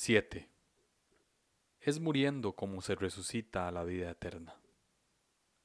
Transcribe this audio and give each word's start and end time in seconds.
7. 0.00 0.48
Es 1.80 1.98
muriendo 1.98 2.52
como 2.52 2.80
se 2.82 2.94
resucita 2.94 3.66
a 3.66 3.72
la 3.72 3.82
vida 3.82 4.08
eterna. 4.08 4.54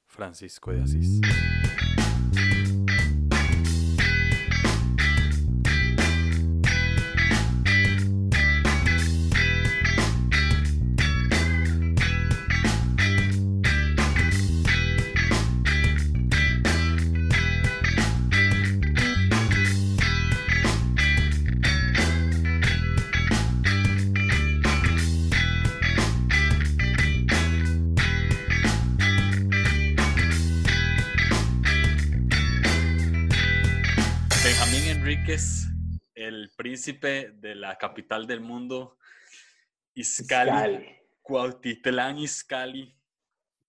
Francisco 0.08 0.72
de 0.72 0.82
Asís. 0.82 1.20
Príncipe 36.84 37.30
de 37.40 37.54
la 37.54 37.76
capital 37.78 38.26
del 38.26 38.40
mundo, 38.40 38.98
Izcali, 39.94 40.50
Izcali. 40.50 40.86
Cuautitlán 41.22 42.18
Izcali, 42.18 42.94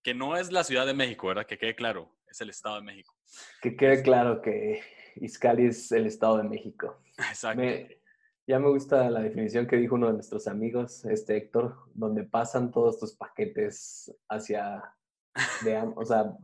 que 0.02 0.12
no 0.12 0.36
es 0.36 0.52
la 0.52 0.64
Ciudad 0.64 0.84
de 0.86 0.92
México, 0.92 1.28
¿verdad? 1.28 1.46
Que 1.46 1.56
quede 1.56 1.74
claro, 1.74 2.14
es 2.28 2.40
el 2.42 2.50
Estado 2.50 2.76
de 2.76 2.82
México. 2.82 3.14
Que 3.62 3.74
quede 3.74 4.02
claro 4.02 4.42
que 4.42 4.82
Izcali 5.16 5.66
es 5.66 5.90
el 5.92 6.06
Estado 6.06 6.36
de 6.38 6.44
México. 6.44 7.02
Exacto. 7.16 7.62
Me- 7.62 8.02
ya 8.46 8.58
me 8.60 8.68
gusta 8.68 9.10
la 9.10 9.22
definición 9.22 9.66
que 9.66 9.76
dijo 9.76 9.96
uno 9.96 10.06
de 10.08 10.12
nuestros 10.12 10.46
amigos, 10.46 11.04
este 11.06 11.36
Héctor, 11.36 11.74
donde 11.94 12.22
pasan 12.22 12.70
todos 12.70 13.00
tus 13.00 13.14
paquetes 13.16 14.14
hacia, 14.28 14.84
de, 15.64 15.78
o 15.96 16.04
sea, 16.04 16.36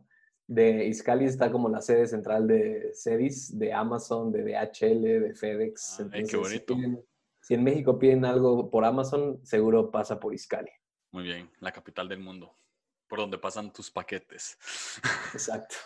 de 0.54 0.86
Izcali 0.86 1.24
está 1.24 1.50
como 1.50 1.68
la 1.68 1.80
sede 1.80 2.06
central 2.06 2.46
de 2.46 2.90
Cedis, 2.94 3.58
de 3.58 3.72
Amazon, 3.72 4.30
de 4.32 4.42
DHL, 4.44 5.20
de 5.20 5.34
FedEx. 5.34 6.00
Ah, 6.00 6.08
ay, 6.12 6.22
qué 6.22 6.28
si 6.28 6.36
bonito. 6.36 6.74
piden- 6.74 7.04
si 7.40 7.54
en 7.54 7.64
México 7.64 7.98
piden 7.98 8.24
algo 8.24 8.70
por 8.70 8.84
Amazon, 8.84 9.40
seguro 9.44 9.90
pasa 9.90 10.20
por 10.20 10.34
Izcali. 10.34 10.70
Muy 11.10 11.24
bien, 11.24 11.50
la 11.60 11.72
capital 11.72 12.08
del 12.08 12.20
mundo, 12.20 12.54
por 13.08 13.18
donde 13.18 13.38
pasan 13.38 13.72
tus 13.72 13.90
paquetes. 13.90 14.58
Exacto. 15.34 15.76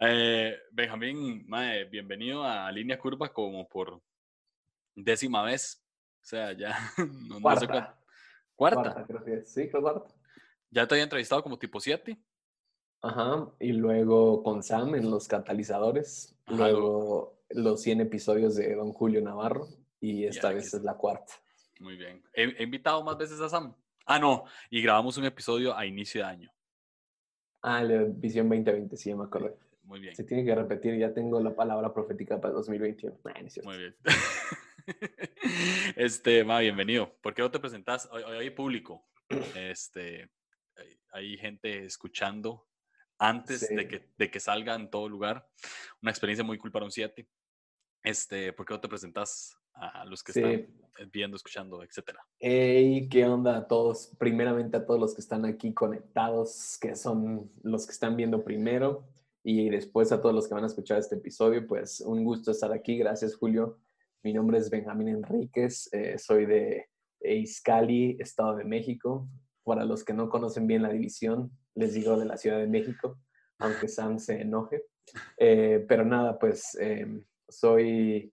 Eh, 0.00 0.56
Benjamín, 0.72 1.44
mae, 1.46 1.84
bienvenido 1.84 2.42
a 2.42 2.70
Línea 2.72 2.98
Curva 2.98 3.32
como 3.32 3.68
por 3.68 4.00
décima 4.94 5.42
vez. 5.44 5.84
O 6.22 6.24
sea, 6.24 6.52
ya 6.52 6.76
no, 6.98 7.04
no 7.06 7.34
sé 7.36 7.40
Cuarta. 7.42 7.66
cuánto. 7.66 8.00
¿Cuarta? 8.56 8.82
Cuarta, 8.82 9.06
creo 9.06 9.24
que 9.24 9.34
es. 9.34 9.52
Sí, 9.52 9.68
creo 9.68 9.82
cuarta. 9.82 10.14
Ya 10.70 10.86
te 10.86 10.94
había 10.94 11.04
entrevistado 11.04 11.42
como 11.42 11.58
tipo 11.58 11.80
7. 11.80 12.18
Ajá, 13.02 13.50
y 13.58 13.72
luego 13.72 14.42
con 14.42 14.62
Sam 14.62 14.94
en 14.94 15.10
los 15.10 15.26
catalizadores, 15.26 16.36
Ajá, 16.46 16.56
luego 16.56 17.38
los 17.48 17.82
100 17.82 18.02
episodios 18.02 18.56
de 18.56 18.74
Don 18.74 18.92
Julio 18.92 19.20
Navarro 19.22 19.68
y 20.00 20.24
esta 20.24 20.52
vez 20.52 20.74
es 20.74 20.82
la 20.82 20.94
cuarta. 20.94 21.32
Muy 21.80 21.96
bien. 21.96 22.22
He, 22.34 22.44
he 22.58 22.62
invitado 22.62 23.02
más 23.02 23.16
veces 23.16 23.40
a 23.40 23.48
Sam. 23.48 23.74
Ah, 24.04 24.18
no. 24.18 24.44
Y 24.70 24.82
grabamos 24.82 25.16
un 25.16 25.24
episodio 25.24 25.76
a 25.76 25.86
inicio 25.86 26.22
de 26.22 26.26
año. 26.26 26.52
Ah, 27.62 27.82
la 27.82 28.04
Visión 28.04 28.48
2020, 28.48 28.96
sí, 28.96 29.14
me 29.14 29.24
acordé. 29.24 29.54
Muy 29.84 30.00
bien. 30.00 30.14
Se 30.14 30.24
tiene 30.24 30.44
que 30.44 30.54
repetir, 30.54 30.96
ya 30.96 31.12
tengo 31.12 31.40
la 31.40 31.54
palabra 31.54 31.92
profética 31.92 32.40
para 32.40 32.54
2021. 32.54 33.18
Nah. 33.24 33.64
Muy 33.64 33.78
bien. 33.78 33.96
Este, 35.94 36.42
ma, 36.42 36.58
bienvenido. 36.58 37.14
¿Por 37.20 37.34
qué 37.34 37.42
no 37.42 37.50
te 37.50 37.60
presentás? 37.60 38.08
Hoy, 38.10 38.22
hoy 38.22 38.38
hay 38.38 38.50
público. 38.50 39.04
Este, 39.54 40.30
hay 41.12 41.36
gente 41.36 41.84
escuchando 41.84 42.66
antes 43.20 43.60
de, 43.60 43.66
Sí. 43.68 43.88
que, 43.88 44.08
de 44.18 44.30
que 44.30 44.40
salga 44.40 44.74
en 44.74 44.90
todo 44.90 45.08
lugar. 45.08 45.46
Una 46.02 46.10
experiencia 46.10 46.44
muy 46.44 46.58
cool 46.58 46.72
para 46.72 46.86
un 46.86 46.90
7. 46.90 47.28
Este, 48.02 48.52
¿por 48.52 48.64
qué 48.66 48.74
no 48.74 48.80
te 48.80 48.88
presentás 48.88 49.56
a 49.74 50.04
los 50.06 50.22
que 50.24 50.32
Sí. 50.32 50.42
están 50.42 51.10
viendo, 51.12 51.36
escuchando, 51.36 51.82
etcétera? 51.82 52.18
Hey, 52.38 53.08
¿qué 53.10 53.26
onda 53.26 53.56
a 53.58 53.68
todos? 53.68 54.10
Primeramente 54.18 54.78
a 54.78 54.86
todos 54.86 54.98
los 54.98 55.14
que 55.14 55.20
están 55.20 55.44
aquí 55.44 55.72
conectados, 55.74 56.78
que 56.80 56.96
son 56.96 57.50
los 57.62 57.86
que 57.86 57.92
están 57.92 58.16
viendo 58.16 58.42
primero, 58.42 59.04
y 59.44 59.68
después 59.70 60.12
a 60.12 60.20
todos 60.20 60.34
los 60.34 60.48
que 60.48 60.54
van 60.54 60.64
a 60.64 60.66
escuchar 60.66 60.98
este 60.98 61.16
episodio, 61.16 61.66
pues 61.66 62.00
un 62.00 62.24
gusto 62.24 62.50
estar 62.50 62.72
aquí. 62.72 62.98
Gracias, 62.98 63.36
Julio. 63.36 63.78
Mi 64.22 64.32
nombre 64.34 64.58
es 64.58 64.68
Benjamín 64.70 65.08
Enríquez, 65.08 65.88
eh, 65.92 66.18
soy 66.18 66.44
de 66.46 66.88
Izcali, 67.22 68.16
Estado 68.18 68.56
de 68.56 68.64
México. 68.64 69.28
Para 69.62 69.84
los 69.84 70.04
que 70.04 70.12
no 70.14 70.28
conocen 70.28 70.66
bien 70.66 70.82
la 70.82 70.90
división, 70.90 71.50
les 71.74 71.94
digo 71.94 72.18
de 72.18 72.26
la 72.26 72.36
Ciudad 72.36 72.58
de 72.58 72.66
México, 72.66 73.18
aunque 73.58 73.88
Sam 73.88 74.18
se 74.18 74.40
enoje. 74.40 74.84
Eh, 75.36 75.84
pero 75.88 76.04
nada, 76.04 76.38
pues 76.38 76.74
em, 76.80 77.24
soy, 77.48 78.32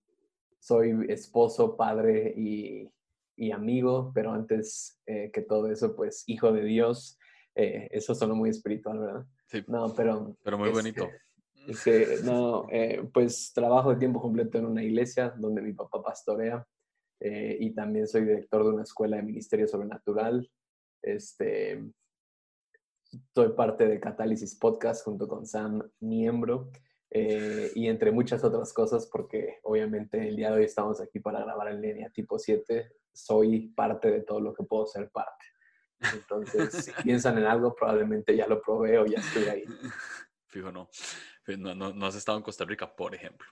soy 0.60 1.06
esposo, 1.10 1.76
padre 1.76 2.34
y, 2.36 2.90
y 3.36 3.52
amigo, 3.52 4.12
pero 4.14 4.32
antes 4.32 5.00
eh, 5.06 5.32
que 5.32 5.42
todo 5.42 5.72
eso, 5.72 5.96
pues 5.96 6.24
hijo 6.28 6.52
de 6.52 6.64
Dios. 6.64 7.18
Eh, 7.56 7.88
eso 7.92 8.14
sonó 8.14 8.36
muy 8.36 8.50
espiritual, 8.52 9.00
¿verdad? 9.00 9.26
Sí, 9.48 9.64
No, 9.68 9.94
pero... 9.96 10.38
pero 10.44 10.58
muy 10.58 10.70
este, 10.70 10.80
bonito. 10.80 11.10
Sí, 11.74 11.92
no, 12.24 12.68
eh, 12.72 13.04
pues 13.14 13.52
trabajo 13.54 13.90
de 13.90 13.98
tiempo 13.98 14.22
completo 14.22 14.58
en 14.58 14.68
una 14.68 14.84
iglesia 14.84 15.34
donde 15.38 15.62
mi 15.62 15.74
papá 15.74 16.02
pastorea 16.02 16.66
eh, 17.20 17.58
y 17.60 17.74
también 17.74 18.08
soy 18.08 18.22
director 18.22 18.64
de 18.64 18.70
una 18.70 18.84
escuela 18.84 19.18
de 19.18 19.24
ministerio 19.24 19.68
sobrenatural. 19.68 20.50
Este, 21.02 21.84
soy 23.34 23.50
parte 23.54 23.88
de 23.88 24.00
Catálisis 24.00 24.56
Podcast 24.56 25.04
junto 25.04 25.28
con 25.28 25.46
Sam, 25.46 25.82
miembro, 26.00 26.72
eh, 27.10 27.72
y 27.76 27.88
entre 27.88 28.12
muchas 28.12 28.44
otras 28.44 28.74
cosas, 28.74 29.08
porque 29.12 29.60
obviamente 29.64 30.28
el 30.28 30.36
día 30.36 30.52
de 30.52 30.58
hoy 30.58 30.66
estamos 30.66 31.00
aquí 31.00 31.20
para 31.20 31.40
grabar 31.40 31.70
en 31.70 31.82
línea 31.82 32.10
tipo 32.10 32.38
7, 32.38 32.92
soy 33.14 33.70
parte 33.70 34.12
de 34.12 34.22
todo 34.22 34.42
lo 34.42 34.54
que 34.54 34.64
puedo 34.64 34.86
ser 34.88 35.10
parte. 35.10 35.46
Entonces, 36.14 36.74
si 36.86 36.92
piensan 37.04 37.38
en 37.38 37.46
algo, 37.46 37.74
probablemente 37.74 38.36
ya 38.36 38.48
lo 38.48 38.62
probé 38.62 39.00
o 39.00 39.06
ya 39.06 39.20
estoy 39.20 39.46
ahí. 39.46 39.64
Fijo, 40.48 40.72
no. 40.72 40.90
No, 41.48 41.74
no, 41.74 41.94
no 41.94 42.06
has 42.06 42.16
estado 42.16 42.38
en 42.38 42.44
Costa 42.44 42.66
Rica, 42.66 42.94
por 42.94 43.16
ejemplo. 43.16 43.48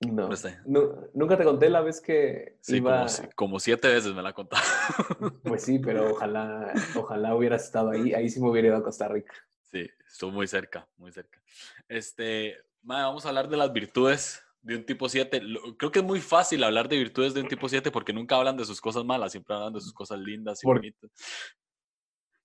No, 0.00 0.28
No 0.28 0.36
sé. 0.36 0.58
nu- 0.66 1.08
nunca 1.14 1.38
te 1.38 1.44
conté 1.44 1.70
la 1.70 1.80
vez 1.80 2.00
que 2.02 2.58
Sí, 2.60 2.76
iba. 2.76 2.96
como, 2.98 3.08
si- 3.08 3.28
como 3.34 3.60
siete 3.60 3.88
veces 3.88 4.12
me 4.14 4.22
la 4.22 4.34
contado. 4.34 4.62
Pues 5.42 5.62
sí, 5.64 5.78
pero 5.78 6.10
ojalá, 6.12 6.72
ojalá 6.96 7.34
hubieras 7.34 7.64
estado 7.64 7.90
ahí. 7.90 8.12
Ahí 8.12 8.28
sí 8.28 8.40
me 8.40 8.50
hubiera 8.50 8.68
ido 8.68 8.76
a 8.76 8.82
Costa 8.82 9.08
Rica. 9.08 9.32
Sí, 9.62 9.88
estuvo 10.06 10.30
muy 10.32 10.46
cerca, 10.46 10.86
muy 10.96 11.12
cerca. 11.12 11.40
Este, 11.88 12.56
vamos 12.82 13.24
a 13.24 13.28
hablar 13.30 13.48
de 13.48 13.56
las 13.56 13.72
virtudes 13.72 14.42
de 14.60 14.76
un 14.76 14.84
tipo 14.84 15.08
7. 15.08 15.40
Lo- 15.40 15.76
Creo 15.78 15.90
que 15.90 16.00
es 16.00 16.04
muy 16.04 16.20
fácil 16.20 16.62
hablar 16.62 16.88
de 16.88 16.98
virtudes 16.98 17.32
de 17.32 17.40
un 17.40 17.48
tipo 17.48 17.66
7 17.68 17.90
porque 17.90 18.12
nunca 18.12 18.36
hablan 18.36 18.56
de 18.58 18.64
sus 18.66 18.80
cosas 18.82 19.02
malas, 19.04 19.32
siempre 19.32 19.54
hablan 19.56 19.72
de 19.72 19.80
sus 19.80 19.94
cosas 19.94 20.18
lindas 20.18 20.62
y 20.62 20.66
Por- 20.66 20.76
bonitas. 20.76 21.10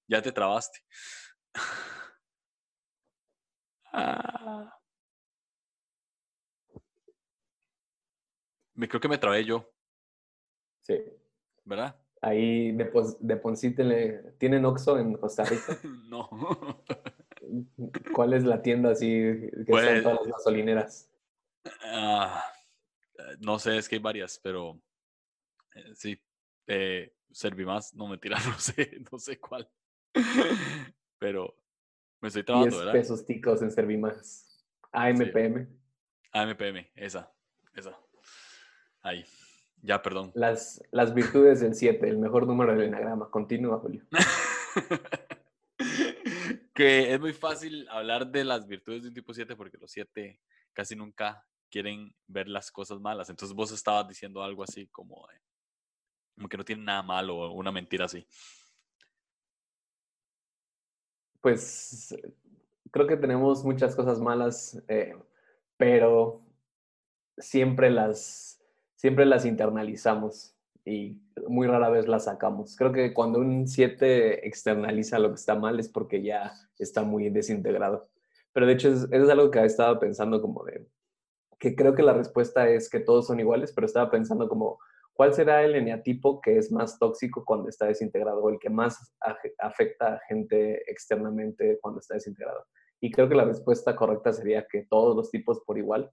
Ya 0.08 0.22
te 0.22 0.32
trabaste. 0.32 0.80
Ah. 3.94 4.74
Me 8.74 8.88
creo 8.88 9.02
que 9.02 9.08
me 9.08 9.18
trabé 9.18 9.44
yo, 9.46 9.70
Sí. 10.82 10.98
¿verdad? 11.66 11.96
Ahí 12.22 12.72
depos- 12.72 13.18
deposítenle. 13.20 14.34
¿Tienen 14.38 14.66
Oxxo 14.66 14.98
en 15.00 15.14
Costa 15.16 15.44
Rica? 15.46 15.78
No. 16.10 16.30
¿Cuál 18.14 18.34
es 18.34 18.44
la 18.44 18.62
tienda 18.62 18.92
así 18.92 19.08
que 19.08 19.66
Pues- 19.68 19.86
están 19.86 20.04
todas 20.04 20.20
las 20.20 20.28
gasolineras? 20.38 21.12
Eh, 21.86 22.28
no 23.40 23.60
sé, 23.60 23.78
es 23.78 23.88
que 23.90 23.96
hay 23.96 24.02
varias, 24.02 24.40
pero 24.40 24.80
eh, 25.76 25.92
sí. 25.96 26.22
Eh, 26.68 27.14
Servimás, 27.32 27.94
no 27.94 28.08
mentira, 28.08 28.38
no 28.46 28.60
sé, 28.60 29.00
no 29.12 29.18
sé 29.18 29.40
cuál. 29.40 29.70
Pero 31.18 31.56
me 32.20 32.28
estoy 32.28 32.44
trabando, 32.44 32.68
10 32.70 32.80
¿verdad? 32.80 32.92
pesos 32.94 33.26
ticos 33.26 33.62
en 33.62 33.72
Servimas. 33.72 34.48
AMPM. 34.92 35.68
AMPM, 36.34 36.92
esa, 36.96 37.32
esa. 37.74 37.98
Ahí. 39.02 39.26
Ya, 39.82 40.02
perdón. 40.02 40.32
Las, 40.36 40.82
las 40.92 41.14
virtudes 41.14 41.60
del 41.60 41.74
7, 41.74 42.08
el 42.08 42.20
mejor 42.20 42.46
número 42.46 42.74
del 42.74 42.84
enagrama. 42.90 43.30
Continúa, 43.32 43.80
Julio. 43.80 44.04
que 46.76 47.14
es 47.14 47.20
muy 47.20 47.34
fácil 47.34 47.88
hablar 47.90 48.28
de 48.28 48.44
las 48.44 48.68
virtudes 48.68 49.04
de 49.04 49.10
un 49.10 49.14
tipo 49.16 49.34
7 49.34 49.56
porque 49.56 49.78
los 49.78 49.92
7 49.92 50.40
casi 50.74 50.96
nunca 50.96 51.46
quieren 51.70 52.14
ver 52.28 52.48
las 52.48 52.72
cosas 52.72 53.00
malas. 53.00 53.30
Entonces 53.30 53.56
vos 53.56 53.72
estabas 53.72 54.08
diciendo 54.08 54.44
algo 54.44 54.64
así 54.64 54.88
como, 54.88 55.28
de- 55.28 55.42
como 56.36 56.48
que 56.48 56.58
no 56.58 56.66
tiene 56.66 56.84
nada 56.84 57.02
malo 57.02 57.38
o 57.38 57.52
una 57.54 57.72
mentira 57.72 58.06
así. 58.06 58.26
Pues 61.42 62.16
creo 62.92 63.08
que 63.08 63.18
tenemos 63.18 63.64
muchas 63.64 63.96
cosas 63.96 64.20
malas, 64.20 64.82
eh, 64.88 65.16
pero 65.78 66.46
siempre 67.38 67.90
las, 67.90 68.61
siempre 69.02 69.26
las 69.26 69.46
internalizamos. 69.46 70.56
y 70.86 71.20
muy 71.48 71.68
rara 71.68 71.90
vez 71.90 72.08
la 72.08 72.20
sacamos. 72.20 72.76
Creo 72.76 72.92
que 72.92 73.14
cuando 73.14 73.40
un 73.40 73.68
7 73.68 74.48
externaliza 74.48 75.20
lo 75.20 75.30
que 75.30 75.36
está 75.36 75.56
mal 75.56 75.80
es 75.80 75.90
porque 75.90 76.24
ya 76.24 76.54
está 76.78 77.04
muy 77.04 77.30
desintegrado. 77.30 78.10
Pero 78.54 78.68
de 78.68 78.74
hecho 78.74 78.90
es, 78.90 79.08
es 79.12 79.30
algo 79.30 79.50
que 79.50 79.64
estaba 79.64 80.00
pensando 80.00 80.42
como 80.42 80.64
de, 80.66 80.88
que 81.60 81.76
creo 81.76 81.96
que 81.96 82.04
la 82.04 82.14
respuesta 82.14 82.70
es 82.70 82.90
que 82.90 83.00
todos 83.00 83.28
son 83.28 83.40
iguales, 83.40 83.72
pero 83.74 83.86
estaba 83.86 84.12
pensando 84.12 84.48
como, 84.48 84.80
¿cuál 85.14 85.34
será 85.34 85.64
el 85.64 85.76
eneatipo 85.76 86.40
que 86.42 86.58
es 86.58 86.72
más 86.72 87.00
tóxico 87.00 87.44
cuando 87.44 87.70
está 87.70 87.88
desintegrado 87.88 88.42
o 88.44 88.50
el 88.50 88.60
que 88.60 88.70
más 88.70 89.16
afecta 89.60 90.16
a 90.16 90.20
gente 90.28 90.84
externamente 90.92 91.80
cuando 91.82 92.02
está 92.02 92.16
desintegrado? 92.16 92.66
Y 93.00 93.10
creo 93.12 93.28
que 93.28 93.36
la 93.36 93.46
respuesta 93.46 93.96
correcta 93.96 94.32
sería 94.32 94.68
que 94.68 94.86
todos 94.88 95.16
los 95.16 95.32
tipos 95.32 95.60
por 95.66 95.80
igual, 95.80 96.12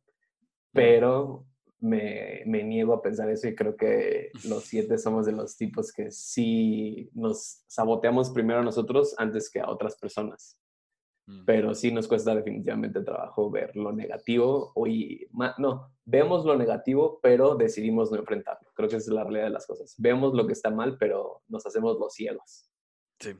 pero 0.73 1.45
me, 1.81 2.43
me, 2.47 2.65
niego 2.65 2.95
a 2.95 3.03
pensar 3.03 3.31
eso 3.31 3.49
y 3.49 3.55
creo 3.55 3.77
que 3.77 4.31
los 4.45 4.65
siete 4.65 4.99
somos 4.99 5.27
de 5.27 5.33
los 5.33 5.57
tipos 5.57 5.93
que 5.93 6.11
sí 6.11 7.11
nos 7.15 7.63
saboteamos 7.67 8.31
primero 8.31 8.61
a 8.61 8.65
nosotros 8.65 9.15
antes 9.19 9.51
que 9.51 9.61
a 9.61 9.71
otras 9.71 9.97
personas. 9.97 10.59
Mm. 11.29 11.45
Pero 11.45 11.75
sí 11.75 11.93
nos 11.93 12.09
cuesta 12.09 12.35
definitivamente 12.35 13.03
trabajo 13.03 13.51
ver 13.51 13.77
lo 13.77 13.93
negativo. 13.93 14.73
O 14.75 14.87
no, 15.59 15.93
vemos 16.05 16.45
lo 16.45 16.57
negativo, 16.57 17.21
pero 17.23 17.55
decidimos 17.55 18.11
no 18.11 18.19
enfrentarlo. 18.19 18.71
Creo 18.75 18.89
que 18.89 18.97
esa 18.97 19.11
es 19.11 19.15
la 19.15 19.25
realidad 19.25 19.45
de 19.45 19.51
las 19.51 19.67
cosas. 19.67 19.95
Vemos 19.99 20.35
lo 20.35 20.47
que 20.47 20.55
está 20.55 20.71
mal, 20.71 20.97
pero 20.99 21.43
nos 21.49 21.67
hacemos 21.67 21.99
los 21.99 22.15
ciegos. 22.15 22.71
Sí. 23.21 23.37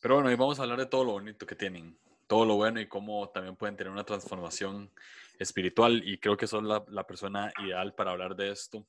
Pero 0.00 0.14
bueno, 0.14 0.30
y 0.30 0.36
vamos 0.36 0.60
a 0.60 0.62
hablar 0.62 0.78
de 0.78 0.86
todo 0.86 1.04
lo 1.04 1.12
bonito 1.12 1.44
que 1.44 1.56
tienen, 1.56 1.98
todo 2.28 2.44
lo 2.44 2.56
bueno 2.56 2.80
y 2.80 2.86
cómo 2.86 3.28
también 3.30 3.56
pueden 3.56 3.76
tener 3.76 3.92
una 3.92 4.04
transformación 4.04 4.92
espiritual 5.38 6.02
y 6.06 6.18
creo 6.18 6.36
que 6.36 6.46
la, 6.62 6.84
la 6.88 7.06
persona 7.06 7.50
ideal 7.64 7.94
para 7.94 8.12
hablar 8.12 8.36
de 8.36 8.52
esto 8.52 8.86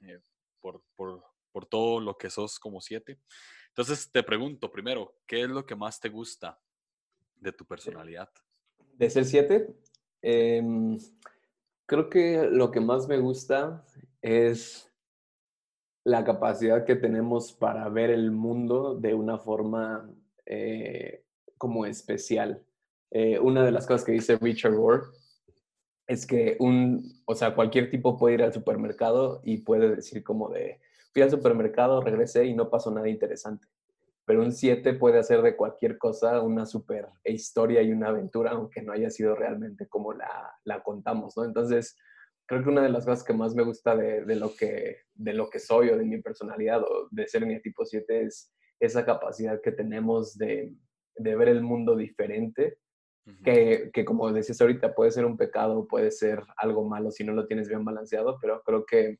eh, 0.00 0.20
por, 0.60 0.82
por, 0.96 1.24
por, 1.52 1.66
todo 1.66 2.00
lo 2.00 2.18
que 2.18 2.28
sos 2.28 2.58
como 2.58 2.80
siete. 2.80 3.18
Entonces 3.68 4.10
te 4.10 4.22
pregunto 4.22 4.70
primero, 4.70 5.14
¿qué 5.26 5.42
es 5.42 5.48
lo 5.48 5.64
que 5.64 5.76
más 5.76 6.00
te 6.00 6.08
gusta 6.08 6.58
de 7.36 7.52
tu 7.52 7.64
personalidad? 7.64 8.28
De 8.94 9.08
ser 9.08 9.24
siete, 9.24 9.74
em, 10.20 10.98
creo 11.86 12.10
que 12.10 12.48
lo 12.50 12.70
que 12.70 12.80
más 12.80 13.06
me 13.06 13.18
gusta 13.18 13.84
es 14.20 14.90
la 16.04 16.24
capacidad 16.24 16.84
que 16.84 16.96
tenemos 16.96 17.52
para 17.52 17.88
ver 17.88 18.10
el 18.10 18.32
mundo 18.32 18.94
de 18.94 19.14
una 19.14 19.38
forma 19.38 20.10
eh, 20.44 21.24
como 21.56 21.86
especial. 21.86 22.64
Eh, 23.10 23.38
una 23.38 23.64
de 23.64 23.72
las 23.72 23.86
cosas 23.86 24.04
que 24.04 24.12
dice 24.12 24.38
Richard 24.38 24.74
Rohr 24.74 25.12
es 26.06 26.26
que 26.26 26.56
un, 26.60 27.22
o 27.24 27.34
sea, 27.34 27.54
cualquier 27.54 27.90
tipo 27.90 28.18
puede 28.18 28.34
ir 28.34 28.42
al 28.42 28.52
supermercado 28.52 29.40
y 29.44 29.58
puede 29.58 29.94
decir 29.94 30.22
como 30.24 30.48
de, 30.48 30.80
fui 31.12 31.22
al 31.22 31.30
supermercado, 31.30 32.00
regresé 32.00 32.46
y 32.46 32.54
no 32.54 32.68
pasó 32.68 32.90
nada 32.90 33.08
interesante. 33.08 33.66
Pero 34.24 34.42
un 34.42 34.52
7 34.52 34.94
puede 34.94 35.18
hacer 35.18 35.42
de 35.42 35.56
cualquier 35.56 35.98
cosa 35.98 36.40
una 36.40 36.66
super 36.66 37.08
historia 37.24 37.82
y 37.82 37.92
una 37.92 38.08
aventura, 38.08 38.52
aunque 38.52 38.82
no 38.82 38.92
haya 38.92 39.10
sido 39.10 39.34
realmente 39.34 39.88
como 39.88 40.12
la, 40.12 40.52
la 40.64 40.82
contamos, 40.82 41.36
¿no? 41.36 41.44
Entonces, 41.44 41.96
creo 42.46 42.62
que 42.62 42.68
una 42.68 42.82
de 42.82 42.90
las 42.90 43.04
cosas 43.04 43.24
que 43.24 43.32
más 43.32 43.54
me 43.54 43.62
gusta 43.62 43.96
de, 43.96 44.24
de, 44.24 44.36
lo, 44.36 44.54
que, 44.54 44.98
de 45.14 45.32
lo 45.32 45.48
que 45.48 45.58
soy 45.58 45.90
o 45.90 45.96
de 45.96 46.04
mi 46.04 46.20
personalidad 46.20 46.82
o 46.82 47.08
de 47.10 47.26
ser 47.26 47.46
mi 47.46 47.60
tipo 47.60 47.84
7 47.84 48.22
es 48.22 48.52
esa 48.80 49.04
capacidad 49.04 49.60
que 49.60 49.72
tenemos 49.72 50.36
de, 50.36 50.74
de 51.16 51.36
ver 51.36 51.48
el 51.48 51.62
mundo 51.62 51.96
diferente 51.96 52.78
que, 53.44 53.90
que, 53.92 54.04
como 54.04 54.32
decías 54.32 54.60
ahorita, 54.60 54.94
puede 54.94 55.10
ser 55.10 55.24
un 55.24 55.36
pecado, 55.36 55.86
puede 55.86 56.10
ser 56.10 56.42
algo 56.56 56.88
malo 56.88 57.10
si 57.10 57.24
no 57.24 57.32
lo 57.32 57.46
tienes 57.46 57.68
bien 57.68 57.84
balanceado, 57.84 58.38
pero 58.40 58.62
creo 58.62 58.84
que 58.84 59.18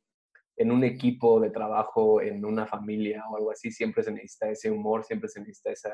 en 0.57 0.71
un 0.71 0.85
equipo 0.85 1.41
de 1.41 1.51
trabajo, 1.51 2.21
en 2.21 2.45
una 2.45 2.67
familia 2.67 3.25
o 3.31 3.37
algo 3.37 3.51
así, 3.51 3.71
siempre 3.71 4.03
se 4.03 4.13
necesita 4.13 4.51
ese 4.51 4.71
humor, 4.71 5.05
siempre 5.05 5.29
se 5.29 5.41
necesita 5.41 5.71
ese 5.73 5.91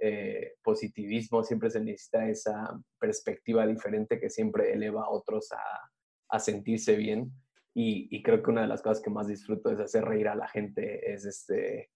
eh, 0.00 0.54
positivismo, 0.62 1.44
siempre 1.44 1.70
se 1.70 1.80
necesita 1.80 2.28
esa 2.28 2.76
perspectiva 2.98 3.66
diferente 3.66 4.18
que 4.18 4.30
siempre 4.30 4.72
eleva 4.72 5.04
a 5.04 5.10
otros 5.10 5.52
a, 5.52 5.90
a 6.28 6.38
sentirse 6.40 6.96
bien. 6.96 7.30
Y, 7.72 8.08
y, 8.10 8.22
creo 8.22 8.42
que 8.42 8.50
una 8.50 8.62
de 8.62 8.68
las 8.68 8.82
cosas 8.82 9.02
que 9.02 9.10
más 9.10 9.28
disfruto 9.28 9.70
es 9.70 9.78
hacer 9.78 10.04
reír 10.04 10.28
a 10.28 10.34
la 10.34 10.48
gente, 10.48 11.12
es 11.12 11.24
este, 11.24 11.90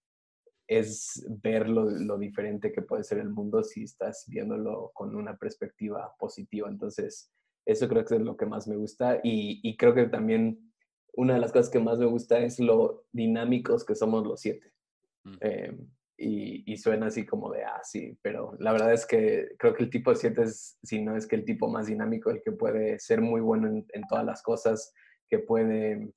es 0.69 1.25
ver 1.41 1.67
lo, 1.67 2.17
diferente 2.19 2.71
que 2.71 2.83
puede 2.83 3.03
ser 3.03 3.17
el 3.17 3.31
mundo 3.31 3.63
si 3.63 3.83
estás 3.83 4.25
viéndolo 4.27 4.91
con 4.93 5.15
una 5.15 5.35
perspectiva 5.35 6.13
positiva. 6.19 6.69
Entonces, 6.69 7.31
eso 7.65 7.89
creo 7.89 8.05
que 8.05 8.15
es 8.15 8.21
lo 8.21 8.37
que 8.37 8.45
más 8.45 8.67
me 8.67 8.75
gusta 8.75 9.19
y, 9.23 9.75
creo 9.77 9.95
que 9.95 10.05
también 10.05 10.71
una 11.13 11.33
de 11.33 11.39
las 11.39 11.51
cosas 11.51 11.71
que 11.71 11.79
más 11.79 11.97
me 11.97 12.05
gusta 12.05 12.37
es 12.37 12.59
lo 12.59 13.05
dinámicos 13.11 13.83
que 13.83 13.95
somos 13.95 14.25
los 14.27 14.41
siete. 14.41 14.71
Mm. 15.23 15.37
Eh, 15.41 15.77
y, 16.17 16.77
suena 16.77 17.07
así 17.07 17.25
como 17.25 17.51
de, 17.51 17.63
ah, 17.63 17.81
sí, 17.81 18.15
pero 18.21 18.55
la 18.59 18.71
verdad 18.71 18.93
es 18.93 19.07
que 19.07 19.49
creo 19.57 19.73
que 19.73 19.83
el 19.83 19.89
tipo 19.89 20.13
7 20.13 20.43
es, 20.43 20.77
si 20.83 21.01
no 21.01 21.15
es 21.17 21.25
que 21.25 21.35
el 21.35 21.45
tipo 21.45 21.67
más 21.67 21.87
dinámico, 21.87 22.29
el 22.29 22.43
que 22.43 22.51
puede 22.51 22.99
ser 22.99 23.21
muy 23.21 23.41
bueno 23.41 23.67
en, 23.67 23.85
en 23.91 24.03
todas 24.07 24.25
las 24.25 24.43
cosas, 24.43 24.93
que 25.27 25.39
puede 25.39 26.13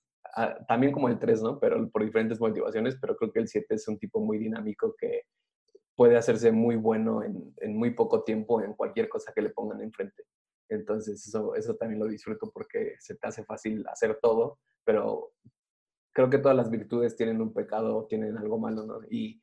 También 0.67 0.93
como 0.93 1.09
el 1.09 1.19
3, 1.19 1.43
¿no? 1.43 1.59
Pero 1.59 1.91
por 1.91 2.05
diferentes 2.05 2.41
motivaciones, 2.41 2.97
pero 3.01 3.17
creo 3.17 3.33
que 3.33 3.41
el 3.41 3.49
7 3.49 3.75
es 3.75 3.87
un 3.89 3.99
tipo 3.99 4.21
muy 4.21 4.39
dinámico 4.39 4.95
que 4.99 5.23
puede 5.95 6.17
hacerse 6.17 6.53
muy 6.53 6.77
bueno 6.77 7.23
en, 7.23 7.55
en, 7.59 7.77
muy 7.77 7.91
poco 7.91 8.25
tiempo 8.25 8.63
en 8.63 8.75
cualquier 8.75 9.09
cosa 9.09 9.33
que 9.35 9.43
le 9.43 9.51
pongan 9.51 9.83
enfrente. 9.83 10.25
Entonces, 10.69 11.27
eso, 11.27 11.55
eso 11.55 11.77
también 11.77 12.01
lo 12.01 12.09
disfruto 12.09 12.51
porque 12.51 12.95
se 12.99 13.15
te 13.17 13.29
hace 13.29 13.45
fácil 13.45 13.85
hacer 13.89 14.19
todo, 14.23 14.59
pero 14.85 15.33
creo 16.13 16.31
que 16.31 16.39
todas 16.39 16.57
las 16.57 16.71
virtudes 16.71 17.17
tienen 17.17 17.41
un 17.41 17.53
pecado, 17.53 18.07
tienen 18.07 18.39
algo 18.39 18.59
malo, 18.59 18.85
¿no? 18.87 19.01
Y 19.11 19.43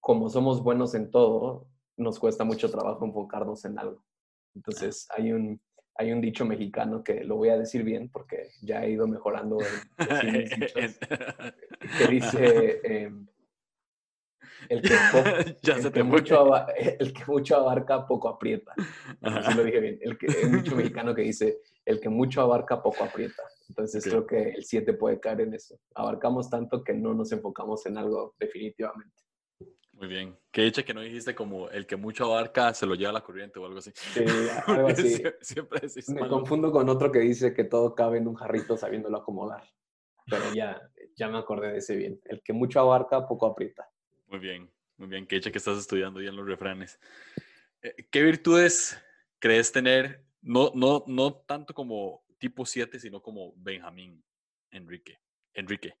como 0.00 0.28
somos 0.28 0.62
buenos 0.62 0.94
en 0.94 1.10
todo, 1.10 1.66
nos 1.96 2.18
cuesta 2.18 2.44
mucho 2.44 2.70
trabajo 2.70 3.04
enfocarnos 3.04 3.64
en 3.64 3.78
algo. 3.78 4.04
Entonces, 4.54 5.06
hay 5.16 5.32
un, 5.32 5.60
hay 5.98 6.12
un 6.12 6.20
dicho 6.20 6.44
mexicano 6.44 7.02
que 7.02 7.24
lo 7.24 7.36
voy 7.36 7.48
a 7.48 7.58
decir 7.58 7.82
bien 7.82 8.08
porque 8.10 8.50
ya 8.62 8.84
he 8.84 8.90
ido 8.90 9.06
mejorando 9.06 9.58
que 11.98 12.06
dice 12.08 12.80
em, 12.84 13.26
el, 14.68 14.82
que, 14.82 14.94
mucho, 16.04 16.66
el 16.76 17.12
que 17.12 17.24
mucho 17.26 17.56
abarca 17.56 18.06
poco 18.06 18.28
aprieta. 18.28 18.72
Así 19.22 19.54
lo 19.54 19.64
dije 19.64 19.80
bien. 19.80 19.98
El, 20.00 20.18
que, 20.18 20.26
un 20.44 20.62
dicho 20.62 20.76
mexicano 20.76 21.14
que 21.14 21.22
dice 21.22 21.58
el 21.84 22.00
que 22.00 22.08
mucho 22.08 22.40
abarca 22.42 22.82
poco 22.82 23.04
aprieta. 23.04 23.42
Entonces 23.68 24.04
creo 24.04 24.26
que 24.26 24.50
el 24.50 24.64
7 24.64 24.92
puede 24.94 25.20
caer 25.20 25.42
en 25.42 25.54
eso. 25.54 25.78
Abarcamos 25.94 26.50
tanto 26.50 26.82
que 26.82 26.94
no 26.94 27.14
nos 27.14 27.32
enfocamos 27.32 27.84
en 27.86 27.98
algo 27.98 28.34
definitivamente. 28.38 29.25
Muy 29.96 30.08
bien. 30.08 30.38
Que 30.50 30.62
dicha 30.62 30.82
que 30.82 30.92
no 30.92 31.00
dijiste 31.00 31.34
como 31.34 31.70
el 31.70 31.86
que 31.86 31.96
mucho 31.96 32.26
abarca 32.26 32.74
se 32.74 32.86
lo 32.86 32.94
lleva 32.94 33.10
a 33.10 33.14
la 33.14 33.22
corriente 33.22 33.58
o 33.58 33.64
algo 33.66 33.78
así. 33.78 33.92
Sí, 33.94 34.24
algo 34.66 34.88
así. 34.88 35.22
Siempre 35.40 35.80
Me 36.08 36.28
confundo 36.28 36.70
con 36.70 36.88
otro 36.88 37.10
que 37.10 37.20
dice 37.20 37.54
que 37.54 37.64
todo 37.64 37.94
cabe 37.94 38.18
en 38.18 38.28
un 38.28 38.34
jarrito 38.34 38.76
sabiéndolo 38.76 39.16
acomodar. 39.16 39.64
Pero 40.28 40.52
ya, 40.54 40.80
ya 41.14 41.28
me 41.28 41.38
acordé 41.38 41.72
de 41.72 41.78
ese 41.78 41.96
bien. 41.96 42.20
El 42.24 42.42
que 42.42 42.52
mucho 42.52 42.80
abarca, 42.80 43.26
poco 43.26 43.46
aprieta. 43.46 43.88
Muy 44.26 44.38
bien, 44.38 44.70
muy 44.98 45.08
bien. 45.08 45.26
Que 45.26 45.36
dicha 45.36 45.50
que 45.50 45.58
estás 45.58 45.78
estudiando 45.78 46.20
ya 46.20 46.28
en 46.28 46.36
los 46.36 46.46
refranes. 46.46 46.98
Eh, 47.80 47.94
¿Qué 48.10 48.22
virtudes 48.22 49.02
crees 49.38 49.72
tener? 49.72 50.24
No, 50.42 50.72
no, 50.74 51.04
no 51.06 51.34
tanto 51.34 51.72
como 51.72 52.22
tipo 52.38 52.66
7, 52.66 53.00
sino 53.00 53.22
como 53.22 53.54
Benjamín 53.56 54.22
Enrique. 54.70 55.18
Enrique. 55.54 55.94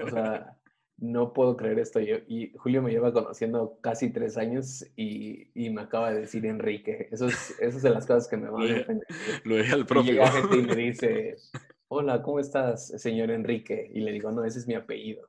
O 0.00 0.10
sea, 0.10 0.58
no 0.98 1.32
puedo 1.32 1.56
creer 1.56 1.78
esto. 1.78 2.00
y 2.00 2.52
Julio 2.56 2.82
me 2.82 2.90
lleva 2.90 3.12
conociendo 3.12 3.78
casi 3.80 4.10
tres 4.10 4.36
años 4.36 4.84
y, 4.96 5.50
y 5.54 5.70
me 5.70 5.82
acaba 5.82 6.12
de 6.12 6.20
decir 6.20 6.46
Enrique. 6.46 7.08
Eso 7.10 7.26
es, 7.26 7.50
eso 7.60 7.76
es 7.76 7.82
de 7.82 7.90
las 7.90 8.06
cosas 8.06 8.28
que 8.28 8.36
me 8.36 8.48
van 8.48 8.62
a 8.62 8.74
defender. 8.74 9.06
Lo 9.44 9.56
dije 9.56 9.72
al 9.72 9.86
propio. 9.86 10.12
Y 10.12 10.14
llega 10.14 10.32
gente 10.32 10.56
y 10.56 10.62
me 10.62 10.76
dice, 10.76 11.36
hola, 11.88 12.22
¿cómo 12.22 12.40
estás, 12.40 12.88
señor 13.00 13.30
Enrique? 13.30 13.90
Y 13.92 14.00
le 14.00 14.12
digo, 14.12 14.30
no, 14.30 14.44
ese 14.44 14.58
es 14.58 14.66
mi 14.66 14.74
apellido. 14.74 15.28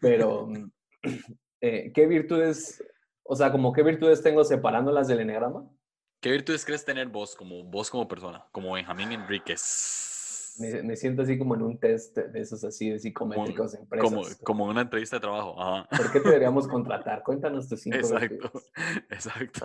Pero, 0.00 0.48
eh, 1.60 1.92
¿qué 1.94 2.06
virtudes, 2.06 2.82
o 3.22 3.36
sea, 3.36 3.52
como 3.52 3.72
qué 3.72 3.82
virtudes 3.82 4.22
tengo 4.22 4.44
separándolas 4.44 5.08
del 5.08 5.20
enegrama? 5.20 5.68
¿Qué 6.20 6.30
virtudes 6.30 6.64
crees 6.64 6.84
tener 6.84 7.08
vos 7.08 7.36
como, 7.36 7.62
vos 7.64 7.90
como 7.90 8.08
persona, 8.08 8.46
como 8.50 8.72
Benjamín 8.72 9.12
Enríquez? 9.12 10.05
Me, 10.58 10.96
siento 10.96 11.22
así 11.22 11.38
como 11.38 11.54
en 11.54 11.62
un 11.62 11.78
test 11.78 12.16
de 12.16 12.40
esos 12.40 12.64
así 12.64 12.90
de 12.90 12.98
psicométricos 12.98 13.72
como, 13.72 13.82
empresas. 13.82 14.10
Como, 14.10 14.44
como 14.44 14.64
una 14.66 14.82
entrevista 14.82 15.16
de 15.16 15.20
trabajo. 15.20 15.56
¿Por 15.90 16.12
qué 16.12 16.20
te 16.20 16.28
deberíamos 16.28 16.66
contratar? 16.68 17.22
Cuéntanos 17.22 17.68
tus 17.68 17.80
cinco 17.80 17.98
Exacto, 17.98 18.52
exacto. 19.10 19.60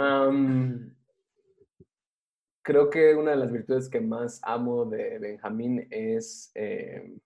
creo 2.62 2.90
que 2.90 3.16
una 3.16 3.32
de 3.32 3.38
las 3.38 3.52
virtudes 3.52 3.90
que 3.90 4.02
más 4.02 4.40
amo 4.44 4.86
de 4.86 5.20
Benjamín 5.20 5.88
es 5.90 6.52
em, 6.56 7.20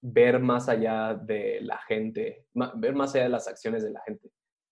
ver 0.00 0.38
más 0.38 0.68
allá 0.68 1.14
de 1.14 1.60
la 1.62 1.78
gente, 1.78 2.46
ver 2.76 2.94
más 2.94 3.14
allá 3.14 3.24
de 3.24 3.30
las 3.30 3.48
acciones 3.48 3.82
de 3.82 3.90
la 3.90 4.00
gente. 4.02 4.30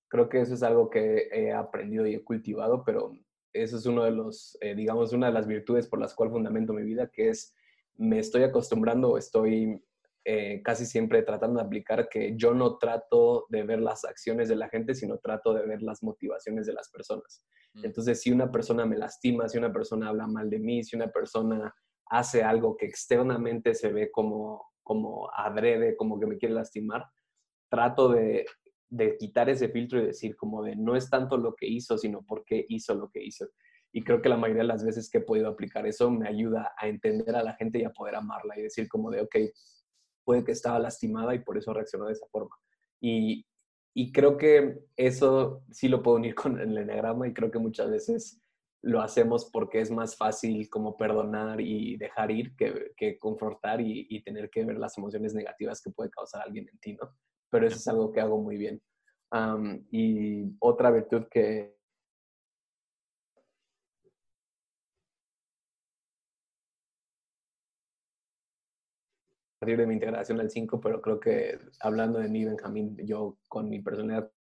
Creo 0.08 0.28
que 0.28 0.40
eso 0.40 0.54
es 0.54 0.62
algo 0.62 0.90
que 0.90 1.28
he 1.32 1.52
aprendido 1.52 2.06
y 2.06 2.14
he 2.14 2.22
cultivado, 2.22 2.84
pero 2.84 3.16
eso 3.54 3.76
es 3.76 3.86
uno 3.86 4.04
de 4.04 4.10
los, 4.10 4.58
eh, 4.60 4.74
digamos, 4.74 5.12
una 5.12 5.28
de 5.28 5.32
las 5.32 5.46
virtudes 5.46 5.88
por 5.88 6.00
las 6.00 6.14
cuales 6.14 6.32
fundamento 6.32 6.72
mi 6.72 6.82
vida, 6.82 7.10
que 7.10 7.30
es 7.30 7.54
me 7.96 8.18
estoy 8.18 8.42
acostumbrando 8.42 9.16
estoy 9.16 9.80
eh, 10.24 10.62
casi 10.62 10.86
siempre 10.86 11.22
tratando 11.22 11.60
de 11.60 11.66
aplicar 11.66 12.08
que 12.08 12.34
yo 12.36 12.54
no 12.54 12.78
trato 12.78 13.46
de 13.50 13.62
ver 13.62 13.80
las 13.80 14.04
acciones 14.04 14.48
de 14.48 14.56
la 14.56 14.68
gente, 14.70 14.94
sino 14.94 15.18
trato 15.18 15.52
de 15.52 15.66
ver 15.66 15.82
las 15.82 16.02
motivaciones 16.02 16.66
de 16.66 16.72
las 16.72 16.88
personas. 16.88 17.44
Mm. 17.74 17.84
Entonces, 17.84 18.22
si 18.22 18.32
una 18.32 18.50
persona 18.50 18.86
me 18.86 18.96
lastima, 18.96 19.48
si 19.48 19.58
una 19.58 19.72
persona 19.72 20.08
habla 20.08 20.26
mal 20.26 20.48
de 20.48 20.58
mí, 20.58 20.82
si 20.82 20.96
una 20.96 21.08
persona 21.08 21.74
hace 22.06 22.42
algo 22.42 22.74
que 22.76 22.86
externamente 22.86 23.74
se 23.74 23.92
ve 23.92 24.10
como, 24.10 24.72
como 24.82 25.30
adrede, 25.30 25.94
como 25.94 26.18
que 26.18 26.26
me 26.26 26.38
quiere 26.38 26.54
lastimar, 26.54 27.04
trato 27.68 28.08
de, 28.08 28.46
de 28.94 29.16
quitar 29.16 29.50
ese 29.50 29.68
filtro 29.68 30.00
y 30.00 30.06
decir 30.06 30.36
como 30.36 30.62
de 30.62 30.76
no 30.76 30.94
es 30.94 31.10
tanto 31.10 31.36
lo 31.36 31.54
que 31.54 31.66
hizo, 31.66 31.98
sino 31.98 32.22
por 32.22 32.44
qué 32.44 32.64
hizo 32.68 32.94
lo 32.94 33.10
que 33.10 33.24
hizo. 33.24 33.46
Y 33.92 34.02
creo 34.04 34.22
que 34.22 34.28
la 34.28 34.36
mayoría 34.36 34.62
de 34.62 34.68
las 34.68 34.84
veces 34.84 35.10
que 35.10 35.18
he 35.18 35.22
podido 35.22 35.48
aplicar 35.48 35.86
eso 35.86 36.10
me 36.10 36.28
ayuda 36.28 36.72
a 36.76 36.88
entender 36.88 37.34
a 37.34 37.42
la 37.42 37.54
gente 37.54 37.78
y 37.80 37.84
a 37.84 37.92
poder 37.92 38.16
amarla 38.16 38.58
y 38.58 38.62
decir 38.62 38.88
como 38.88 39.10
de, 39.10 39.20
ok, 39.22 39.36
puede 40.24 40.44
que 40.44 40.52
estaba 40.52 40.78
lastimada 40.78 41.34
y 41.34 41.40
por 41.40 41.58
eso 41.58 41.72
reaccionó 41.72 42.06
de 42.06 42.12
esa 42.12 42.26
forma. 42.28 42.56
Y, 43.00 43.44
y 43.94 44.12
creo 44.12 44.36
que 44.36 44.78
eso 44.96 45.64
sí 45.70 45.88
lo 45.88 46.02
puedo 46.02 46.16
unir 46.16 46.34
con 46.34 46.58
el 46.60 46.76
eneagrama 46.76 47.26
y 47.26 47.34
creo 47.34 47.50
que 47.50 47.58
muchas 47.58 47.90
veces 47.90 48.40
lo 48.82 49.00
hacemos 49.00 49.50
porque 49.50 49.80
es 49.80 49.90
más 49.90 50.16
fácil 50.16 50.68
como 50.68 50.96
perdonar 50.96 51.60
y 51.60 51.96
dejar 51.96 52.30
ir 52.30 52.54
que, 52.54 52.92
que 52.96 53.18
confrontar 53.18 53.80
y, 53.80 54.06
y, 54.08 54.22
tener 54.22 54.50
que 54.50 54.64
ver 54.64 54.78
las 54.78 54.98
emociones 54.98 55.34
negativas 55.34 55.80
que 55.80 55.90
puede 55.90 56.10
causar 56.10 56.42
alguien 56.42 56.68
en 56.70 56.78
ti, 56.78 56.92
¿no? 56.92 57.10
Pero 57.54 57.68
eso 57.68 57.76
es 57.76 57.86
algo 57.86 58.10
que 58.10 58.20
hago 58.20 58.42
muy 58.42 58.56
bien. 58.56 58.82
y 59.92 60.56
otra 60.58 60.90
virtud 60.90 61.28
que, 61.30 61.76
de 69.60 69.86
mi 69.86 69.94
integración 69.94 70.40
al 70.40 70.50
5, 70.50 70.80
pero 70.80 71.00
creo 71.00 71.20
que 71.20 71.60
hablando 71.78 72.18
de 72.18 72.28
mí, 72.28 72.44
Benjamín, 72.44 72.96
yo 73.06 73.38
con 73.48 73.70
mi 73.70 73.80
personalidad, 73.80 74.32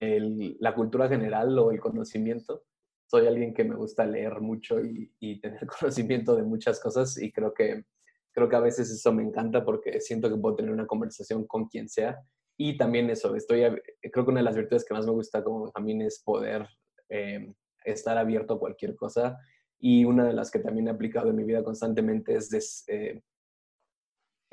la 0.00 0.74
cultura 0.74 1.08
general 1.08 1.58
o 1.58 1.72
el 1.72 1.80
conocimiento, 1.80 2.64
soy 3.06 3.26
alguien 3.26 3.52
que 3.52 3.64
me 3.64 3.74
gusta 3.74 4.06
leer 4.06 4.40
mucho 4.40 4.80
y, 4.80 5.12
y, 5.20 5.42
tener 5.42 5.66
conocimiento 5.78 6.36
de 6.36 6.42
muchas 6.42 6.80
cosas 6.80 7.20
y 7.20 7.30
creo 7.30 7.52
que, 7.52 7.84
creo 8.32 8.48
que 8.48 8.56
a 8.56 8.60
veces 8.60 8.90
eso 8.90 9.12
me 9.12 9.22
encanta 9.22 9.64
porque 9.64 10.00
siento 10.00 10.28
que 10.28 10.36
puedo 10.36 10.56
tener 10.56 10.72
una 10.72 10.86
conversación 10.86 11.46
con 11.46 11.66
quien 11.66 11.88
sea 11.88 12.20
y 12.56 12.76
también 12.76 13.10
eso, 13.10 13.34
estoy, 13.34 13.62
creo 14.00 14.24
que 14.24 14.30
una 14.30 14.40
de 14.40 14.44
las 14.44 14.56
virtudes 14.56 14.84
que 14.84 14.94
más 14.94 15.06
me 15.06 15.12
gusta 15.12 15.42
como 15.42 15.64
Benjamín 15.64 16.02
es 16.02 16.22
poder 16.22 16.68
eh, 17.08 17.52
estar 17.84 18.18
abierto 18.18 18.54
a 18.54 18.58
cualquier 18.58 18.96
cosa 18.96 19.38
y 19.78 20.04
una 20.04 20.26
de 20.26 20.32
las 20.32 20.50
que 20.50 20.60
también 20.60 20.88
he 20.88 20.90
aplicado 20.90 21.30
en 21.30 21.36
mi 21.36 21.44
vida 21.44 21.64
constantemente 21.64 22.34
es 22.34 22.84
eh, 22.88 23.22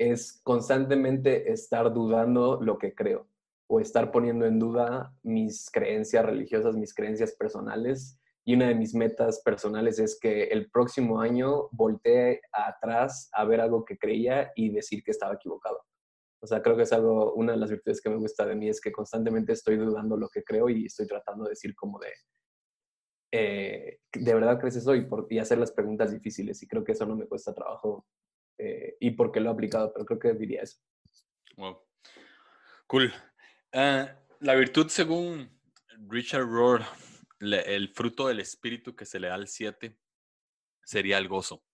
es 0.00 0.40
constantemente 0.42 1.52
estar 1.52 1.92
dudando 1.92 2.58
lo 2.62 2.78
que 2.78 2.94
creo 2.94 3.28
o 3.68 3.80
estar 3.80 4.10
poniendo 4.10 4.46
en 4.46 4.58
duda 4.58 5.14
mis 5.22 5.70
creencias 5.70 6.24
religiosas, 6.24 6.74
mis 6.74 6.94
creencias 6.94 7.32
personales. 7.32 8.18
Y 8.46 8.54
una 8.54 8.68
de 8.68 8.74
mis 8.74 8.94
metas 8.94 9.42
personales 9.44 9.98
es 9.98 10.18
que 10.20 10.44
el 10.44 10.70
próximo 10.70 11.20
año 11.20 11.68
voltee 11.72 12.40
atrás 12.52 13.28
a 13.32 13.44
ver 13.44 13.60
algo 13.60 13.84
que 13.84 13.98
creía 13.98 14.50
y 14.56 14.70
decir 14.70 15.02
que 15.02 15.10
estaba 15.10 15.34
equivocado. 15.34 15.80
O 16.42 16.46
sea, 16.46 16.62
creo 16.62 16.76
que 16.76 16.84
es 16.84 16.92
algo, 16.92 17.34
una 17.34 17.52
de 17.52 17.58
las 17.58 17.70
virtudes 17.70 18.00
que 18.00 18.08
me 18.08 18.16
gusta 18.16 18.46
de 18.46 18.54
mí 18.54 18.68
es 18.68 18.80
que 18.80 18.90
constantemente 18.90 19.52
estoy 19.52 19.76
dudando 19.76 20.16
lo 20.16 20.28
que 20.28 20.42
creo 20.42 20.70
y 20.70 20.86
estoy 20.86 21.06
tratando 21.06 21.44
de 21.44 21.50
decir 21.50 21.74
como 21.74 21.98
de, 21.98 22.12
eh, 23.32 23.98
¿de 24.12 24.34
verdad 24.34 24.58
crees 24.58 24.76
eso? 24.76 24.94
Y, 24.94 25.02
por, 25.02 25.26
y 25.28 25.38
hacer 25.38 25.58
las 25.58 25.72
preguntas 25.72 26.10
difíciles. 26.10 26.62
Y 26.62 26.66
creo 26.66 26.82
que 26.82 26.92
eso 26.92 27.04
no 27.04 27.14
me 27.14 27.26
cuesta 27.26 27.54
trabajo 27.54 28.06
eh, 28.58 28.96
y 29.00 29.10
por 29.10 29.32
qué 29.32 29.40
lo 29.40 29.50
he 29.50 29.52
aplicado, 29.52 29.92
pero 29.92 30.06
creo 30.06 30.18
que 30.18 30.32
diría 30.32 30.62
eso. 30.62 30.78
Wow. 31.56 31.82
Cool. 32.86 33.12
Ah, 33.72 34.16
la 34.40 34.54
virtud, 34.54 34.88
según 34.88 35.50
Richard 36.08 36.46
Rohr, 36.46 36.82
el 37.40 37.88
fruto 37.88 38.28
del 38.28 38.40
espíritu 38.40 38.94
que 38.94 39.06
se 39.06 39.18
le 39.18 39.28
da 39.28 39.34
al 39.34 39.48
7 39.48 39.96
sería 40.84 41.18
el 41.18 41.28
gozo. 41.28 41.64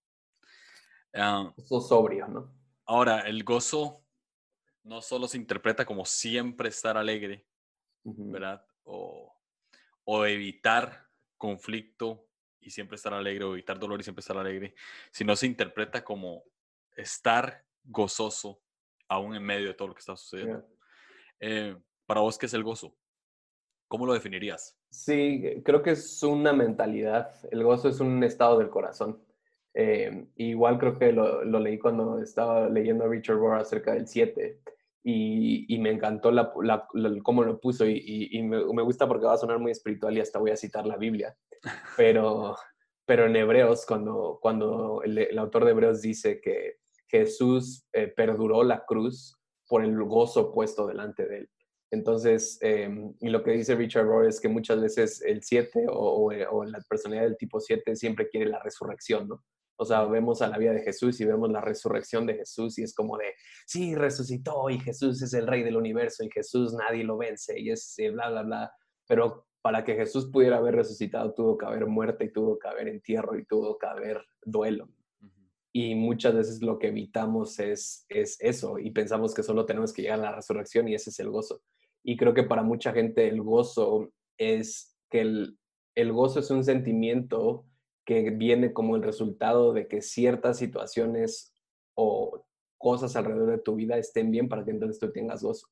Uh, 1.14 1.80
sobrio, 1.80 2.28
¿no? 2.28 2.54
Ahora, 2.84 3.20
el 3.20 3.42
gozo 3.42 4.04
no 4.84 5.02
solo 5.02 5.26
se 5.26 5.38
interpreta 5.38 5.84
como 5.84 6.04
siempre 6.04 6.68
estar 6.68 6.96
alegre, 6.96 7.46
¿verdad? 8.04 8.64
O, 8.84 9.34
o 10.04 10.24
evitar 10.24 11.08
conflicto 11.36 12.28
y 12.60 12.70
siempre 12.70 12.96
estar 12.96 13.12
alegre, 13.12 13.44
o 13.44 13.52
evitar 13.52 13.78
dolor 13.78 14.00
y 14.00 14.04
siempre 14.04 14.20
estar 14.20 14.36
alegre, 14.36 14.74
sino 15.10 15.34
se 15.34 15.46
interpreta 15.46 16.04
como 16.04 16.44
estar 16.96 17.64
gozoso 17.82 18.60
aún 19.08 19.34
en 19.34 19.42
medio 19.42 19.68
de 19.68 19.74
todo 19.74 19.88
lo 19.88 19.94
que 19.94 20.00
está 20.00 20.16
sucediendo. 20.16 20.66
Eh, 21.40 21.76
para 22.06 22.20
vos, 22.20 22.38
¿qué 22.38 22.46
es 22.46 22.54
el 22.54 22.62
gozo? 22.62 22.96
¿Cómo 23.88 24.06
lo 24.06 24.14
definirías? 24.14 24.75
Sí, 24.90 25.62
creo 25.64 25.82
que 25.82 25.90
es 25.90 26.22
una 26.22 26.52
mentalidad. 26.52 27.30
El 27.50 27.62
gozo 27.64 27.88
es 27.88 28.00
un 28.00 28.22
estado 28.24 28.58
del 28.58 28.70
corazón. 28.70 29.20
Eh, 29.74 30.26
igual 30.36 30.78
creo 30.78 30.98
que 30.98 31.12
lo, 31.12 31.44
leí 31.44 31.78
cuando 31.78 32.18
estaba 32.20 32.68
leyendo 32.68 33.04
a 33.04 33.08
Richard 33.08 33.36
Rohr 33.36 33.60
acerca 33.60 33.92
del 33.92 34.08
7 34.08 34.58
y, 35.04 35.78
me 35.78 35.90
encantó 35.90 36.30
la, 36.32 36.52
cómo 37.22 37.44
lo 37.44 37.60
puso 37.60 37.84
y, 37.86 38.42
me, 38.42 38.64
me, 38.64 38.82
gusta 38.82 39.06
porque 39.06 39.26
va 39.26 39.34
a 39.34 39.38
sonar 39.38 39.58
muy 39.58 39.70
espiritual 39.70 40.16
y 40.16 40.20
hasta 40.20 40.38
voy 40.38 40.50
a 40.50 40.56
citar 40.56 40.86
la 40.86 40.96
Biblia. 40.96 41.36
Pero, 41.96 42.56
pero 43.06 43.26
en 43.26 43.36
Hebreos, 43.36 43.86
cuando, 43.86 44.38
cuando 44.42 45.00
el 45.04 45.38
autor 45.38 45.64
de 45.64 45.70
Hebreos 45.70 46.02
dice 46.02 46.40
que 46.40 46.78
Jesús 47.06 47.86
eh, 47.92 48.08
perduró 48.08 48.64
la 48.64 48.84
cruz 48.84 49.38
por 49.68 49.84
el 49.84 49.96
gozo 50.04 50.52
puesto 50.52 50.86
delante 50.86 51.26
de 51.26 51.38
él. 51.38 51.50
Entonces, 51.90 52.58
em, 52.62 53.14
y 53.20 53.28
lo 53.28 53.42
que 53.42 53.52
dice 53.52 53.76
Richard 53.76 54.06
Rohr 54.06 54.26
es 54.26 54.40
que 54.40 54.48
muchas 54.48 54.80
veces 54.80 55.22
el 55.22 55.42
7 55.42 55.86
o, 55.88 56.30
o, 56.50 56.64
la 56.64 56.80
personalidad 56.88 57.24
del 57.24 57.36
tipo 57.36 57.60
7 57.60 57.94
siempre 57.94 58.28
quiere 58.28 58.50
la 58.50 58.60
resurrección, 58.60 59.28
¿no? 59.28 59.44
O 59.78 59.84
sea, 59.84 60.04
vemos 60.04 60.40
a 60.42 60.48
la 60.48 60.58
vida 60.58 60.72
de 60.72 60.82
Jesús 60.82 61.20
y 61.20 61.26
vemos 61.26 61.50
la 61.50 61.60
resurrección 61.60 62.26
de 62.26 62.34
Jesús 62.34 62.78
y 62.78 62.82
es 62.82 62.94
como 62.94 63.18
de, 63.18 63.34
sí, 63.66 63.94
resucitó 63.94 64.70
y 64.70 64.80
Jesús 64.80 65.20
es 65.22 65.34
el 65.34 65.46
rey 65.46 65.62
del 65.62 65.76
universo 65.76 66.24
y 66.24 66.30
Jesús 66.30 66.72
nadie 66.72 67.04
lo 67.04 67.18
vence 67.18 67.60
y 67.60 67.70
es 67.70 67.94
eh, 67.98 68.10
bla, 68.10 68.30
bla, 68.30 68.42
bla. 68.42 68.72
Pero 69.06 69.46
para 69.62 69.84
que 69.84 69.94
Jesús 69.94 70.30
pudiera 70.32 70.56
haber 70.56 70.76
resucitado 70.76 71.34
tuvo 71.34 71.58
que 71.58 71.66
haber 71.66 71.86
muerte 71.86 72.24
y 72.24 72.32
tuvo 72.32 72.58
que 72.58 72.68
haber 72.68 72.88
entierro 72.88 73.38
y 73.38 73.44
tuvo 73.44 73.76
que 73.78 73.86
haber 73.86 74.24
duelo 74.42 74.88
y 75.76 75.94
muchas 75.94 76.34
veces 76.34 76.62
lo 76.62 76.78
que 76.78 76.86
evitamos 76.86 77.58
es, 77.58 78.06
es 78.08 78.38
eso 78.40 78.78
y 78.78 78.92
pensamos 78.92 79.34
que 79.34 79.42
solo 79.42 79.66
tenemos 79.66 79.92
que 79.92 80.00
llegar 80.00 80.20
a 80.20 80.22
la 80.22 80.36
resurrección 80.36 80.88
y 80.88 80.94
ese 80.94 81.10
es 81.10 81.20
el 81.20 81.28
gozo. 81.28 81.60
Y 82.08 82.16
creo 82.16 82.34
que 82.34 82.44
para 82.44 82.62
mucha 82.62 82.92
gente 82.92 83.26
el 83.26 83.42
gozo 83.42 84.12
es 84.38 84.96
que 85.10 85.22
el, 85.22 85.58
el 85.96 86.12
gozo 86.12 86.38
es 86.38 86.50
un 86.52 86.62
sentimiento 86.62 87.66
que 88.04 88.30
viene 88.30 88.72
como 88.72 88.94
el 88.94 89.02
resultado 89.02 89.72
de 89.72 89.88
que 89.88 90.00
ciertas 90.02 90.56
situaciones 90.56 91.52
o 91.96 92.46
cosas 92.78 93.16
alrededor 93.16 93.50
de 93.50 93.58
tu 93.58 93.74
vida 93.74 93.98
estén 93.98 94.30
bien 94.30 94.48
para 94.48 94.64
que 94.64 94.70
entonces 94.70 95.00
tú 95.00 95.10
tengas 95.10 95.42
gozo. 95.42 95.66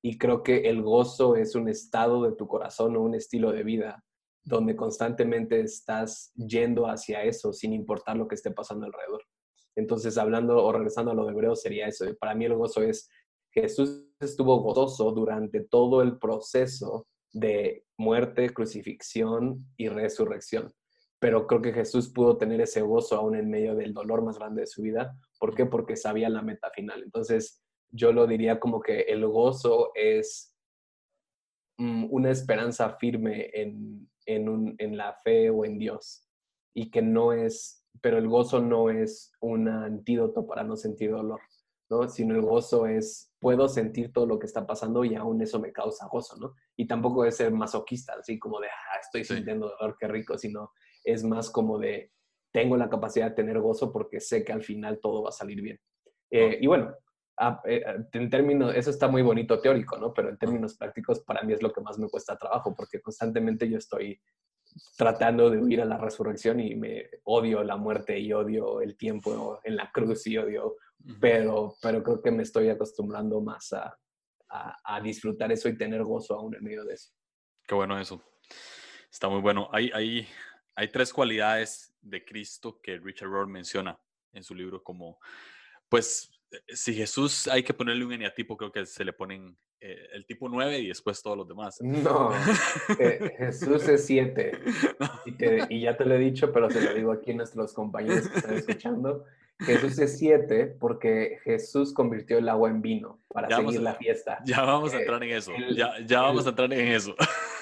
Y 0.00 0.16
creo 0.16 0.42
que 0.42 0.70
el 0.70 0.80
gozo 0.80 1.36
es 1.36 1.54
un 1.54 1.68
estado 1.68 2.22
de 2.22 2.34
tu 2.34 2.48
corazón 2.48 2.96
o 2.96 3.02
un 3.02 3.14
estilo 3.14 3.52
de 3.52 3.62
vida 3.62 4.02
donde 4.44 4.76
constantemente 4.76 5.60
estás 5.60 6.32
yendo 6.36 6.86
hacia 6.86 7.22
eso 7.22 7.52
sin 7.52 7.74
importar 7.74 8.16
lo 8.16 8.26
que 8.28 8.36
esté 8.36 8.50
pasando 8.50 8.86
alrededor. 8.86 9.22
Entonces, 9.74 10.16
hablando 10.16 10.64
o 10.64 10.72
regresando 10.72 11.10
a 11.10 11.14
lo 11.14 11.26
de 11.26 11.32
hebreo, 11.32 11.54
sería 11.54 11.86
eso. 11.86 12.06
Para 12.18 12.34
mí 12.34 12.46
el 12.46 12.54
gozo 12.54 12.80
es, 12.80 13.10
Jesús 13.56 14.04
estuvo 14.20 14.60
gozoso 14.60 15.10
durante 15.12 15.60
todo 15.60 16.02
el 16.02 16.18
proceso 16.18 17.06
de 17.32 17.84
muerte, 17.96 18.50
crucifixión 18.50 19.66
y 19.76 19.88
resurrección. 19.88 20.72
Pero 21.18 21.46
creo 21.46 21.62
que 21.62 21.72
Jesús 21.72 22.12
pudo 22.12 22.36
tener 22.36 22.60
ese 22.60 22.82
gozo 22.82 23.16
aún 23.16 23.34
en 23.34 23.48
medio 23.48 23.74
del 23.74 23.94
dolor 23.94 24.22
más 24.22 24.38
grande 24.38 24.62
de 24.62 24.66
su 24.66 24.82
vida. 24.82 25.18
¿Por 25.38 25.54
qué? 25.54 25.64
Porque 25.64 25.96
sabía 25.96 26.28
la 26.28 26.42
meta 26.42 26.70
final. 26.70 27.02
Entonces, 27.02 27.62
yo 27.90 28.12
lo 28.12 28.26
diría 28.26 28.60
como 28.60 28.80
que 28.80 29.00
el 29.00 29.26
gozo 29.26 29.90
es 29.94 30.54
mm, 31.78 32.08
una 32.10 32.30
esperanza 32.30 32.96
firme 32.98 33.50
en, 33.54 34.10
en 34.26 34.96
la 34.96 35.18
fe 35.24 35.48
o 35.48 35.64
en 35.64 35.78
Dios 35.78 36.28
y 36.74 36.90
que 36.90 37.00
no 37.00 37.32
es 37.32 37.86
pero 38.00 38.18
el 38.18 38.28
gozo 38.28 38.60
no 38.60 38.90
es 38.90 39.32
un 39.40 39.68
antídoto 39.68 40.46
para 40.46 40.62
no 40.62 40.76
sentir 40.76 41.10
dolor, 41.10 41.40
¿no? 41.88 42.08
Sino 42.08 42.34
el 42.34 42.42
gozo 42.42 42.86
es, 42.86 43.32
puedo 43.38 43.68
sentir 43.68 44.12
todo 44.12 44.26
lo 44.26 44.38
que 44.38 44.46
está 44.46 44.66
pasando 44.66 45.04
y 45.04 45.14
aún 45.14 45.40
eso 45.40 45.60
me 45.60 45.72
causa 45.72 46.06
gozo, 46.06 46.36
¿no? 46.36 46.54
Y 46.76 46.86
tampoco 46.86 47.24
es 47.24 47.36
ser 47.36 47.52
masoquista, 47.52 48.14
así 48.18 48.38
como 48.38 48.60
de, 48.60 48.68
ah, 48.68 49.00
estoy 49.00 49.24
sintiendo 49.24 49.68
dolor, 49.68 49.96
qué 49.98 50.08
rico, 50.08 50.36
sino 50.36 50.72
es 51.04 51.22
más 51.24 51.50
como 51.50 51.78
de, 51.78 52.12
tengo 52.52 52.76
la 52.76 52.88
capacidad 52.88 53.30
de 53.30 53.36
tener 53.36 53.60
gozo 53.60 53.92
porque 53.92 54.20
sé 54.20 54.44
que 54.44 54.52
al 54.52 54.62
final 54.62 54.98
todo 55.00 55.22
va 55.22 55.28
a 55.30 55.32
salir 55.32 55.60
bien. 55.62 55.78
Eh, 56.30 56.58
y 56.60 56.66
bueno, 56.66 56.94
eh, 57.66 57.84
en 58.12 58.30
términos, 58.30 58.74
eso 58.74 58.90
está 58.90 59.08
muy 59.08 59.22
bonito 59.22 59.60
teórico, 59.60 59.98
¿no? 59.98 60.12
Pero 60.12 60.30
en 60.30 60.38
términos 60.38 60.76
prácticos, 60.76 61.20
para 61.20 61.42
mí 61.42 61.52
es 61.52 61.62
lo 61.62 61.72
que 61.72 61.82
más 61.82 61.98
me 61.98 62.08
cuesta 62.08 62.36
trabajo, 62.36 62.74
porque 62.74 63.00
constantemente 63.00 63.68
yo 63.68 63.78
estoy 63.78 64.20
tratando 64.96 65.50
de 65.50 65.58
huir 65.58 65.80
a 65.80 65.84
la 65.84 65.98
resurrección 65.98 66.60
y 66.60 66.74
me 66.74 67.08
odio 67.24 67.62
la 67.62 67.76
muerte 67.76 68.18
y 68.18 68.32
odio 68.32 68.80
el 68.80 68.96
tiempo 68.96 69.60
en 69.64 69.76
la 69.76 69.90
cruz 69.92 70.26
y 70.26 70.36
odio 70.38 70.76
pero, 71.20 71.76
pero 71.80 72.02
creo 72.02 72.22
que 72.22 72.30
me 72.30 72.42
estoy 72.42 72.68
acostumbrando 72.68 73.40
más 73.40 73.72
a, 73.72 73.96
a, 74.48 75.00
disfrutar 75.00 75.52
eso 75.52 75.68
y 75.68 75.76
tener 75.76 76.02
gozo 76.02 76.34
aún 76.34 76.54
en 76.54 76.64
medio 76.64 76.84
de 76.84 76.94
eso. 76.94 77.12
Qué 77.66 77.74
bueno 77.74 77.98
eso. 77.98 78.22
Está 79.10 79.28
muy 79.28 79.40
bueno. 79.40 79.68
Hay, 79.72 79.90
hay, 79.92 80.26
hay 80.74 80.88
tres 80.88 81.12
cualidades 81.12 81.94
de 82.00 82.24
Cristo 82.24 82.80
que 82.82 82.98
Richard 82.98 83.28
Rohr 83.28 83.48
menciona 83.48 83.98
en 84.32 84.42
su 84.42 84.54
libro 84.54 84.82
como, 84.82 85.18
pues, 85.88 86.30
eh, 86.50 86.58
si 86.68 86.94
Jesús 86.94 87.48
hay 87.48 87.62
que 87.62 87.74
ponerle 87.74 88.04
un 88.04 88.12
eneatipo, 88.12 88.56
creo 88.56 88.72
que 88.72 88.86
se 88.86 89.04
le 89.04 89.12
ponen 89.12 89.56
eh, 89.80 90.08
el 90.12 90.24
tipo 90.26 90.48
9 90.48 90.78
y 90.78 90.88
después 90.88 91.22
todos 91.22 91.36
los 91.36 91.48
demás. 91.48 91.78
No, 91.80 92.30
eh, 92.98 93.34
Jesús 93.38 93.88
es 93.88 94.06
7. 94.06 94.60
Y, 95.68 95.80
ya 95.80 95.96
te 95.96 96.04
lo 96.04 96.14
he 96.14 96.18
dicho, 96.18 96.52
pero 96.52 96.70
se 96.70 96.80
lo 96.80 96.94
digo 96.94 97.12
aquí 97.12 97.32
a 97.32 97.34
nuestros 97.34 97.72
compañeros 97.72 98.28
que 98.28 98.38
están 98.38 98.54
escuchando. 98.54 99.24
Jesús 99.60 99.98
es 99.98 100.18
7 100.18 100.76
porque 100.78 101.38
Jesús 101.44 101.94
convirtió 101.94 102.38
el 102.38 102.48
agua 102.48 102.68
en 102.68 102.82
vino 102.82 103.20
para 103.28 103.48
seguir 103.56 103.80
la 103.80 103.94
fiesta. 103.94 104.38
Ya 104.44 104.62
vamos 104.62 104.92
a 104.92 104.98
entrar 104.98 105.22
en 105.22 105.30
eso. 105.30 105.52
ya, 105.74 105.94
ya 106.04 106.22
vamos 106.22 106.46
a 106.46 106.50
entrar 106.50 106.72
en 106.72 106.88
eso. 106.88 107.14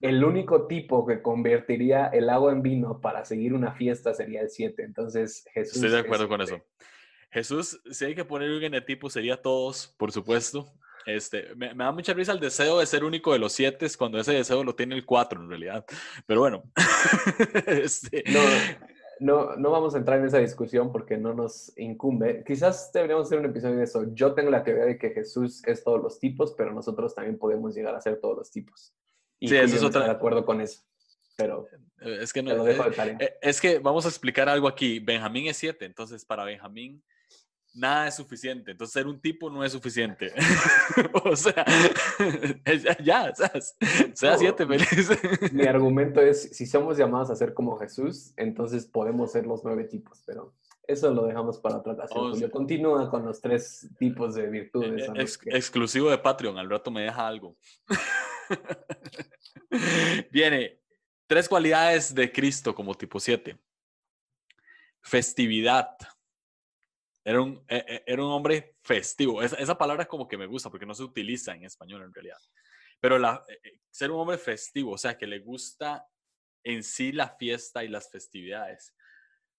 El 0.00 0.22
único 0.24 0.66
tipo 0.66 1.06
que 1.06 1.22
convertiría 1.22 2.08
el 2.08 2.28
agua 2.28 2.52
en 2.52 2.62
vino 2.62 3.00
para 3.00 3.24
seguir 3.24 3.54
una 3.54 3.72
fiesta 3.72 4.12
sería 4.12 4.42
el 4.42 4.50
7. 4.50 4.82
Entonces, 4.82 5.46
Jesús. 5.54 5.76
Estoy 5.76 5.90
de 5.90 6.00
acuerdo 6.00 6.28
con 6.28 6.40
eso. 6.42 6.60
Jesús, 7.30 7.80
si 7.90 8.04
hay 8.04 8.14
que 8.14 8.24
poner 8.24 8.50
un 8.50 8.60
genetipo, 8.60 9.08
sería 9.08 9.40
todos, 9.40 9.94
por 9.96 10.12
supuesto. 10.12 10.70
Este, 11.06 11.54
me, 11.54 11.72
da 11.72 11.92
mucha 11.92 12.12
risa 12.12 12.32
el 12.32 12.40
deseo 12.40 12.80
de 12.80 12.86
ser 12.86 13.04
único 13.04 13.32
de 13.32 13.38
los 13.38 13.52
siete 13.52 13.86
cuando 13.96 14.18
ese 14.18 14.32
deseo 14.32 14.64
lo 14.64 14.74
tiene 14.74 14.94
el 14.94 15.04
cuatro 15.04 15.40
en 15.40 15.48
realidad. 15.48 15.84
Pero 16.26 16.40
bueno. 16.40 16.64
este... 17.66 18.22
no, 18.26 18.40
no, 19.20 19.56
vamos 19.70 19.94
a 19.94 19.98
entrar 19.98 20.18
en 20.18 20.26
esa 20.26 20.38
discusión 20.38 20.92
porque 20.92 21.16
no 21.16 21.34
nos 21.34 21.76
incumbe. 21.78 22.44
Quizás 22.46 22.90
deberíamos 22.92 23.26
hacer 23.26 23.38
un 23.38 23.46
episodio 23.46 23.76
de 23.76 23.84
eso. 23.84 24.04
Yo 24.14 24.34
tengo 24.34 24.50
la 24.50 24.62
teoría 24.64 24.84
de 24.84 24.98
que 24.98 25.10
Jesús 25.10 25.62
es 25.66 25.82
todos 25.82 26.02
los 26.02 26.18
tipos, 26.18 26.54
pero 26.56 26.72
nosotros 26.72 27.14
también 27.14 27.38
podemos 27.38 27.74
llegar 27.74 27.94
a 27.94 28.00
ser 28.00 28.20
todos 28.20 28.36
los 28.36 28.50
tipos. 28.50 28.94
Y 29.38 29.48
sí, 29.48 29.56
eso 29.56 29.76
es 29.76 29.82
otra... 29.82 30.04
de 30.04 30.10
acuerdo 30.10 30.44
con 30.44 30.60
eso. 30.60 30.82
Pero 31.36 31.66
eh, 32.00 32.18
es 32.22 32.32
que 32.32 32.42
no, 32.42 32.66
eh, 32.66 32.76
eh, 33.20 33.38
es 33.42 33.60
que 33.60 33.78
vamos 33.78 34.06
a 34.06 34.08
explicar 34.08 34.48
algo 34.48 34.68
aquí. 34.68 34.98
Benjamín 34.98 35.46
es 35.48 35.56
siete, 35.56 35.84
entonces 35.84 36.24
para 36.24 36.44
Benjamín 36.44 37.02
nada 37.76 38.08
es 38.08 38.16
suficiente. 38.16 38.72
Entonces, 38.72 38.92
ser 38.92 39.06
un 39.06 39.20
tipo 39.20 39.50
no 39.50 39.64
es 39.64 39.72
suficiente. 39.72 40.32
o 41.24 41.36
sea, 41.36 41.64
ya, 43.04 43.32
sea 44.14 44.38
siete 44.38 44.66
feliz. 44.66 45.10
Mi 45.52 45.66
argumento 45.66 46.20
es, 46.20 46.56
si 46.56 46.66
somos 46.66 46.96
llamados 46.96 47.30
a 47.30 47.36
ser 47.36 47.54
como 47.54 47.78
Jesús, 47.78 48.32
entonces 48.36 48.86
podemos 48.86 49.32
ser 49.32 49.46
los 49.46 49.64
nueve 49.64 49.84
tipos, 49.84 50.22
pero 50.26 50.54
eso 50.86 51.12
lo 51.12 51.26
dejamos 51.26 51.58
para 51.58 51.78
otra 51.78 51.94
ocasión. 51.94 52.50
Continúa 52.50 53.10
con 53.10 53.24
los 53.24 53.40
tres 53.40 53.88
tipos 53.98 54.34
de 54.34 54.48
virtudes. 54.48 55.10
Exclusivo 55.46 56.10
de 56.10 56.18
Patreon, 56.18 56.58
al 56.58 56.70
rato 56.70 56.90
me 56.90 57.02
deja 57.02 57.26
algo. 57.26 57.56
Viene, 60.30 60.80
tres 61.26 61.48
cualidades 61.48 62.14
de 62.14 62.30
Cristo 62.30 62.74
como 62.74 62.94
tipo 62.94 63.18
siete. 63.18 63.58
Festividad 65.00 65.96
era 67.26 67.42
un, 67.42 67.60
e, 67.66 67.84
e, 67.88 68.04
era 68.06 68.24
un 68.24 68.30
hombre 68.30 68.76
festivo. 68.82 69.42
Esa, 69.42 69.56
esa, 69.56 69.76
palabra 69.76 70.04
es 70.04 70.08
como 70.08 70.28
que 70.28 70.38
me 70.38 70.46
gusta 70.46 70.70
porque 70.70 70.86
no 70.86 70.94
se 70.94 71.02
utiliza 71.02 71.56
en 71.56 71.64
español 71.64 72.02
en 72.02 72.14
realidad. 72.14 72.38
Pero 73.00 73.18
la, 73.18 73.44
e, 73.48 73.80
ser 73.90 74.12
un 74.12 74.20
hombre 74.20 74.38
festivo, 74.38 74.92
o 74.92 74.98
sea, 74.98 75.18
que 75.18 75.26
le 75.26 75.40
gusta 75.40 76.06
en 76.62 76.84
sí 76.84 77.10
la 77.10 77.30
fiesta 77.30 77.82
y 77.82 77.88
las 77.88 78.08
festividades. 78.12 78.94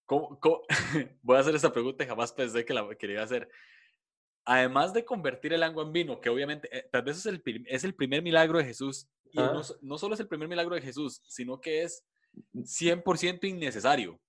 ¿Cómo, 0.05 0.39
Voy 1.21 1.35
a 1.35 1.41
hacer 1.41 1.55
esta 1.55 1.73
pregunta 1.73 2.05
y 2.05 2.07
jamás 2.07 2.31
pensé 2.31 2.63
que 2.63 2.73
la 2.73 2.87
quería 2.95 3.23
hacer. 3.23 3.49
Además 4.45 4.93
de 4.93 5.03
convertir 5.03 5.51
el 5.51 5.61
agua 5.61 5.83
en 5.83 5.91
vino, 5.91 6.21
que 6.21 6.29
obviamente, 6.29 6.69
eh, 6.71 6.87
tal 6.89 7.01
vez 7.01 7.17
es 7.17 7.25
el, 7.25 7.43
es 7.67 7.83
el 7.83 7.95
primer 7.95 8.23
milagro 8.23 8.59
de 8.59 8.63
Jesús, 8.63 9.09
y 9.29 9.39
no, 9.39 9.61
no 9.81 9.97
solo 9.97 10.13
es 10.13 10.21
el 10.21 10.29
primer 10.29 10.47
milagro 10.47 10.73
de 10.73 10.81
Jesús, 10.81 11.21
sino 11.27 11.59
que 11.59 11.83
es 11.83 12.07
100% 12.53 13.43
innecesario. 13.43 14.21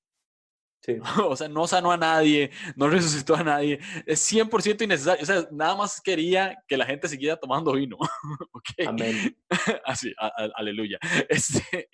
O 1.25 1.37
sea, 1.37 1.49
no 1.49 1.67
sanó 1.67 1.93
a 1.93 1.97
nadie, 1.97 2.51
no 2.77 2.89
resucitó 2.89 3.37
a 3.37 3.45
nadie. 3.45 3.79
Es 4.07 4.33
100% 4.33 4.83
innecesario. 4.83 5.23
O 5.23 5.27
sea, 5.27 5.49
nada 5.51 5.77
más 5.77 6.01
quería 6.01 6.57
que 6.67 6.77
la 6.77 6.87
gente 6.87 7.09
siguiera 7.09 7.37
tomando 7.37 7.73
vino. 7.73 7.97
Amén. 8.87 9.37
Así, 9.85 10.15
aleluya. 10.55 10.99
Este, 11.29 11.89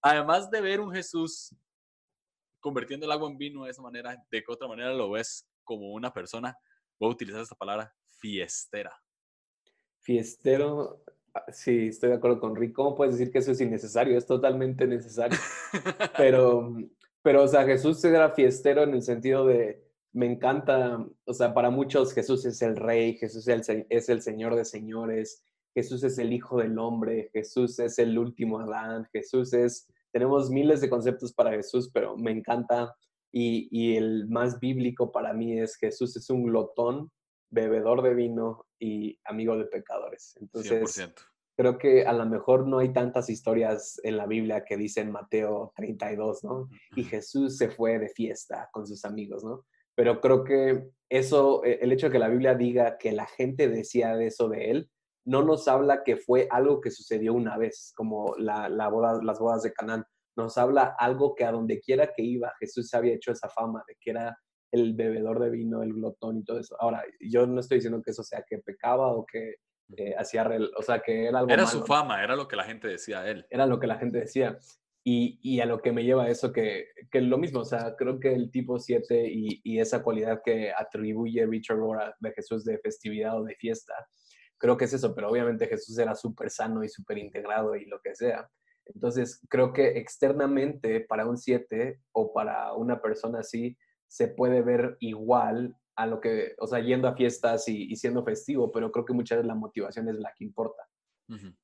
además 0.00 0.50
de 0.50 0.60
ver 0.60 0.80
un 0.80 0.92
Jesús 0.92 1.54
convirtiendo 2.60 3.06
el 3.06 3.12
agua 3.12 3.30
en 3.30 3.38
vino 3.38 3.64
de 3.64 3.70
esa 3.70 3.82
manera, 3.82 4.16
¿de 4.30 4.42
qué 4.42 4.52
otra 4.52 4.68
manera 4.68 4.92
lo 4.92 5.10
ves 5.10 5.48
como 5.62 5.92
una 5.92 6.12
persona? 6.12 6.56
Voy 6.98 7.10
a 7.10 7.12
utilizar 7.12 7.40
esta 7.40 7.54
palabra, 7.54 7.94
fiestera. 8.18 8.92
Fiestero, 10.00 11.02
ah, 11.34 11.44
sí, 11.52 11.88
estoy 11.88 12.10
de 12.10 12.16
acuerdo 12.16 12.40
con 12.40 12.56
Rick. 12.56 12.72
¿Cómo 12.72 12.94
puedes 12.94 13.18
decir 13.18 13.32
que 13.32 13.38
eso 13.38 13.52
es 13.52 13.60
innecesario? 13.60 14.16
Es 14.16 14.26
totalmente 14.26 14.86
necesario. 14.86 15.38
Pero 16.16 16.76
pero, 17.26 17.42
o 17.42 17.48
sea, 17.48 17.64
Jesús 17.64 18.04
era 18.04 18.30
fiestero 18.30 18.84
en 18.84 18.94
el 18.94 19.02
sentido 19.02 19.44
de, 19.44 19.82
me 20.12 20.26
encanta, 20.26 21.04
o 21.24 21.34
sea, 21.34 21.52
para 21.54 21.70
muchos 21.70 22.12
Jesús 22.12 22.44
es 22.44 22.62
el 22.62 22.76
rey, 22.76 23.14
Jesús 23.18 23.48
es 23.48 23.68
el, 23.68 23.84
es 23.90 24.08
el 24.08 24.22
Señor 24.22 24.54
de 24.54 24.64
señores, 24.64 25.42
Jesús 25.74 26.04
es 26.04 26.18
el 26.18 26.32
Hijo 26.32 26.58
del 26.58 26.78
Hombre, 26.78 27.28
Jesús 27.32 27.80
es 27.80 27.98
el 27.98 28.16
último 28.16 28.60
Adán, 28.60 29.08
Jesús 29.12 29.52
es, 29.54 29.88
tenemos 30.12 30.50
miles 30.50 30.80
de 30.80 30.88
conceptos 30.88 31.32
para 31.32 31.50
Jesús, 31.50 31.90
pero 31.92 32.16
me 32.16 32.30
encanta 32.30 32.94
y, 33.32 33.66
y 33.72 33.96
el 33.96 34.28
más 34.28 34.60
bíblico 34.60 35.10
para 35.10 35.32
mí 35.32 35.58
es 35.58 35.74
Jesús 35.78 36.16
es 36.16 36.30
un 36.30 36.44
glotón, 36.44 37.10
bebedor 37.50 38.02
de 38.02 38.14
vino 38.14 38.68
y 38.78 39.18
amigo 39.24 39.58
de 39.58 39.64
pecadores. 39.64 40.36
Entonces, 40.40 40.96
100% 40.96 41.35
creo 41.56 41.78
que 41.78 42.04
a 42.04 42.12
lo 42.12 42.26
mejor 42.26 42.66
no 42.66 42.78
hay 42.78 42.92
tantas 42.92 43.30
historias 43.30 43.98
en 44.04 44.18
la 44.18 44.26
Biblia 44.26 44.64
que 44.64 44.76
dicen 44.76 45.10
Mateo 45.10 45.72
32, 45.74 46.44
¿no? 46.44 46.68
Y 46.94 47.04
Jesús 47.04 47.56
se 47.56 47.70
fue 47.70 47.98
de 47.98 48.10
fiesta 48.10 48.68
con 48.72 48.86
sus 48.86 49.04
amigos, 49.04 49.42
¿no? 49.42 49.64
Pero 49.94 50.20
creo 50.20 50.44
que 50.44 50.90
eso, 51.08 51.64
e, 51.64 51.78
el 51.80 51.92
hecho 51.92 52.06
de 52.06 52.12
que 52.12 52.18
la 52.18 52.28
Biblia 52.28 52.54
diga 52.54 52.98
que 52.98 53.12
la 53.12 53.26
gente 53.26 53.68
decía 53.68 54.14
de 54.14 54.26
eso 54.26 54.48
de 54.48 54.70
él, 54.70 54.90
no 55.24 55.42
nos 55.42 55.66
habla 55.66 56.04
que 56.04 56.16
fue 56.16 56.46
algo 56.50 56.80
que 56.80 56.90
sucedió 56.90 57.32
una 57.32 57.56
vez, 57.56 57.92
como 57.96 58.36
la, 58.36 58.68
la 58.68 58.88
boda, 58.88 59.20
las 59.22 59.38
bodas 59.38 59.62
de 59.62 59.72
Canaán. 59.72 60.04
Nos 60.36 60.58
habla 60.58 60.94
algo 60.98 61.34
que 61.34 61.44
a 61.44 61.52
donde 61.52 61.80
quiera 61.80 62.12
que 62.14 62.22
iba, 62.22 62.52
Jesús 62.60 62.92
había 62.92 63.14
hecho 63.14 63.32
esa 63.32 63.48
fama 63.48 63.82
de 63.88 63.96
que 63.98 64.10
era 64.10 64.38
el 64.70 64.94
bebedor 64.94 65.40
de 65.40 65.50
vino, 65.50 65.82
el 65.82 65.94
glotón 65.94 66.38
y 66.38 66.44
todo 66.44 66.60
eso. 66.60 66.76
Ahora, 66.78 67.02
yo 67.20 67.46
no 67.46 67.60
estoy 67.60 67.78
diciendo 67.78 68.02
que 68.02 68.10
eso 68.10 68.22
sea 68.22 68.44
que 68.46 68.58
pecaba 68.58 69.12
o 69.12 69.24
que 69.24 69.54
eh, 69.96 70.14
hacía, 70.18 70.48
o 70.76 70.82
sea, 70.82 71.00
que 71.00 71.26
era 71.26 71.38
algo 71.38 71.52
Era 71.52 71.66
su 71.66 71.84
fama, 71.84 72.22
era 72.22 72.34
lo 72.34 72.48
que 72.48 72.56
la 72.56 72.64
gente 72.64 72.88
decía 72.88 73.20
a 73.20 73.30
él. 73.30 73.46
Era 73.50 73.66
lo 73.66 73.78
que 73.78 73.86
la 73.86 73.98
gente 73.98 74.18
decía. 74.18 74.58
Y, 75.04 75.38
y 75.40 75.60
a 75.60 75.66
lo 75.66 75.80
que 75.80 75.92
me 75.92 76.02
lleva 76.02 76.28
eso, 76.28 76.52
que, 76.52 76.88
que 77.12 77.20
lo 77.20 77.38
mismo, 77.38 77.60
o 77.60 77.64
sea, 77.64 77.94
creo 77.96 78.18
que 78.18 78.34
el 78.34 78.50
tipo 78.50 78.80
7 78.80 79.28
y, 79.28 79.60
y, 79.62 79.78
esa 79.78 80.02
cualidad 80.02 80.42
que 80.44 80.72
atribuye 80.72 81.46
Richard 81.46 81.76
Rohr 81.76 82.12
de 82.18 82.32
Jesús 82.32 82.64
de 82.64 82.78
festividad 82.78 83.40
o 83.40 83.44
de 83.44 83.54
fiesta, 83.54 83.94
creo 84.58 84.76
que 84.76 84.86
es 84.86 84.92
eso, 84.92 85.14
pero 85.14 85.30
obviamente 85.30 85.68
Jesús 85.68 85.96
era 85.98 86.16
súper 86.16 86.50
sano 86.50 86.82
y 86.82 86.88
súper 86.88 87.18
integrado 87.18 87.76
y 87.76 87.84
lo 87.84 88.00
que 88.00 88.16
sea. 88.16 88.48
Entonces, 88.86 89.40
creo 89.48 89.72
que 89.72 89.98
externamente 89.98 91.00
para 91.00 91.26
un 91.26 91.36
7 91.36 92.00
o 92.12 92.32
para 92.32 92.72
una 92.72 93.00
persona 93.00 93.40
así, 93.40 93.76
se 94.08 94.28
puede 94.28 94.62
ver 94.62 94.96
igual 95.00 95.76
a 95.96 96.06
lo 96.06 96.20
que, 96.20 96.54
o 96.58 96.66
sea, 96.66 96.80
yendo 96.80 97.08
a 97.08 97.16
fiestas 97.16 97.68
y, 97.68 97.94
siendo 97.96 98.22
festivo, 98.24 98.70
pero 98.70 98.92
creo 98.92 99.04
que 99.04 99.14
muchas 99.14 99.38
veces 99.38 99.48
la 99.48 99.54
motivación 99.54 100.08
es 100.08 100.16
la 100.16 100.32
que 100.36 100.44
importa. 100.44 100.82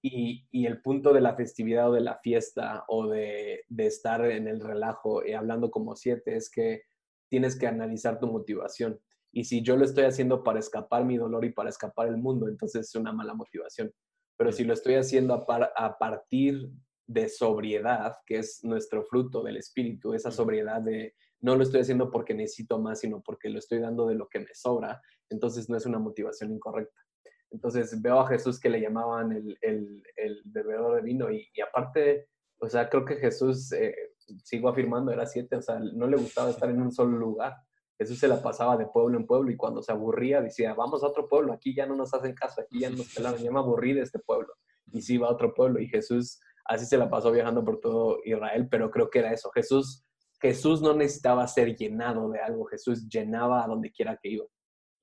y, 0.03 0.47
y, 0.51 0.67
el 0.67 0.83
punto 0.83 1.13
de 1.13 1.21
la 1.21 1.37
festividad 1.37 1.91
o 1.91 1.93
de 1.93 2.01
la 2.01 2.19
fiesta 2.19 2.85
o 2.89 3.07
de, 3.07 3.65
de 3.69 3.87
estar 3.87 4.25
en 4.25 4.49
el 4.49 4.61
relajo 4.61 5.25
y 5.25 5.35
hablando 5.35 5.71
como 5.71 5.95
siete 5.95 6.35
es 6.35 6.51
que 6.51 6.83
tienes 7.31 7.57
que 7.57 7.67
analizar 7.67 8.19
tu 8.19 8.27
motivación. 8.27 9.01
Y 9.33 9.45
si 9.45 9.63
yo 9.63 9.77
lo 9.77 9.85
estoy 9.85 10.05
haciendo 10.05 10.43
para 10.43 10.59
escapar 10.59 11.05
mi 11.05 11.17
dolor 11.17 11.45
y 11.45 11.53
para 11.53 11.71
escapar 11.71 12.09
el 12.09 12.17
mundo, 12.17 12.49
entonces 12.49 12.89
es 12.89 12.95
una 12.97 13.13
mala 13.13 13.35
motivación. 13.35 13.93
Pero 14.37 14.51
si 14.53 14.65
lo 14.65 14.75
estoy 14.75 14.95
haciendo 14.95 15.35
a, 15.35 15.73
a 15.77 15.99
partir 15.99 16.71
de 17.07 17.29
sobriedad, 17.29 18.17
que 18.27 18.39
es 18.39 18.65
nuestro 18.65 19.05
fruto 19.05 19.43
del 19.43 19.57
espíritu, 19.57 20.13
esa 20.15 20.31
sobriedad 20.31 20.83
de 20.83 21.15
no 21.43 21.57
lo 21.57 21.63
estoy 21.63 21.81
haciendo 21.81 22.11
porque 22.11 22.35
necesito 22.35 22.79
más, 22.79 23.01
sino 23.01 23.21
porque 23.21 23.51
lo 23.51 23.59
estoy 23.59 23.81
dando 23.81 24.07
de 24.07 24.15
lo 24.15 24.29
que 24.29 24.39
me 24.39 24.55
sobra, 24.55 25.03
entonces 25.29 25.69
no 25.69 25.77
es 25.77 25.85
una 25.85 25.99
motivación 25.99 26.53
incorrecta. 26.53 27.01
Entonces 27.51 28.01
veo 28.01 28.21
a 28.21 28.29
Jesús 28.29 28.59
que 28.59 28.71
le 28.71 28.81
llamaban 28.81 29.33
el, 29.33 29.59
el, 30.17 30.43
bebedor 30.45 30.97
de 30.97 31.03
vino 31.03 31.31
y, 31.31 31.47
aparte, 31.61 32.29
o 32.59 32.69
sea, 32.69 32.89
creo 32.89 33.05
que 33.05 33.17
Jesús, 33.17 33.73
eh, 33.73 33.95
sigo 34.45 34.69
afirmando, 34.69 35.13
era 35.13 35.27
siete, 35.27 35.57
o 35.57 35.63
sea, 35.63 35.79
no 35.79 36.07
le 36.07 36.17
gustaba 36.17 36.51
estar 36.51 36.71
en 36.71 36.81
un 36.81 36.93
solo 36.93 37.19
lugar. 37.19 37.57
Jesús 37.99 38.19
se 38.19 38.29
la 38.29 38.41
pasaba 38.43 38.77
de 38.77 38.87
pueblo 38.87 39.19
en 39.19 39.27
pueblo 39.27 39.51
y 39.51 39.57
cuando 39.57 39.83
se 39.83 39.93
aburría 39.93 40.41
decía, 40.41 40.75
vamos 40.75 41.03
a 41.03 41.09
otro 41.09 41.29
pueblo, 41.29 41.53
aquí 41.53 41.75
ya 41.75 41.87
no 41.87 41.95
nos 41.95 42.15
hacen 42.15 42.35
caso, 42.35 42.63
aquí 42.63 42.81
ya 42.81 42.91
nos 42.91 43.15
pelaron, 43.15 43.41
ya 43.41 43.51
me 43.51 43.59
aburrí 43.59 43.93
de 43.93 44.03
este 44.03 44.19
pueblo. 44.19 44.55
Y 44.93 45.03
sí 45.03 45.15
iba 45.15 45.29
a 45.29 45.33
otro 45.33 45.53
pueblo 45.53 45.81
y 45.81 45.89
Jesús 45.89 46.41
así 46.65 46.87
se 46.87 46.97
la 46.97 47.11
pasó 47.11 47.31
viajando 47.33 47.65
por 47.65 47.81
todo 47.81 48.19
Israel, 48.25 48.69
pero 48.71 48.91
creo 48.91 49.11
que 49.11 49.19
era 49.19 49.33
eso. 49.33 49.51
Jesús 49.51 50.05
Jesús 50.43 50.83
no 50.83 50.93
necesitaba 50.93 51.47
ser 51.47 51.77
llenado 51.77 52.29
de 52.29 52.41
algo, 52.41 52.65
Jesús 52.65 53.09
llenaba 53.09 53.65
a 53.65 53.69
donde 53.69 53.93
quiera 53.93 54.19
que 54.21 54.31
iba. 54.31 54.45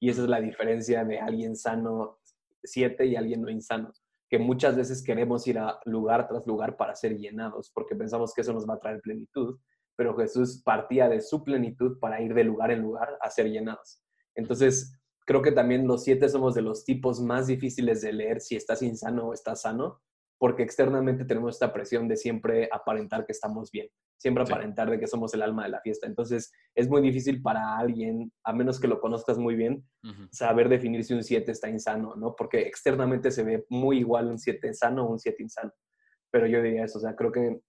Y 0.02 0.10
esa 0.10 0.24
es 0.24 0.28
la 0.28 0.42
diferencia 0.42 1.06
de 1.06 1.18
alguien 1.18 1.56
sano 1.56 2.20
siete 2.62 3.06
y 3.06 3.16
alguien 3.16 3.42
no 3.42 3.50
insano, 3.50 3.94
que 4.30 4.38
muchas 4.38 4.76
veces 4.76 5.02
queremos 5.02 5.48
ir 5.48 5.58
a 5.58 5.80
lugar 5.86 6.28
tras 6.28 6.46
lugar 6.46 6.76
para 6.76 6.94
ser 6.94 7.18
llenados, 7.18 7.72
porque 7.74 7.96
pensamos 7.96 8.34
que 8.34 8.42
eso 8.42 8.52
nos 8.52 8.68
va 8.68 8.74
a 8.74 8.80
traer 8.80 9.00
plenitud, 9.00 9.58
pero 9.96 10.14
Jesús 10.18 10.62
partía 10.62 11.08
de 11.08 11.22
su 11.22 11.42
plenitud 11.42 12.00
para 12.00 12.22
ir 12.22 12.34
de 12.34 12.44
lugar 12.44 12.72
en 12.72 12.82
lugar 12.82 13.18
a 13.22 13.30
ser 13.30 13.50
llenados. 13.50 14.04
Entonces, 14.36 14.94
creo 15.26 15.42
que 15.42 15.54
también 15.54 15.88
los 15.88 16.04
siete 16.04 16.28
somos 16.28 16.54
de 16.54 16.64
los 16.64 16.84
tipos 16.84 17.22
más 17.22 17.48
difíciles 17.48 18.02
de 18.02 18.12
leer 18.12 18.42
si 18.42 18.58
estás 18.58 18.82
insano 18.82 19.28
o 19.28 19.34
estás 19.34 19.62
sano, 19.62 20.02
porque 20.40 20.64
externamente 20.64 21.26
tenemos 21.26 21.56
esta 21.56 21.74
presión 21.74 22.08
de 22.08 22.16
siempre 22.16 22.70
aparentar 22.72 23.26
que 23.26 23.34
estamos 23.34 23.70
bien, 23.72 23.90
siempre 24.18 24.44
aparentar 24.44 24.90
de 24.90 24.98
que 24.98 25.06
somos 25.06 25.34
el 25.34 25.42
alma 25.42 25.64
de 25.64 25.70
la 25.70 25.82
fiesta. 25.82 26.08
Entonces, 26.08 26.52
es 26.74 26.90
muy 26.90 27.02
difícil 27.02 27.42
para 27.42 27.78
alguien, 27.78 28.32
a 28.46 28.54
menos 28.54 28.80
que 28.80 28.88
lo 28.88 29.02
conozcas 29.02 29.38
muy 29.38 29.56
bien, 29.56 29.86
saber 30.32 30.70
definir 30.70 31.04
si 31.04 31.14
un 31.14 31.24
7 31.24 31.52
está 31.52 31.70
insano, 31.70 32.16
¿no? 32.16 32.36
Porque 32.38 32.62
externamente 32.62 33.32
se 33.32 33.44
ve 33.44 33.66
muy 33.70 34.00
igual 34.00 34.28
un 34.28 34.40
7 34.40 34.74
sano 34.74 35.06
o 35.06 35.12
un 35.12 35.20
7 35.20 35.44
insano. 35.44 35.74
Pero 36.32 36.48
yo 36.48 36.62
diría 36.62 36.86
eso, 36.86 37.00
o 37.00 37.02
sea, 37.02 37.16
creo 37.18 37.34
que 37.34 37.60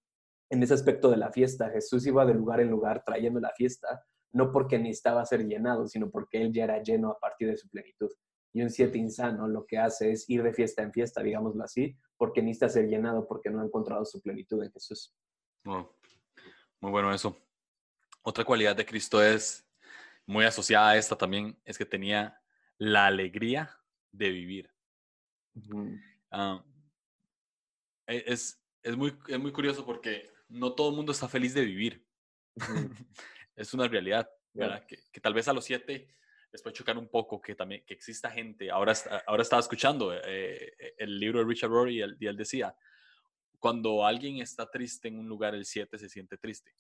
en 0.53 0.63
ese 0.63 0.75
aspecto 0.75 1.11
de 1.11 1.17
la 1.17 1.33
fiesta, 1.33 1.71
Jesús 1.71 2.07
iba 2.07 2.25
de 2.25 2.35
lugar 2.35 2.61
en 2.61 2.71
lugar 2.71 3.03
trayendo 3.05 3.41
la 3.41 3.51
fiesta, 3.51 4.05
no 4.33 4.53
porque 4.53 4.79
necesitaba 4.79 5.27
ser 5.27 5.45
llenado, 5.45 5.89
sino 5.89 6.09
porque 6.09 6.41
él 6.41 6.53
ya 6.53 6.65
era 6.65 6.81
lleno 6.81 7.11
a 7.11 7.19
partir 7.19 7.49
de 7.49 7.57
su 7.57 7.69
plenitud. 7.69 8.11
Y 8.53 8.63
un 8.63 8.71
siete 8.71 8.99
insano 8.99 9.49
lo 9.49 9.67
que 9.67 9.79
hace 9.79 10.13
es 10.13 10.29
ir 10.31 10.45
de 10.45 10.53
fiesta 10.53 10.83
en 10.83 10.93
fiesta, 10.93 11.23
digámoslo 11.23 11.65
así, 11.65 11.97
porque 12.21 12.43
necesita 12.43 12.69
ser 12.69 12.87
llenado 12.87 13.27
porque 13.27 13.49
no 13.49 13.63
ha 13.63 13.65
encontrado 13.65 14.05
su 14.05 14.21
plenitud 14.21 14.63
en 14.63 14.71
Jesús. 14.73 15.17
muy 15.65 16.91
bueno 16.91 17.15
eso. 17.15 17.35
Otra 18.21 18.45
cualidad 18.45 18.77
de 18.77 18.85
Cristo 18.85 19.23
es 19.23 19.67
muy 20.27 20.45
asociada 20.45 20.91
a 20.91 20.97
esta 20.99 21.17
también, 21.17 21.59
es 21.65 21.79
que 21.79 21.87
tenía 21.87 22.39
la 22.77 23.07
alegría 23.07 23.75
de 24.13 24.29
vivir. 24.29 24.71
Ah, 26.31 26.63
e, 28.07 28.23
es, 28.27 28.63
es, 28.83 28.95
muy, 28.99 29.19
es 29.27 29.39
muy 29.39 29.51
curioso 29.51 29.87
porque 29.87 30.31
no 30.47 30.75
todo 30.75 30.91
el 30.91 30.97
mundo 30.97 31.13
está 31.13 31.27
feliz 31.27 31.55
de 31.55 31.65
vivir. 31.65 32.07
es 33.57 33.73
una 33.73 33.89
realidad, 33.89 34.31
¿verdad? 34.53 34.85
Que, 34.87 34.99
que, 35.11 35.21
tal 35.23 35.33
vez 35.33 35.49
a 35.49 35.55
los 35.55 35.65
siete 35.65 36.15
les 36.53 36.63
puede 36.63 36.75
chocar 36.75 36.99
un 36.99 37.09
poco 37.09 37.41
que 37.41 37.55
también 37.55 37.83
que 37.87 37.95
exista 37.95 38.31
gente. 38.31 38.71
Ahora, 38.71 38.95
ahora 39.27 39.43
estaba 39.43 39.61
escuchando 39.61 40.13
eh, 40.13 40.21
eh, 40.25 40.95
el 40.99 41.19
libro 41.19 41.41
de 41.41 41.45
Richard 41.45 41.71
Rory 41.71 41.99
y 41.99 42.01
él, 42.03 42.17
y 42.19 42.27
él, 42.27 42.37
decía, 42.37 42.75
cuando 43.59 44.05
alguien 44.05 44.39
está 44.39 44.71
triste 44.71 45.09
en 45.09 45.19
un 45.19 45.29
lugar, 45.29 45.55
el 45.55 45.65
7 45.65 45.99
se 45.99 46.09
siente 46.09 46.37
triste. 46.39 46.73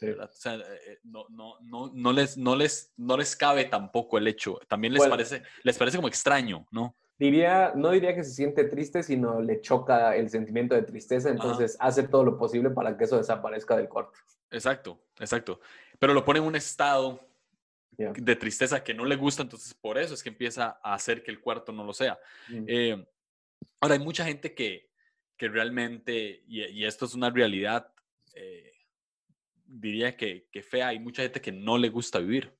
O 0.00 0.28
sea, 0.32 0.54
eh, 0.54 0.98
no, 1.04 1.26
no, 1.28 1.60
no, 1.60 1.92
no, 1.94 2.12
les, 2.12 2.36
no, 2.36 2.56
les, 2.56 2.92
no 2.96 3.16
les 3.16 3.36
cabe 3.36 3.66
tampoco 3.66 4.18
el 4.18 4.26
hecho. 4.26 4.58
También 4.68 4.94
les, 4.94 5.06
parece, 5.06 5.42
les 5.62 5.78
parece 5.78 5.98
como 5.98 6.08
extraño, 6.08 6.66
¿no? 6.72 6.96
Diría, 7.18 7.72
no 7.76 7.90
diría 7.90 8.16
que 8.16 8.24
se 8.24 8.32
siente 8.32 8.64
triste, 8.64 9.04
sino 9.04 9.40
le 9.40 9.60
choca 9.60 10.16
el 10.16 10.28
sentimiento 10.28 10.74
de 10.74 10.82
tristeza, 10.82 11.28
entonces 11.28 11.76
hace 11.78 12.02
todo 12.08 12.24
lo 12.24 12.36
posible 12.36 12.70
para 12.70 12.96
que 12.96 13.04
eso 13.04 13.16
desaparezca 13.16 13.76
del 13.76 13.88
cuarto. 13.88 14.18
Exacto, 14.50 14.98
exacto. 15.20 15.60
Pero 16.00 16.14
lo 16.14 16.24
pone 16.24 16.40
en 16.40 16.46
un 16.46 16.56
estado 16.56 17.20
de 17.96 18.36
tristeza 18.36 18.82
que 18.82 18.94
no 18.94 19.04
le 19.04 19.16
gusta, 19.16 19.42
entonces 19.42 19.74
por 19.74 19.98
eso 19.98 20.14
es 20.14 20.22
que 20.22 20.30
empieza 20.30 20.80
a 20.82 20.94
hacer 20.94 21.22
que 21.22 21.30
el 21.30 21.40
cuarto 21.40 21.72
no 21.72 21.84
lo 21.84 21.92
sea. 21.92 22.18
Mm. 22.48 22.64
Eh, 22.66 23.06
ahora, 23.80 23.94
hay 23.94 24.00
mucha 24.00 24.24
gente 24.24 24.54
que, 24.54 24.90
que 25.36 25.48
realmente, 25.48 26.42
y, 26.46 26.84
esto 26.84 27.04
es 27.04 27.14
una 27.14 27.30
realidad, 27.30 27.92
eh, 28.34 28.72
diría 29.64 30.16
que, 30.16 30.48
que, 30.50 30.62
fea, 30.62 30.88
hay 30.88 30.98
mucha 30.98 31.22
gente 31.22 31.40
que 31.40 31.52
no 31.52 31.78
le 31.78 31.90
gusta 31.90 32.18
vivir, 32.18 32.56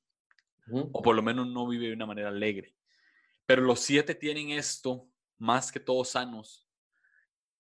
o 0.71 1.03
por 1.03 1.17
lo 1.17 1.23
menos 1.23 1.49
no 1.49 1.67
vive 1.67 1.89
de 1.89 1.95
una 1.95 2.07
manera 2.07 2.29
alegre. 2.29 2.75
Pero 3.47 3.63
los 3.63 3.81
siete 3.81 4.15
tienen 4.15 4.51
esto, 4.51 5.11
más 5.39 5.73
que 5.73 5.81
todos 5.81 6.11
sanos, 6.11 6.69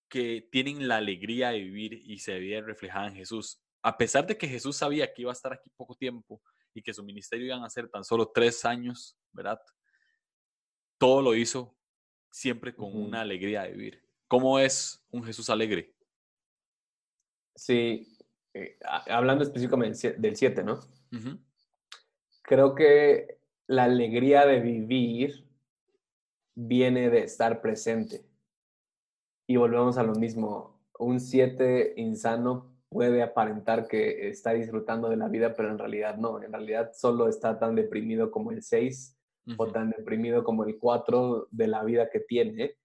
que 0.08 0.48
tienen 0.52 0.86
la 0.86 0.98
alegría 0.98 1.50
de 1.50 1.58
vivir 1.60 1.94
y 1.94 2.18
se 2.18 2.38
ve 2.38 2.60
reflejada 2.60 3.08
en 3.08 3.16
Jesús. 3.16 3.60
A 3.82 3.96
pesar 3.96 4.26
de 4.26 4.36
que 4.36 4.46
Jesús 4.46 4.76
sabía 4.76 5.12
que 5.12 5.22
iba 5.22 5.32
a 5.32 5.34
estar 5.34 5.52
aquí 5.52 5.70
poco 5.76 5.94
tiempo, 5.94 6.40
y 6.74 6.82
que 6.82 6.94
su 6.94 7.04
ministerio 7.04 7.46
iban 7.46 7.64
a 7.64 7.70
ser 7.70 7.88
tan 7.88 8.04
solo 8.04 8.30
tres 8.32 8.64
años, 8.64 9.16
¿verdad? 9.32 9.60
Todo 10.98 11.22
lo 11.22 11.34
hizo 11.34 11.76
siempre 12.30 12.74
con 12.74 12.96
una 12.96 13.20
alegría 13.20 13.62
de 13.62 13.72
vivir. 13.72 14.02
¿Cómo 14.28 14.58
es 14.58 15.04
un 15.10 15.22
Jesús 15.22 15.50
alegre? 15.50 15.94
Sí, 17.54 18.16
eh, 18.54 18.78
hablando 19.06 19.44
específicamente 19.44 20.12
del 20.12 20.36
7, 20.36 20.64
¿no? 20.64 20.80
Creo 22.42 22.74
que 22.74 23.38
la 23.66 23.84
alegría 23.84 24.46
de 24.46 24.60
vivir 24.60 25.46
viene 26.54 27.10
de 27.10 27.24
estar 27.24 27.60
presente. 27.60 28.24
Y 29.46 29.56
volvemos 29.56 29.98
a 29.98 30.02
lo 30.02 30.14
mismo. 30.14 30.80
Un 30.98 31.20
7 31.20 31.94
insano 31.96 32.71
puede 32.92 33.22
aparentar 33.22 33.88
que 33.88 34.28
está 34.28 34.52
disfrutando 34.52 35.08
de 35.08 35.16
la 35.16 35.28
vida, 35.28 35.54
pero 35.54 35.70
en 35.70 35.78
realidad 35.78 36.16
no, 36.16 36.42
en 36.42 36.52
realidad 36.52 36.90
solo 36.94 37.28
está 37.28 37.58
tan 37.58 37.74
deprimido 37.74 38.30
como 38.30 38.50
el 38.50 38.62
6 38.62 39.18
o 39.56 39.66
tan 39.66 39.90
deprimido 39.90 40.44
como 40.44 40.64
el 40.64 40.78
4 40.78 41.48
de 41.50 41.66
la 41.66 41.82
vida 41.82 42.08
que 42.10 42.20
tiene, 42.20 42.76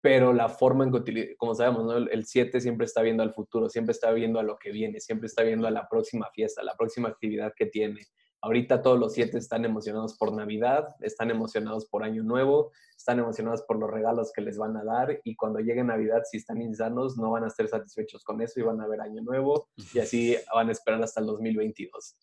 pero 0.00 0.32
la 0.32 0.48
forma 0.48 0.84
en 0.84 1.04
que, 1.04 1.36
como 1.36 1.54
sabemos, 1.54 1.84
¿no? 1.84 1.96
el 1.96 2.24
7 2.24 2.60
siempre 2.60 2.86
está 2.86 3.02
viendo 3.02 3.22
al 3.22 3.34
futuro, 3.34 3.68
siempre 3.68 3.92
está 3.92 4.10
viendo 4.12 4.40
a 4.40 4.42
lo 4.42 4.56
que 4.58 4.70
viene, 4.70 5.00
siempre 5.00 5.26
está 5.26 5.42
viendo 5.42 5.66
a 5.66 5.70
la 5.70 5.88
próxima 5.88 6.28
fiesta, 6.32 6.62
la 6.62 6.76
próxima 6.76 7.08
actividad 7.08 7.52
que 7.56 7.66
tiene, 7.66 8.00
Ahorita 8.46 8.80
todos 8.80 8.96
los 8.96 9.12
siete 9.12 9.38
están 9.38 9.64
emocionados 9.64 10.16
por 10.16 10.32
Navidad, 10.32 10.94
están 11.00 11.32
emocionados 11.32 11.86
por 11.86 12.04
Año 12.04 12.22
Nuevo, 12.22 12.70
están 12.96 13.18
emocionados 13.18 13.62
por 13.62 13.76
los 13.76 13.90
regalos 13.90 14.30
que 14.32 14.40
les 14.40 14.56
van 14.56 14.76
a 14.76 14.84
dar 14.84 15.20
y 15.24 15.34
cuando 15.34 15.58
llegue 15.58 15.82
Navidad, 15.82 16.22
si 16.30 16.36
están 16.36 16.62
insanos, 16.62 17.18
no 17.18 17.32
van 17.32 17.42
a 17.42 17.48
estar 17.48 17.66
satisfechos 17.66 18.22
con 18.22 18.40
eso 18.40 18.60
y 18.60 18.62
van 18.62 18.80
a 18.80 18.86
ver 18.86 19.00
Año 19.00 19.20
Nuevo 19.20 19.68
y 19.92 19.98
así 19.98 20.36
van 20.54 20.68
a 20.68 20.72
esperar 20.72 21.02
hasta 21.02 21.18
el 21.18 21.26
2022. 21.26 22.16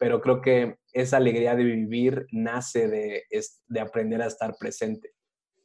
Pero 0.00 0.20
creo 0.20 0.40
que 0.40 0.78
esa 0.92 1.18
alegría 1.18 1.54
de 1.54 1.62
vivir 1.62 2.26
nace 2.32 2.88
de, 2.88 3.22
de 3.68 3.80
aprender 3.80 4.22
a 4.22 4.26
estar 4.26 4.56
presente. 4.58 5.14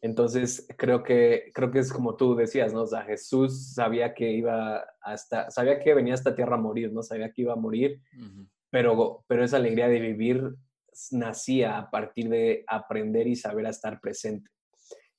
Entonces, 0.02 0.68
creo 0.78 1.02
que, 1.02 1.52
creo 1.52 1.72
que 1.72 1.80
es 1.80 1.92
como 1.92 2.16
tú 2.16 2.36
decías, 2.36 2.72
¿no? 2.74 2.84
O 2.84 3.02
Jesús 3.08 3.74
sabía 3.74 4.14
que 4.14 4.34
iba 4.34 4.86
hasta, 5.02 5.50
sabía 5.50 5.80
que 5.80 5.96
venía 5.96 6.14
a 6.14 6.16
esta 6.16 6.36
tierra 6.36 6.58
a 6.58 6.62
morir, 6.62 6.94
¿no? 6.94 7.02
Sabía 7.02 7.32
que 7.32 7.42
iba 7.42 7.54
a 7.54 7.56
morir, 7.56 8.00
pero, 8.76 9.24
pero 9.28 9.46
esa 9.46 9.56
alegría 9.56 9.88
de 9.88 10.02
vivir 10.02 10.54
nacía 11.12 11.78
a 11.78 11.90
partir 11.90 12.28
de 12.28 12.66
aprender 12.68 13.26
y 13.26 13.38
saber 13.38 13.68
a 13.68 13.70
estar 13.70 14.02
presente. 14.02 14.52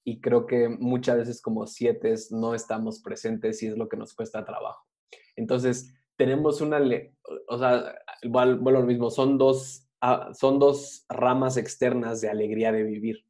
Y 0.05 0.21
creo 0.21 0.45
que 0.45 0.69
muchas 0.69 1.17
veces 1.17 1.41
como 1.41 1.67
siete 1.67 2.15
no 2.33 2.55
estamos 2.55 3.01
presentes 3.01 3.63
y 3.63 3.69
es 3.69 3.79
lo 3.79 3.89
que 3.89 3.97
nos 3.97 4.13
cuesta 4.13 4.45
trabajo. 4.45 4.85
Entonces, 5.37 5.91
tenemos 6.17 6.61
una, 6.61 6.83
o 7.49 7.59
sea, 7.59 7.95
bueno, 8.29 8.59
lo 8.73 8.83
mismo, 8.83 9.09
son 9.09 9.39
dos, 9.39 9.89
ah, 10.03 10.33
son 10.35 10.59
dos 10.59 11.07
ramas 11.09 11.57
externas 11.57 12.21
de 12.21 12.29
alegría 12.29 12.73
de 12.73 12.83
vivir. 12.83 13.25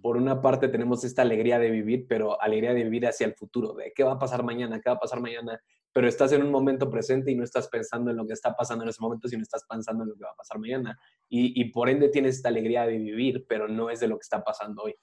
Por 0.00 0.16
una 0.16 0.40
parte 0.40 0.68
tenemos 0.68 1.04
esta 1.04 1.20
alegría 1.20 1.58
de 1.58 1.70
vivir, 1.70 2.06
pero 2.08 2.40
alegría 2.40 2.72
de 2.72 2.84
vivir 2.84 3.06
hacia 3.06 3.26
el 3.26 3.34
futuro, 3.34 3.74
de 3.74 3.92
qué 3.94 4.04
va 4.04 4.12
a 4.12 4.18
pasar 4.18 4.42
mañana, 4.42 4.80
qué 4.80 4.88
va 4.88 4.96
a 4.96 5.00
pasar 5.00 5.20
mañana, 5.20 5.60
pero 5.92 6.06
estás 6.06 6.32
en 6.32 6.42
un 6.42 6.50
momento 6.50 6.88
presente 6.88 7.30
y 7.30 7.34
no 7.34 7.42
estás 7.42 7.68
pensando 7.68 8.10
en 8.10 8.16
lo 8.16 8.26
que 8.26 8.32
está 8.32 8.54
pasando 8.54 8.84
en 8.84 8.90
ese 8.90 9.00
momento, 9.00 9.28
sino 9.28 9.42
estás 9.42 9.64
pensando 9.68 10.04
en 10.04 10.10
lo 10.10 10.16
que 10.16 10.24
va 10.24 10.30
a 10.30 10.36
pasar 10.36 10.58
mañana. 10.58 10.98
Y, 11.28 11.64
por 11.72 11.88
ende 11.88 12.08
tienes 12.08 12.36
esta 12.36 12.48
alegría 12.48 12.86
de 12.86 12.98
vivir, 12.98 13.44
pero 13.48 13.68
no 13.68 13.90
es 13.90 14.00
de 14.00 14.08
lo 14.08 14.16
que 14.16 14.22
está 14.22 14.42
pasando 14.42 14.82
hoy. 14.82 14.94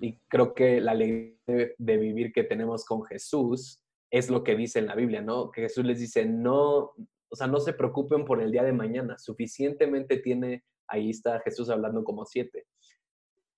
Y 0.00 0.16
creo 0.28 0.54
que 0.54 0.80
la 0.80 0.92
alegría 0.92 1.74
de, 1.76 1.96
vivir 1.96 2.32
que 2.32 2.44
tenemos 2.44 2.84
con 2.84 3.02
Jesús 3.04 3.82
es 4.10 4.30
lo 4.30 4.44
que 4.44 4.54
dice 4.54 4.78
en 4.78 4.86
la 4.86 4.94
Biblia, 4.94 5.22
¿no? 5.22 5.50
Que 5.50 5.62
Jesús 5.62 5.84
les 5.84 5.98
dice, 5.98 6.24
no, 6.24 6.92
o 7.28 7.36
sea, 7.36 7.48
no 7.48 7.58
se 7.58 7.72
preocupen 7.72 8.24
por 8.24 8.40
el 8.40 8.52
día 8.52 8.62
de 8.62 8.72
mañana, 8.72 9.18
suficientemente 9.18 10.18
tiene, 10.18 10.64
ahí 10.86 11.10
está 11.10 11.40
Jesús 11.40 11.68
hablando 11.68 12.04
como 12.04 12.24
siete. 12.24 12.66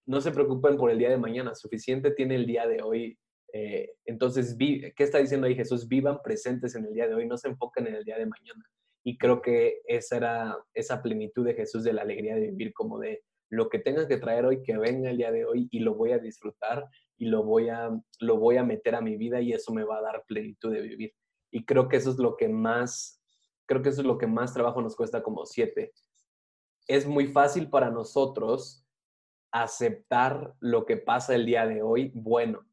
No 0.06 0.20
se 0.22 0.30
preocupen 0.30 0.76
por 0.76 0.90
el 0.90 0.98
día 0.98 1.10
de 1.10 1.18
mañana, 1.18 1.54
suficiente 1.54 2.10
tiene 2.10 2.36
el 2.36 2.46
día 2.46 2.66
de 2.66 2.82
hoy 2.82 3.18
eh, 3.56 3.92
entonces, 4.04 4.56
¿qué 4.58 4.92
está 4.98 5.18
diciendo 5.18 5.46
ahí 5.46 5.54
Jesús? 5.54 5.86
Vivan 5.86 6.20
presentes 6.24 6.74
en 6.74 6.86
el 6.86 6.92
día 6.92 7.06
de 7.06 7.14
hoy, 7.14 7.28
no 7.28 7.38
se 7.38 7.46
enfoquen 7.46 7.86
en 7.86 7.94
el 7.94 8.04
día 8.04 8.18
de 8.18 8.26
mañana. 8.26 8.64
Y 9.04 9.16
creo 9.16 9.40
que 9.42 9.80
esa 9.86 10.16
era 10.16 10.58
esa 10.74 11.00
plenitud 11.00 11.46
de 11.46 11.54
Jesús 11.54 11.84
de 11.84 11.92
la 11.92 12.02
alegría 12.02 12.34
de 12.34 12.50
vivir, 12.50 12.72
como 12.74 12.98
de 12.98 13.22
lo 13.50 13.68
que 13.68 13.78
tengas 13.78 14.08
que 14.08 14.16
traer 14.16 14.44
hoy, 14.44 14.60
que 14.64 14.76
venga 14.76 15.08
el 15.08 15.18
día 15.18 15.30
de 15.30 15.44
hoy 15.44 15.68
y 15.70 15.78
lo 15.78 15.94
voy 15.94 16.10
a 16.10 16.18
disfrutar 16.18 16.84
y 17.16 17.26
lo 17.26 17.44
voy 17.44 17.68
a, 17.68 17.90
lo 18.18 18.38
voy 18.38 18.56
a 18.56 18.64
meter 18.64 18.96
a 18.96 19.00
mi 19.00 19.16
vida 19.16 19.40
y 19.40 19.52
eso 19.52 19.72
me 19.72 19.84
va 19.84 19.98
a 19.98 20.02
dar 20.02 20.24
plenitud 20.26 20.72
de 20.72 20.80
vivir. 20.80 21.12
Y 21.52 21.64
creo 21.64 21.88
que 21.88 21.98
eso 21.98 22.10
es 22.10 22.18
lo 22.18 22.36
que 22.36 22.48
más, 22.48 23.22
creo 23.66 23.82
que 23.82 23.90
eso 23.90 24.00
es 24.00 24.06
lo 24.08 24.18
que 24.18 24.26
más 24.26 24.52
trabajo 24.52 24.82
nos 24.82 24.96
cuesta 24.96 25.22
como 25.22 25.46
siete. 25.46 25.92
Es 26.88 27.06
muy 27.06 27.28
fácil 27.28 27.70
para 27.70 27.88
nosotros 27.88 28.84
aceptar 29.52 30.56
lo 30.58 30.86
que 30.86 30.96
pasa 30.96 31.36
el 31.36 31.46
día 31.46 31.68
de 31.68 31.82
hoy 31.82 32.10
bueno, 32.16 32.66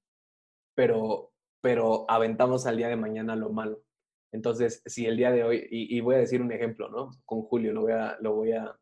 pero, 0.81 1.31
pero 1.61 2.05
aventamos 2.07 2.65
al 2.65 2.75
día 2.75 2.87
de 2.87 2.95
mañana 2.95 3.35
lo 3.35 3.51
malo. 3.51 3.83
Entonces, 4.31 4.81
si 4.87 5.05
el 5.05 5.15
día 5.15 5.31
de 5.31 5.43
hoy, 5.43 5.67
y, 5.69 6.01
voy 6.01 6.15
a 6.15 6.17
decir 6.17 6.41
un 6.41 6.51
ejemplo, 6.51 6.89
¿no? 6.89 7.11
Con 7.23 7.43
Julio, 7.43 7.71
lo 7.71 7.81
voy 7.81 7.91
a, 7.91 8.17
lo 8.19 8.33
voy 8.33 8.53
a, 8.53 8.75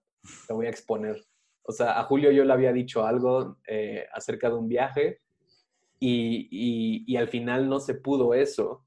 lo 0.48 0.56
voy 0.56 0.68
a 0.68 0.70
exponer. 0.70 1.22
O 1.64 1.74
sea, 1.74 2.00
a 2.00 2.04
Julio 2.06 2.32
yo 2.32 2.46
le 2.46 2.54
había 2.54 2.72
dicho 2.72 3.06
algo 3.06 3.58
eh, 3.68 4.06
acerca 4.14 4.48
de 4.48 4.56
un 4.56 4.70
viaje 4.70 5.20
y, 6.00 6.48
y, 6.50 7.04
y, 7.06 7.18
al 7.18 7.28
final 7.28 7.68
no 7.68 7.82
se 7.82 7.96
pudo 7.96 8.34
eso, 8.34 8.86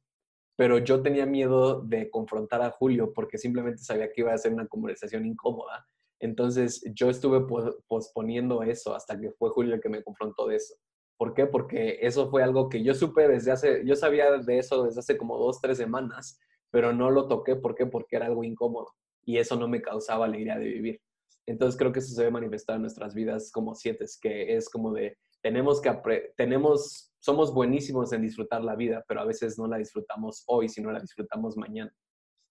pero 0.57 0.79
yo 0.79 1.03
tenía 1.03 1.27
miedo 1.27 1.83
de 1.83 2.09
confrontar 2.09 2.63
a 2.63 2.71
Julio 2.71 3.13
porque 3.13 3.37
simplemente 3.37 3.83
sabía 3.83 4.11
que 4.11 4.23
iba 4.23 4.33
a 4.33 4.39
ser 4.39 4.55
una 4.55 4.69
conversación 4.69 5.27
incómoda. 5.27 5.87
Entonces 6.19 6.83
yo 6.95 7.11
estuve 7.11 7.47
posponiendo 7.87 8.63
eso 8.63 8.95
hasta 8.95 9.21
que 9.21 9.33
fue 9.33 9.51
Julio 9.51 9.75
el 9.75 9.83
que 9.83 9.91
me 9.91 10.03
confrontó 10.03 10.47
de 10.47 10.57
eso. 10.57 10.77
¿Por 11.23 11.35
qué? 11.35 11.47
Porque 11.47 12.01
eso 12.03 12.29
fue 12.31 12.43
algo 12.43 12.69
que 12.69 12.83
yo 12.83 12.95
supe 12.95 13.29
desde 13.29 13.53
hace, 13.53 13.87
yo 13.87 13.95
sabía 13.95 14.39
de 14.39 14.59
eso 14.59 14.83
desde 14.83 14.99
hace 14.99 15.17
como 15.17 15.39
dos, 15.39 15.61
tres 15.61 15.79
semanas, 15.79 16.41
pero 16.73 16.93
no 16.93 17.13
lo 17.13 17.29
toqué. 17.29 17.55
¿Por 17.55 17.77
qué? 17.77 17.87
Porque 17.87 18.17
era 18.17 18.27
algo 18.27 18.43
incómodo 18.43 18.89
y 19.25 19.37
eso 19.39 19.55
no 19.55 19.69
me 19.69 19.81
causaba 19.81 20.25
alegría 20.25 20.59
de 20.59 20.65
vivir. 20.65 21.01
Entonces 21.47 21.79
creo 21.79 21.93
que 21.93 22.01
eso 22.01 22.13
se 22.13 22.25
ve 22.25 22.33
manifestado 22.33 22.75
en 22.75 22.83
nuestras 22.83 23.15
vidas 23.15 23.53
como 23.53 23.77
siete, 23.77 24.05
que 24.21 24.57
es 24.57 24.69
como 24.69 24.93
de, 24.93 25.17
tenemos 25.43 25.81
que, 25.81 26.33
tenemos, 26.37 27.13
somos 27.21 27.55
buenísimos 27.55 28.13
en 28.13 28.23
disfrutar 28.23 28.65
la 28.65 28.75
vida, 28.75 29.05
pero 29.07 29.21
a 29.21 29.25
veces 29.25 29.57
no 29.61 29.69
la 29.69 29.77
disfrutamos 29.77 30.43
hoy, 30.49 30.69
sino 30.69 30.91
la 30.91 30.99
disfrutamos 30.99 31.57
mañana. 31.57 31.95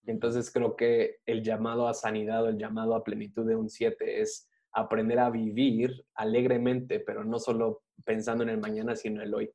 Entonces 0.06 0.50
creo 0.50 0.78
que 0.78 1.18
el 1.26 1.44
llamado 1.44 1.90
a 1.90 1.94
sanidad 1.94 2.46
o 2.46 2.48
el 2.48 2.58
llamado 2.58 2.96
a 2.96 3.04
plenitud 3.04 3.46
de 3.46 3.58
un 3.58 3.70
siete 3.70 4.22
es 4.22 4.48
aprender 4.74 5.20
a 5.20 5.30
vivir 5.30 6.06
alegremente, 6.16 7.00
pero 7.00 7.24
no 7.24 7.40
solo 7.40 7.84
pensando 8.06 8.44
en 8.44 8.50
el 8.50 8.60
mañana, 8.60 8.96
sino 8.96 9.22
el 9.22 9.34
hoy. 9.34 9.52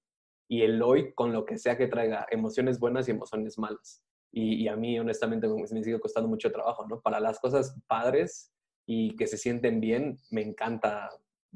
Y 0.48 0.62
el 0.62 0.80
hoy 0.82 1.12
con 1.14 1.32
lo 1.32 1.44
que 1.44 1.58
sea 1.58 1.76
que 1.76 1.88
traiga 1.88 2.26
emociones 2.30 2.78
buenas 2.78 3.08
y 3.08 3.12
emociones 3.12 3.58
malas. 3.58 4.02
Y, 4.32 4.68
a 4.68 4.76
mí, 4.76 4.98
honestamente, 4.98 5.48
me, 5.48 5.66
sigue 5.66 5.98
costando 5.98 6.28
mucho 6.28 6.52
trabajo, 6.52 6.86
¿no? 6.86 7.00
Para 7.00 7.20
las 7.20 7.40
cosas 7.40 7.74
padres 7.86 8.52
y 8.86 9.16
que 9.16 9.26
se 9.26 9.38
sienten 9.38 9.80
bien, 9.80 10.18
me 10.30 10.42
encanta 10.42 11.08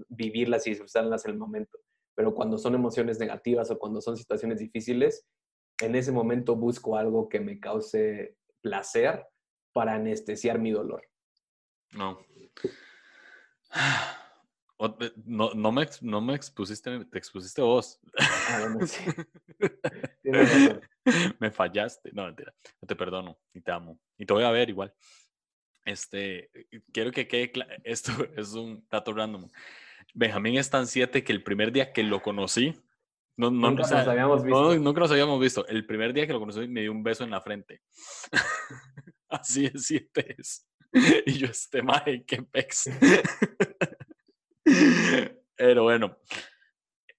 vivirlas 0.08 0.66
y 0.66 0.70
disfrutarlas 0.70 1.26
en 1.26 1.32
el 1.32 1.36
momento. 1.36 1.78
Pero 2.14 2.34
cuando 2.34 2.56
son 2.56 2.74
emociones 2.74 3.18
negativas 3.18 3.70
o 3.70 3.78
cuando 3.78 4.00
son 4.00 4.16
situaciones 4.16 4.60
difíciles, 4.60 5.26
en 5.82 5.94
ese 5.94 6.10
momento 6.10 6.56
busco 6.56 6.96
algo 6.96 7.28
que 7.28 7.40
me 7.40 7.60
cause 7.60 8.36
placer 8.62 9.26
para 9.72 9.94
anestesiar 9.94 10.58
mi 10.58 10.70
dolor. 10.70 11.02
No. 11.92 12.18
No, 15.26 15.52
no, 15.52 15.72
me, 15.72 15.86
no 16.00 16.22
me 16.22 16.34
expusiste, 16.34 17.04
te 17.04 17.18
expusiste 17.18 17.60
vos. 17.60 18.00
Ah, 18.18 18.66
me 21.38 21.50
fallaste. 21.50 22.10
No, 22.14 22.24
mentira. 22.24 22.54
No 22.80 22.88
te 22.88 22.96
perdono 22.96 23.38
y 23.52 23.60
te 23.60 23.72
amo. 23.72 24.00
Y 24.16 24.24
te 24.24 24.32
voy 24.32 24.42
a 24.42 24.50
ver 24.50 24.70
igual. 24.70 24.94
Este, 25.84 26.50
quiero 26.92 27.10
que 27.10 27.28
quede 27.28 27.52
claro. 27.52 27.70
Esto 27.84 28.12
es 28.36 28.54
un 28.54 28.86
dato 28.90 29.12
random. 29.12 29.50
Benjamín 30.14 30.56
es 30.56 30.70
tan 30.70 30.86
siete 30.86 31.24
que 31.24 31.32
el 31.32 31.42
primer 31.42 31.72
día 31.72 31.92
que 31.92 32.02
lo 32.02 32.22
conocí, 32.22 32.74
no, 33.36 33.50
no, 33.50 33.70
nunca 33.70 33.82
nos 33.82 33.92
habíamos 33.92 34.42
visto. 34.42 34.62
No, 34.62 34.74
nunca 34.78 35.00
nos 35.00 35.10
habíamos 35.10 35.40
visto. 35.40 35.66
El 35.66 35.86
primer 35.86 36.12
día 36.12 36.26
que 36.26 36.32
lo 36.32 36.40
conocí 36.40 36.66
me 36.68 36.82
dio 36.82 36.92
un 36.92 37.02
beso 37.02 37.24
en 37.24 37.30
la 37.30 37.40
frente. 37.40 37.82
Así 39.28 39.66
es, 39.66 39.86
siete 39.86 40.34
es. 40.38 40.66
Y 41.26 41.38
yo, 41.38 41.46
este 41.46 41.82
maje, 41.82 42.24
qué 42.24 42.42
pex. 42.42 42.90
Pero 45.56 45.84
bueno, 45.84 46.18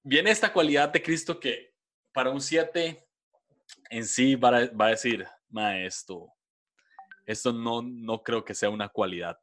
viene 0.04 0.32
esta 0.32 0.52
cualidad 0.52 0.90
de 0.90 1.02
Cristo 1.02 1.40
que 1.40 1.74
para 2.12 2.32
un 2.32 2.42
siete 2.42 3.08
en 3.90 4.06
sí 4.06 4.36
va 4.36 4.50
a, 4.50 4.68
va 4.72 4.88
a 4.88 4.90
decir, 4.90 5.26
maestro, 5.50 6.34
esto 7.26 7.54
no, 7.54 7.82
no 7.82 8.24
creo 8.24 8.44
que 8.44 8.56
sea 8.56 8.70
una 8.70 8.90
cualidad, 8.90 9.40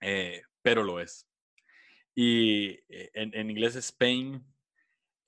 eh, 0.00 0.42
pero 0.62 0.82
lo 0.82 1.00
es. 1.00 1.28
Y 2.14 2.70
eh, 2.88 3.10
en, 3.14 3.34
en, 3.34 3.50
inglés 3.50 3.76
es 3.76 3.92
pain, 3.92 4.44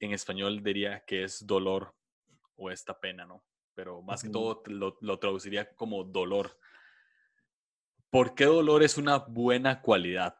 en 0.01 0.13
español 0.13 0.63
diría 0.63 1.05
que 1.05 1.25
es 1.25 1.47
dolor 1.47 1.95
o 2.57 2.71
esta 2.71 2.99
pena, 2.99 3.27
¿no? 3.27 3.45
Pero 3.75 4.03
más 4.03 4.23
que 4.23 4.31
todo 4.31 4.63
lo, 4.67 4.97
lo, 5.01 5.19
traduciría 5.19 5.75
como 5.75 6.03
dolor. 6.05 6.59
¿Por 8.17 8.35
qué 8.35 8.47
dolor 8.47 8.83
es 8.83 8.97
una 8.97 9.19
buena 9.19 9.83
cualidad? 9.83 10.37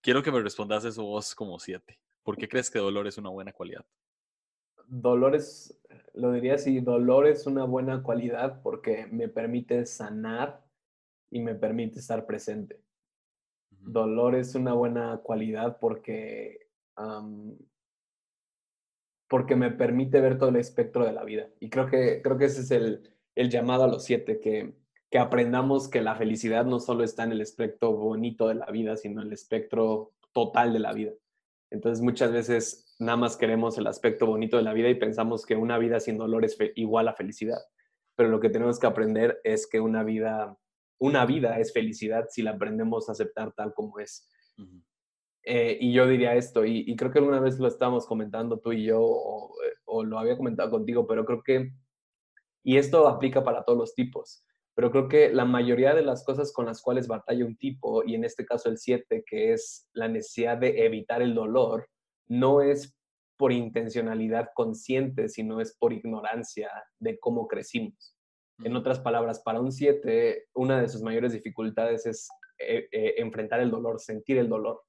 Quiero 0.00 0.20
que 0.20 0.32
me 0.32 0.42
respondas 0.42 0.84
eso 0.84 1.04
vos 1.04 1.32
como 1.36 1.60
siete. 1.60 2.00
¿Por 2.24 2.36
qué 2.36 2.48
crees 2.48 2.68
que 2.68 2.80
dolor 2.80 3.06
es 3.06 3.16
una 3.18 3.28
buena 3.28 3.52
cualidad? 3.52 3.84
Dolor 4.88 5.36
es, 5.36 5.80
lo 6.14 6.32
diría 6.32 6.54
así, 6.54 6.80
dolor 6.80 7.28
es 7.28 7.46
una 7.46 7.66
buena 7.66 8.02
cualidad 8.02 8.60
porque 8.62 9.06
me 9.12 9.28
permite 9.28 9.86
sanar 9.86 10.64
y 11.30 11.38
me 11.38 11.54
permite 11.54 12.00
estar 12.00 12.26
presente. 12.26 12.82
Dolor 13.70 14.34
es 14.34 14.56
una 14.56 14.72
buena 14.72 15.18
cualidad 15.18 15.78
porque, 15.78 16.66
porque 19.28 19.54
me 19.54 19.70
permite 19.70 20.20
ver 20.20 20.36
todo 20.36 20.48
el 20.48 20.56
espectro 20.56 21.04
de 21.04 21.12
la 21.12 21.22
vida. 21.22 21.48
Y 21.60 21.70
creo 21.70 21.86
que, 21.86 22.22
creo 22.22 22.36
que 22.36 22.46
ese 22.46 22.62
es 22.62 22.72
el, 22.72 23.08
el 23.36 23.50
llamado 23.50 23.84
a 23.84 23.88
los 23.88 24.02
siete, 24.02 24.40
que, 24.40 24.74
que 25.14 25.20
aprendamos 25.20 25.86
que 25.86 26.00
la 26.00 26.16
felicidad 26.16 26.64
no 26.64 26.80
solo 26.80 27.04
está 27.04 27.22
en 27.22 27.30
el 27.30 27.40
espectro 27.40 27.92
bonito 27.92 28.48
de 28.48 28.56
la 28.56 28.66
vida, 28.66 28.96
sino 28.96 29.20
en 29.20 29.28
el 29.28 29.32
espectro 29.32 30.10
total 30.32 30.72
de 30.72 30.80
la 30.80 30.92
vida. 30.92 31.12
Entonces 31.70 32.02
muchas 32.02 32.32
veces 32.32 32.96
nada 32.98 33.16
más 33.16 33.36
queremos 33.36 33.78
el 33.78 33.86
aspecto 33.86 34.26
bonito 34.26 34.56
de 34.56 34.64
la 34.64 34.72
vida 34.72 34.88
y 34.88 34.96
pensamos 34.96 35.46
que 35.46 35.54
una 35.54 35.78
vida 35.78 36.00
sin 36.00 36.18
dolor 36.18 36.44
es 36.44 36.58
igual 36.74 37.06
a 37.06 37.14
felicidad. 37.14 37.60
Pero 38.16 38.28
lo 38.28 38.40
que 38.40 38.50
tenemos 38.50 38.80
que 38.80 38.88
aprender 38.88 39.40
es 39.44 39.68
que 39.68 39.78
una 39.78 40.02
vida 40.02 40.58
una 40.98 41.24
vida 41.26 41.60
es 41.60 41.72
felicidad 41.72 42.26
si 42.28 42.42
la 42.42 42.50
aprendemos 42.50 43.08
a 43.08 43.12
aceptar 43.12 43.52
tal 43.52 43.72
como 43.72 44.00
es. 44.00 44.28
Eh, 45.44 45.78
y 45.80 45.92
yo 45.92 46.08
diría 46.08 46.34
esto, 46.34 46.64
y, 46.64 46.96
creo 46.96 47.12
que 47.12 47.20
alguna 47.20 47.38
vez 47.38 47.60
lo 47.60 47.68
estábamos 47.68 48.04
comentando 48.04 48.58
tú 48.58 48.72
y 48.72 48.86
yo, 48.86 48.98
eh, 49.64 49.74
o, 49.84 50.02
lo 50.02 50.18
había 50.18 50.36
comentado 50.36 50.72
contigo, 50.72 51.06
pero 51.06 51.24
creo 51.24 51.40
que, 51.40 51.70
y 52.64 52.78
esto 52.78 53.06
aplica 53.06 53.44
para 53.44 53.62
todos 53.62 53.78
los 53.78 53.94
tipos, 53.94 54.44
pero 54.74 54.90
creo 54.90 55.08
que 55.08 55.32
la 55.32 55.44
mayoría 55.44 55.94
de 55.94 56.02
las 56.02 56.24
cosas 56.24 56.52
con 56.52 56.66
las 56.66 56.82
cuales 56.82 57.06
batalla 57.06 57.44
un 57.44 57.56
tipo, 57.56 58.02
y 58.04 58.14
en 58.14 58.24
este 58.24 58.44
caso 58.44 58.68
el 58.68 58.78
7, 58.78 59.24
que 59.26 59.52
es 59.52 59.88
la 59.92 60.08
necesidad 60.08 60.58
de 60.58 60.84
evitar 60.84 61.22
el 61.22 61.34
dolor, 61.34 61.88
no 62.26 62.60
es 62.60 62.94
por 63.36 63.52
intencionalidad 63.52 64.48
consciente, 64.54 65.28
sino 65.28 65.60
es 65.60 65.76
por 65.76 65.92
ignorancia 65.92 66.70
de 66.98 67.18
cómo 67.18 67.46
crecimos. 67.46 68.16
En 68.62 68.76
otras 68.76 69.00
palabras, 69.00 69.40
para 69.40 69.60
un 69.60 69.72
7, 69.72 70.46
una 70.54 70.80
de 70.80 70.88
sus 70.88 71.02
mayores 71.02 71.32
dificultades 71.32 72.06
es 72.06 72.28
eh, 72.58 72.88
eh, 72.92 73.14
enfrentar 73.18 73.60
el 73.60 73.70
dolor, 73.70 74.00
sentir 74.00 74.38
el 74.38 74.48
dolor. 74.48 74.82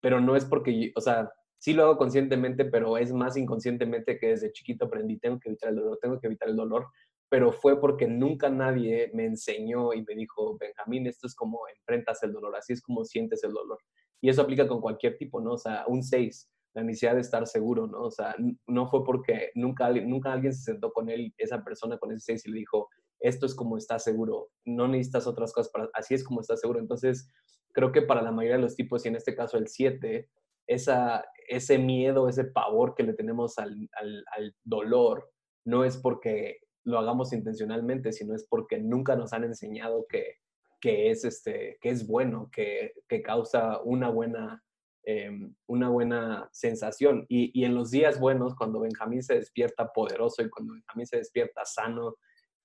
Pero 0.00 0.20
no 0.20 0.34
es 0.34 0.44
porque, 0.44 0.92
o 0.96 1.00
sea, 1.00 1.30
sí 1.58 1.72
lo 1.72 1.84
hago 1.84 1.96
conscientemente, 1.96 2.64
pero 2.64 2.98
es 2.98 3.12
más 3.12 3.36
inconscientemente 3.36 4.18
que 4.18 4.28
desde 4.28 4.50
chiquito 4.50 4.86
aprendí, 4.86 5.18
tengo 5.18 5.38
que 5.38 5.50
evitar 5.50 5.70
el 5.70 5.76
dolor, 5.76 5.98
tengo 6.02 6.18
que 6.18 6.26
evitar 6.26 6.48
el 6.48 6.56
dolor. 6.56 6.88
Pero 7.32 7.50
fue 7.50 7.80
porque 7.80 8.06
nunca 8.06 8.50
nadie 8.50 9.10
me 9.14 9.24
enseñó 9.24 9.94
y 9.94 10.02
me 10.02 10.14
dijo, 10.14 10.58
Benjamín, 10.58 11.06
esto 11.06 11.26
es 11.26 11.34
como 11.34 11.60
enfrentas 11.74 12.22
el 12.24 12.32
dolor, 12.34 12.54
así 12.54 12.74
es 12.74 12.82
como 12.82 13.06
sientes 13.06 13.42
el 13.42 13.54
dolor. 13.54 13.78
Y 14.20 14.28
eso 14.28 14.42
aplica 14.42 14.68
con 14.68 14.82
cualquier 14.82 15.16
tipo, 15.16 15.40
¿no? 15.40 15.54
O 15.54 15.56
sea, 15.56 15.86
un 15.88 16.02
6, 16.02 16.50
la 16.74 16.84
necesidad 16.84 17.14
de 17.14 17.22
estar 17.22 17.46
seguro, 17.46 17.86
¿no? 17.86 18.02
O 18.02 18.10
sea, 18.10 18.36
no 18.66 18.86
fue 18.86 19.02
porque 19.02 19.50
nunca, 19.54 19.90
nunca 19.90 20.30
alguien 20.30 20.52
se 20.52 20.72
sentó 20.72 20.92
con 20.92 21.08
él, 21.08 21.32
esa 21.38 21.64
persona 21.64 21.96
con 21.96 22.12
ese 22.12 22.36
6 22.36 22.48
y 22.48 22.50
le 22.50 22.58
dijo, 22.58 22.90
esto 23.18 23.46
es 23.46 23.54
como 23.54 23.78
estás 23.78 24.04
seguro, 24.04 24.50
no 24.66 24.86
necesitas 24.86 25.26
otras 25.26 25.54
cosas, 25.54 25.72
para, 25.72 25.88
así 25.94 26.12
es 26.12 26.24
como 26.24 26.42
estás 26.42 26.60
seguro. 26.60 26.80
Entonces, 26.80 27.30
creo 27.72 27.92
que 27.92 28.02
para 28.02 28.20
la 28.20 28.30
mayoría 28.30 28.56
de 28.56 28.62
los 28.64 28.76
tipos, 28.76 29.06
y 29.06 29.08
en 29.08 29.16
este 29.16 29.34
caso 29.34 29.56
el 29.56 29.68
7, 29.68 30.28
esa, 30.66 31.24
ese 31.48 31.78
miedo, 31.78 32.28
ese 32.28 32.44
pavor 32.44 32.94
que 32.94 33.04
le 33.04 33.14
tenemos 33.14 33.58
al, 33.58 33.88
al, 33.96 34.54
dolor, 34.64 35.30
no 35.64 35.84
es 35.86 35.96
porque 35.96 36.58
lo 36.84 36.98
hagamos 36.98 37.32
intencionalmente, 37.32 38.12
sino 38.12 38.34
es 38.34 38.46
porque 38.48 38.78
nunca 38.78 39.16
nos 39.16 39.32
han 39.32 39.44
enseñado 39.44 40.06
que, 40.08 40.36
que 40.80 41.10
es, 41.10 41.24
este, 41.24 41.78
que 41.80 41.90
es 41.90 42.06
bueno, 42.06 42.50
que, 42.52 42.92
que 43.08 43.22
causa 43.22 43.80
una 43.82 44.10
buena, 44.10 44.62
em, 45.04 45.54
una 45.66 45.88
buena 45.88 46.48
sensación. 46.52 47.24
Y, 47.28 47.58
y, 47.58 47.64
en 47.64 47.74
los 47.74 47.90
días 47.90 48.18
buenos, 48.18 48.54
cuando 48.56 48.80
Benjamín 48.80 49.22
se 49.22 49.34
despierta 49.34 49.92
poderoso 49.92 50.42
y 50.42 50.50
cuando 50.50 50.74
Benjamín 50.74 51.06
se 51.06 51.18
despierta 51.18 51.64
sano 51.64 52.16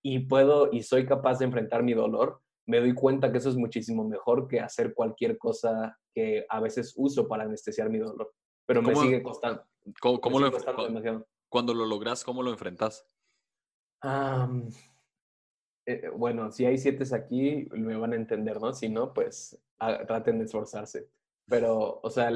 y 0.01 0.19
puedo 0.19 0.71
y 0.71 0.83
soy 0.83 1.05
capaz 1.05 1.39
de 1.39 1.45
enfrentar 1.45 1.83
mi 1.83 1.93
dolor, 1.93 2.41
me 2.65 2.79
doy 2.79 2.93
cuenta 2.93 3.31
que 3.31 3.37
eso 3.37 3.49
es 3.49 3.55
muchísimo 3.55 4.07
mejor 4.07 4.47
que 4.47 4.59
hacer 4.59 4.93
cualquier 4.93 5.37
cosa 5.37 5.97
que 6.13 6.45
a 6.49 6.59
veces 6.59 6.93
uso 6.97 7.27
para 7.27 7.43
anestesiar 7.43 7.89
mi 7.89 7.99
dolor. 7.99 8.33
Pero 8.65 8.81
me 8.81 8.95
sigue 8.95 9.23
costando. 9.23 9.63
¿Cómo, 10.01 10.39
lo 10.39 10.51
Cuando 11.47 11.73
lo 11.73 11.85
logras, 11.85 12.25
¿cómo 12.25 12.43
lo 12.43 12.51
enfrentas? 12.51 13.05
Eh, 15.85 16.09
bueno, 16.15 16.51
si 16.51 16.65
hay 16.65 16.77
siete 16.77 17.03
aquí, 17.15 17.67
me 17.71 17.95
van 17.95 18.13
a 18.13 18.17
entender, 18.17 18.59
¿no? 18.59 18.73
Si 18.73 18.89
no, 18.89 19.13
pues 19.13 19.57
traten 20.07 20.39
de 20.39 20.45
esforzarse. 20.45 21.07
Pero, 21.47 22.01
o 22.03 22.09
sea, 22.09 22.29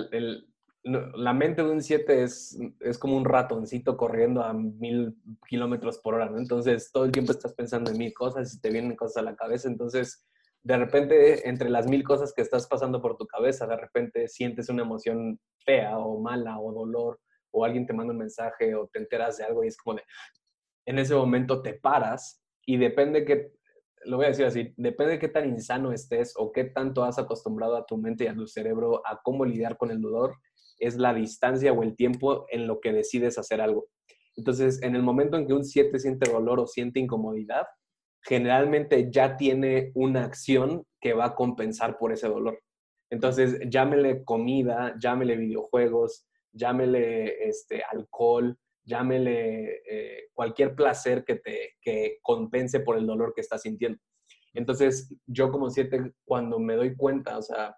la 0.83 1.33
mente 1.33 1.63
de 1.63 1.69
un 1.69 1.81
7 1.81 2.23
es, 2.23 2.57
es 2.79 2.97
como 2.97 3.17
un 3.17 3.25
ratoncito 3.25 3.97
corriendo 3.97 4.41
a 4.41 4.53
mil 4.53 5.17
kilómetros 5.47 5.99
por 5.99 6.15
hora, 6.15 6.29
¿no? 6.29 6.37
Entonces, 6.37 6.91
todo 6.91 7.05
el 7.05 7.11
tiempo 7.11 7.33
estás 7.33 7.53
pensando 7.53 7.91
en 7.91 7.97
mil 7.97 8.13
cosas 8.13 8.53
y 8.53 8.61
te 8.61 8.69
vienen 8.69 8.95
cosas 8.95 9.17
a 9.17 9.21
la 9.23 9.35
cabeza. 9.35 9.67
Entonces, 9.67 10.25
de 10.63 10.77
repente, 10.77 11.47
entre 11.49 11.69
las 11.69 11.87
mil 11.87 12.03
cosas 12.03 12.33
que 12.33 12.41
estás 12.41 12.67
pasando 12.67 13.01
por 13.01 13.17
tu 13.17 13.27
cabeza, 13.27 13.67
de 13.67 13.77
repente 13.77 14.27
sientes 14.27 14.69
una 14.69 14.83
emoción 14.83 15.39
fea 15.65 15.97
o 15.97 16.19
mala 16.21 16.59
o 16.59 16.71
dolor 16.71 17.19
o 17.51 17.65
alguien 17.65 17.85
te 17.85 17.93
manda 17.93 18.13
un 18.13 18.19
mensaje 18.19 18.73
o 18.75 18.87
te 18.87 18.99
enteras 18.99 19.37
de 19.37 19.43
algo 19.43 19.63
y 19.63 19.67
es 19.67 19.77
como 19.77 19.97
de, 19.97 20.03
en 20.85 20.99
ese 20.99 21.15
momento 21.15 21.61
te 21.61 21.73
paras 21.73 22.41
y 22.65 22.77
depende 22.77 23.25
que, 23.25 23.51
lo 24.05 24.17
voy 24.17 24.25
a 24.25 24.29
decir 24.29 24.45
así, 24.45 24.73
depende 24.77 25.13
de 25.13 25.19
qué 25.19 25.27
tan 25.27 25.47
insano 25.47 25.91
estés 25.91 26.33
o 26.37 26.51
qué 26.51 26.65
tanto 26.65 27.03
has 27.03 27.19
acostumbrado 27.19 27.75
a 27.75 27.85
tu 27.85 27.97
mente 27.97 28.23
y 28.23 28.27
a 28.27 28.35
tu 28.35 28.47
cerebro 28.47 29.01
a 29.05 29.21
cómo 29.23 29.45
lidiar 29.45 29.77
con 29.77 29.91
el 29.91 30.01
dolor, 30.01 30.35
es 30.79 30.95
la 30.95 31.13
distancia 31.13 31.71
o 31.71 31.83
el 31.83 31.95
tiempo 31.95 32.45
en 32.49 32.67
lo 32.67 32.79
que 32.79 32.91
decides 32.91 33.37
hacer 33.37 33.61
algo. 33.61 33.87
Entonces, 34.35 34.81
en 34.81 34.95
el 34.95 35.03
momento 35.03 35.37
en 35.37 35.45
que 35.45 35.53
un 35.53 35.63
7 35.63 35.99
siente 35.99 36.31
dolor 36.31 36.59
o 36.59 36.67
siente 36.67 36.99
incomodidad, 36.99 37.67
generalmente 38.23 39.09
ya 39.11 39.37
tiene 39.37 39.91
una 39.93 40.23
acción 40.23 40.85
que 40.99 41.13
va 41.13 41.25
a 41.25 41.35
compensar 41.35 41.97
por 41.97 42.11
ese 42.11 42.27
dolor. 42.27 42.59
Entonces, 43.11 43.59
llámele 43.69 44.23
comida, 44.23 44.95
llámele 44.99 45.35
videojuegos, 45.35 46.27
llámele 46.53 47.47
este, 47.47 47.83
alcohol, 47.83 48.57
llámele 48.83 49.81
eh, 49.89 50.29
cualquier 50.33 50.75
placer 50.75 51.23
que 51.23 51.35
te 51.35 51.75
que 51.81 52.17
compense 52.21 52.79
por 52.79 52.97
el 52.97 53.05
dolor 53.05 53.33
que 53.33 53.41
estás 53.41 53.61
sintiendo. 53.61 53.99
Entonces, 54.53 55.15
yo 55.25 55.51
como 55.51 55.69
siete, 55.69 56.13
cuando 56.25 56.59
me 56.59 56.75
doy 56.75 56.95
cuenta, 56.95 57.37
o 57.37 57.41
sea, 57.41 57.75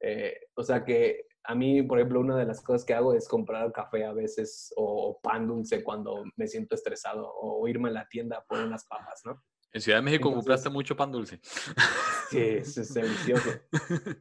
eh, 0.00 0.36
o 0.54 0.62
sea 0.62 0.84
que 0.84 1.26
a 1.44 1.54
mí, 1.54 1.82
por 1.82 1.98
ejemplo, 1.98 2.20
una 2.20 2.36
de 2.36 2.46
las 2.46 2.62
cosas 2.62 2.84
que 2.84 2.94
hago 2.94 3.14
es 3.14 3.26
comprar 3.26 3.72
café 3.72 4.04
a 4.04 4.12
veces 4.12 4.72
o 4.76 5.18
pan 5.22 5.46
dulce 5.46 5.82
cuando 5.82 6.24
me 6.36 6.46
siento 6.46 6.74
estresado 6.74 7.32
o 7.34 7.66
irme 7.66 7.88
a 7.88 7.92
la 7.92 8.08
tienda 8.08 8.38
a 8.38 8.44
poner 8.44 8.66
unas 8.66 8.86
papas, 8.86 9.22
¿no? 9.24 9.42
En 9.72 9.80
Ciudad 9.80 9.98
de 9.98 10.02
México 10.02 10.32
compraste 10.32 10.68
mucho 10.68 10.96
pan 10.96 11.12
dulce. 11.12 11.40
Sí, 12.30 12.38
es 12.38 12.94
delicioso. 12.94 13.50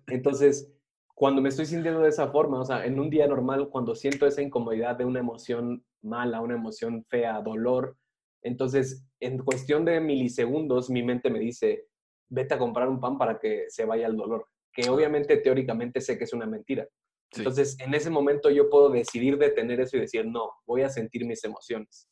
Entonces, 0.08 0.74
cuando 1.13 1.44
me 1.44 1.50
estoy 1.50 1.68
sintiendo 1.68 2.00
de 2.02 2.10
esa 2.10 2.32
forma, 2.32 2.60
o 2.60 2.65
sea, 2.65 2.84
en 2.84 3.00
un 3.00 3.12
día 3.12 3.28
normal, 3.28 3.70
cuando 3.70 3.94
siento 3.94 4.26
esa 4.26 4.42
incomodidad 4.42 4.96
de 4.96 5.06
una 5.06 5.20
emoción 5.20 5.86
mala, 6.02 6.42
una 6.42 6.56
emoción 6.56 7.04
fea, 7.06 7.42
dolor, 7.42 7.98
entonces, 8.42 9.06
en 9.20 9.40
cuestión 9.40 9.86
de 9.86 10.00
milisegundos, 10.00 10.90
mi 10.90 11.04
mente 11.04 11.30
me 11.30 11.40
dice, 11.40 11.88
vete 12.30 12.54
a 12.54 12.60
comprar 12.60 12.88
un 12.88 13.00
pan 13.00 13.18
para 13.18 13.40
que 13.40 13.66
se 13.70 13.86
vaya 13.86 14.08
el 14.08 14.16
dolor, 14.16 14.46
que 14.72 14.90
obviamente 14.90 15.38
teóricamente 15.38 16.02
sé 16.02 16.18
que 16.18 16.24
es 16.24 16.34
una 16.34 16.46
mentira. 16.46 16.88
Entonces, 17.36 17.78
en 17.80 17.94
ese 17.94 18.10
momento 18.10 18.50
yo 18.50 18.70
puedo 18.70 18.90
decidir 18.90 19.38
detener 19.38 19.82
eso 19.82 19.98
y 19.98 20.02
decir, 20.02 20.26
no, 20.26 20.52
voy 20.66 20.82
a 20.82 20.90
sentir 20.90 21.26
mis 21.26 21.44
emociones. 21.44 22.08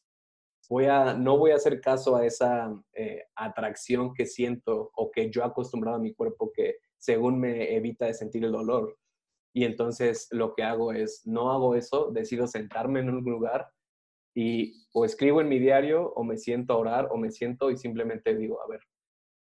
Voy 0.69 0.86
a, 0.86 1.13
no 1.13 1.38
voy 1.38 1.52
a 1.52 1.56
hacer 1.56 1.80
caso 1.80 2.17
a 2.17 2.26
esa 2.26 2.69
eh, 2.93 3.23
atracción 3.36 4.13
que 4.13 4.26
siento 4.26 4.91
o 4.93 5.10
que 5.10 5.32
yo 5.32 5.41
he 5.41 5.45
acostumbrado 5.45 5.97
a 5.97 6.02
mi 6.02 6.13
cuerpo 6.13 6.52
que 6.54 6.76
según 6.97 7.39
me 7.39 7.73
evita 7.76 8.06
de 8.06 8.13
sentir 8.13 8.43
el 8.43 8.52
dolor. 8.52 8.97
Y 9.54 9.63
entonces 9.63 10.28
lo 10.30 10.54
que 10.54 10.63
hago 10.63 10.91
es, 10.91 11.21
no 11.26 11.52
hago 11.52 11.73
eso, 11.73 12.12
decido 12.12 12.45
sentarme 12.45 13.00
en 13.00 13.10
un 13.10 13.23
lugar 13.23 13.69
y 14.38 14.86
o 14.93 15.04
escribo 15.04 15.41
en 15.41 15.50
mi 15.50 15.58
diario 15.58 16.13
o 16.13 16.23
me 16.23 16.38
siento 16.38 16.73
a 16.73 16.78
orar 16.78 17.08
o 17.10 17.17
me 17.17 17.32
siento 17.32 17.71
y 17.71 17.78
simplemente 17.78 18.36
digo, 18.36 18.62
a 18.62 18.67
ver, 18.67 18.82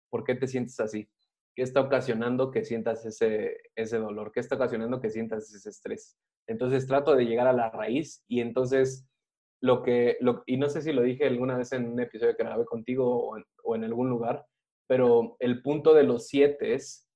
¿por 0.09 0.23
qué 0.23 0.37
te 0.37 0.47
sientes 0.47 0.79
así? 0.79 1.11
¿Qué 1.57 1.63
está 1.63 1.81
ocasionando 1.81 2.53
que 2.53 2.65
sientas 2.65 3.05
ese, 3.05 3.57
ese 3.75 3.99
dolor? 3.99 4.31
¿Qué 4.31 4.39
está 4.39 4.55
ocasionando 4.55 5.01
que 5.01 5.11
sientas 5.11 5.53
ese 5.53 5.69
estrés? 5.69 6.17
Entonces 6.47 6.87
trato 6.87 7.17
de 7.17 7.25
llegar 7.25 7.49
a 7.49 7.53
la 7.53 7.71
raíz 7.71 8.23
y 8.29 8.41
entonces 8.41 9.05
lo 9.61 9.83
que, 9.83 10.17
y 10.47 10.59
no 10.59 10.69
sé 10.69 10.81
si 10.81 10.93
lo 10.93 11.03
dije 11.03 11.27
alguna 11.27 11.57
vez 11.57 11.73
en 11.73 11.89
un 11.89 11.99
episodio 11.99 12.37
que 12.37 12.45
grabé 12.45 12.65
contigo 12.65 13.35
o 13.65 13.75
en, 13.75 13.83
algún 13.83 14.09
lugar, 14.09 14.47
pero 14.87 15.37
el 15.41 15.61
punto 15.61 15.93
de 15.93 16.05
los 16.05 16.29
siete 16.29 16.75
es 16.75 17.11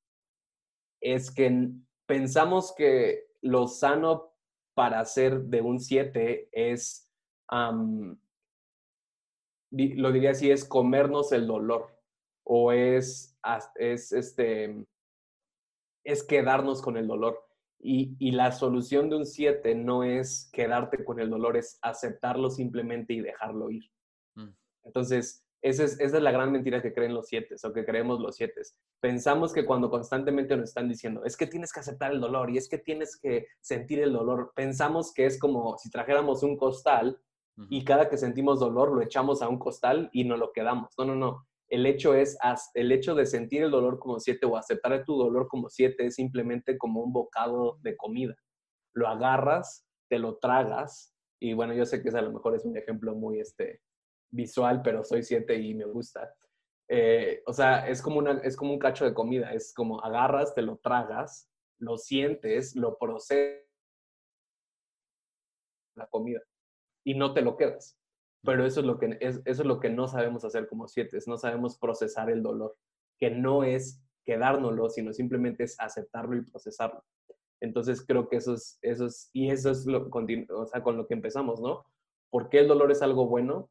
es 1.01 1.31
que 1.31 1.71
pensamos 2.07 2.75
que 2.77 3.29
lo 3.41 3.69
sano 3.69 4.35
para 4.75 5.05
ser 5.05 5.43
de 5.43 5.61
un 5.61 5.81
7 5.81 6.49
es, 6.53 7.08
lo 9.71 10.13
diría 10.13 10.31
así, 10.31 10.51
es 10.51 10.65
comernos 10.65 11.33
el 11.33 11.47
dolor 11.47 11.99
o 12.45 12.73
es, 12.73 13.39
es, 13.77 14.13
este, 14.13 14.87
es 16.05 16.23
quedarnos 16.23 16.83
con 16.83 16.97
el 16.97 17.07
dolor. 17.07 17.45
Y, 17.81 18.17
y 18.19 18.33
la 18.33 18.51
solución 18.51 19.09
de 19.09 19.17
un 19.17 19.27
7 19.27 19.75
no 19.77 20.03
es 20.03 20.51
quedarte 20.53 21.05
con 21.05 21.21
el 21.21 21.31
dolor, 21.31 21.57
es 21.57 21.79
aceptarlo 21.81 22.51
simplemente 22.51 23.13
y 23.13 23.21
dejarlo 23.21 23.71
ir. 23.71 23.85
Mm. 24.35 24.49
Entonces, 24.85 25.45
esa 25.61 25.85
es, 25.85 25.99
esa 26.01 26.17
es, 26.17 26.23
la 26.23 26.31
gran 26.31 26.53
mentira 26.53 26.81
que 26.81 26.93
creen 26.93 27.15
los 27.15 27.29
siete 27.29 27.57
o 27.63 27.73
que 27.73 27.85
creemos 27.85 28.21
los 28.21 28.37
siete. 28.37 28.63
Pensamos 29.01 29.53
que 29.53 29.67
cuando 29.67 29.91
constantemente 29.91 30.57
nos 30.57 30.69
están 30.69 30.89
diciendo, 30.89 31.25
es 31.25 31.37
que 31.37 31.47
tienes 31.47 31.73
que 31.73 31.81
aceptar 31.81 32.13
el 32.13 32.21
dolor 32.21 32.51
y 32.51 32.59
es 32.59 32.69
que 32.69 32.79
tienes 32.79 33.17
que 33.17 33.47
sentir 33.61 34.01
el 34.01 34.13
dolor, 34.13 34.53
pensamos 34.55 35.13
que 35.13 35.27
es 35.27 35.39
como 35.39 35.77
si 35.79 35.91
trajéramos 35.91 36.43
un 36.43 36.57
costal 36.57 37.21
y 37.69 37.85
cada 37.85 38.09
que 38.09 38.17
sentimos 38.17 38.61
dolor 38.61 38.93
lo 38.93 39.03
echamos 39.03 39.43
a 39.43 39.49
un 39.49 39.59
costal 39.59 40.11
y 40.13 40.25
no 40.25 40.37
lo 40.37 40.53
quedamos. 40.53 40.95
No, 40.97 41.05
no, 41.05 41.15
no. 41.15 41.47
El 41.69 41.87
hecho 41.87 42.15
es, 42.15 42.39
el 42.75 42.93
hecho 42.93 43.15
de 43.15 43.27
sentir 43.27 43.63
el 43.63 43.71
dolor 43.71 43.99
como 43.99 44.21
siete 44.21 44.47
o 44.47 44.57
aceptar 44.57 45.05
tu 45.05 45.17
dolor 45.17 45.49
como 45.49 45.69
siete 45.69 46.07
es 46.07 46.15
simplemente 46.15 46.79
como 46.79 47.03
un 47.03 47.13
bocado 47.13 47.79
de 47.83 47.97
comida. 47.97 48.35
Lo 48.95 49.09
agarras, 49.09 49.87
te 50.09 50.19
lo 50.19 50.39
tragas 50.39 51.15
y 51.41 51.53
bueno, 51.53 51.75
yo 51.75 51.85
sé 51.85 52.03
que 52.03 52.09
a 52.11 52.23
lo 52.23 52.33
mejor 52.33 52.55
es 52.55 52.65
un 52.65 52.77
ejemplo 52.77 53.15
muy, 53.15 53.41
este, 53.41 53.83
visual, 54.31 54.81
pero 54.83 55.05
soy 55.05 55.23
siete 55.23 55.57
y 55.57 55.75
me 55.75 55.85
gusta. 55.85 56.35
Eh, 56.89 57.43
o 57.47 57.53
sea, 57.53 57.87
es 57.87 58.01
como, 58.01 58.19
una, 58.19 58.39
es 58.39 58.57
como 58.57 58.73
un 58.73 58.79
cacho 58.79 59.05
de 59.05 59.15
comida, 59.15 59.53
es 59.53 59.75
como 59.75 60.01
agarras, 60.01 60.55
te 60.55 60.63
lo 60.63 60.79
tragas, 60.79 61.51
lo 61.79 61.99
sientes, 61.99 62.75
lo 62.77 62.97
procesas 62.97 63.65
la 65.95 66.07
comida 66.07 66.41
y 67.09 67.15
no 67.15 67.33
te 67.33 67.43
lo 67.43 67.57
quedas. 67.57 67.99
Pero 68.45 68.67
eso 68.67 68.81
es 68.81 68.87
lo 68.87 68.99
que, 68.99 69.17
es, 69.21 69.41
eso 69.45 69.63
es 69.63 69.67
lo 69.67 69.81
que 69.81 69.91
no 69.91 70.09
sabemos 70.09 70.45
hacer 70.45 70.69
como 70.69 70.89
siete, 70.89 71.19
no 71.27 71.39
sabemos 71.39 71.79
procesar 71.79 72.31
el 72.31 72.43
dolor, 72.43 72.77
que 73.19 73.31
no 73.31 73.65
es 73.65 74.03
quedárnoslo, 74.25 74.91
sino 74.91 75.13
simplemente 75.13 75.65
es 75.65 75.81
aceptarlo 75.81 76.37
y 76.37 76.43
procesarlo. 76.43 77.03
Entonces 77.61 78.05
creo 78.07 78.29
que 78.29 78.37
eso 78.37 78.55
es, 78.55 78.79
eso 78.83 79.07
es 79.07 79.31
y 79.33 79.51
eso 79.51 79.71
es 79.71 79.87
lo, 79.87 80.09
o 80.11 80.67
sea, 80.67 80.83
con 80.83 80.97
lo 80.97 81.07
que 81.07 81.15
empezamos, 81.15 81.61
¿no? 81.61 81.87
¿Por 82.31 82.51
qué 82.51 82.61
el 82.61 82.69
dolor 82.69 82.93
es 82.93 83.03
algo 83.03 83.27
bueno? 83.27 83.71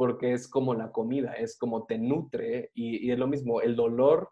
porque 0.00 0.32
es 0.32 0.48
como 0.48 0.72
la 0.72 0.92
comida, 0.92 1.34
es 1.34 1.58
como 1.58 1.84
te 1.84 1.98
nutre 1.98 2.70
y, 2.72 3.10
es 3.10 3.18
lo 3.18 3.26
mismo, 3.26 3.60
el 3.60 3.76
dolor, 3.76 4.30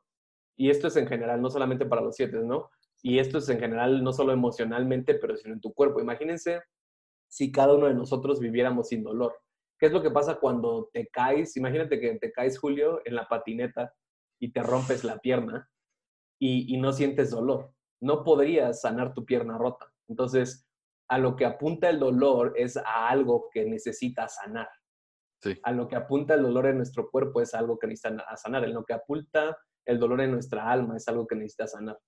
y 0.56 0.70
esto 0.70 0.88
es 0.88 0.96
en 0.96 1.06
general, 1.06 1.42
no 1.42 1.50
solamente 1.50 1.84
para 1.84 2.00
los 2.00 2.16
siete, 2.16 2.38
¿no? 2.38 2.70
Y 3.02 3.18
esto 3.18 3.36
es 3.36 3.50
en 3.50 3.60
general 3.60 4.02
no 4.02 4.14
solo 4.14 4.32
emocionalmente, 4.32 5.16
pero 5.16 5.36
sino 5.36 5.52
en 5.52 5.60
tu 5.60 5.74
cuerpo. 5.74 6.00
Imagínense 6.00 6.62
si 7.28 7.52
cada 7.52 7.74
uno 7.74 7.86
de 7.86 7.94
nosotros 7.94 8.40
viviéramos 8.40 8.88
sin 8.88 9.02
dolor. 9.02 9.34
¿Qué 9.78 9.86
es 9.86 9.92
lo 9.92 10.02
que 10.02 10.10
pasa 10.10 10.40
cuando 10.40 10.90
te 10.92 11.06
caes? 11.08 11.56
Imagínate 11.56 12.00
que 12.00 12.18
te 12.18 12.32
caes, 12.32 12.58
Julio, 12.58 13.00
en 13.04 13.14
la 13.14 13.28
patineta 13.28 13.94
y 14.40 14.52
te 14.52 14.62
rompes 14.62 15.04
la 15.04 15.18
pierna 15.18 15.70
y, 16.40 16.74
y 16.74 16.80
no 16.80 16.92
sientes 16.92 17.30
dolor. 17.30 17.72
No 18.00 18.24
podrías 18.24 18.80
sanar 18.80 19.14
tu 19.14 19.24
pierna 19.24 19.58
rota. 19.58 19.92
Entonces, 20.08 20.68
a 21.08 21.18
lo 21.18 21.36
que 21.36 21.46
apunta 21.46 21.88
el 21.88 21.98
dolor 21.98 22.54
es 22.56 22.76
a 22.76 23.08
algo 23.08 23.48
que 23.52 23.64
necesita 23.64 24.28
sanar. 24.28 24.68
A 25.62 25.72
lo 25.72 25.86
que 25.86 25.96
apunta 25.96 26.34
el 26.34 26.42
dolor 26.42 26.66
en 26.66 26.78
nuestro 26.78 27.10
cuerpo 27.10 27.40
es 27.40 27.54
algo 27.54 27.78
que 27.78 27.86
necesita 27.86 28.36
sanar. 28.36 28.64
En 28.64 28.74
lo 28.74 28.84
que 28.84 28.92
apunta 28.92 29.56
el 29.86 29.98
dolor 29.98 30.20
en 30.20 30.32
nuestra 30.32 30.70
alma 30.70 30.96
es 30.96 31.06
algo 31.08 31.26
que 31.26 31.36
necesita 31.36 31.66
sanar. 31.66 31.98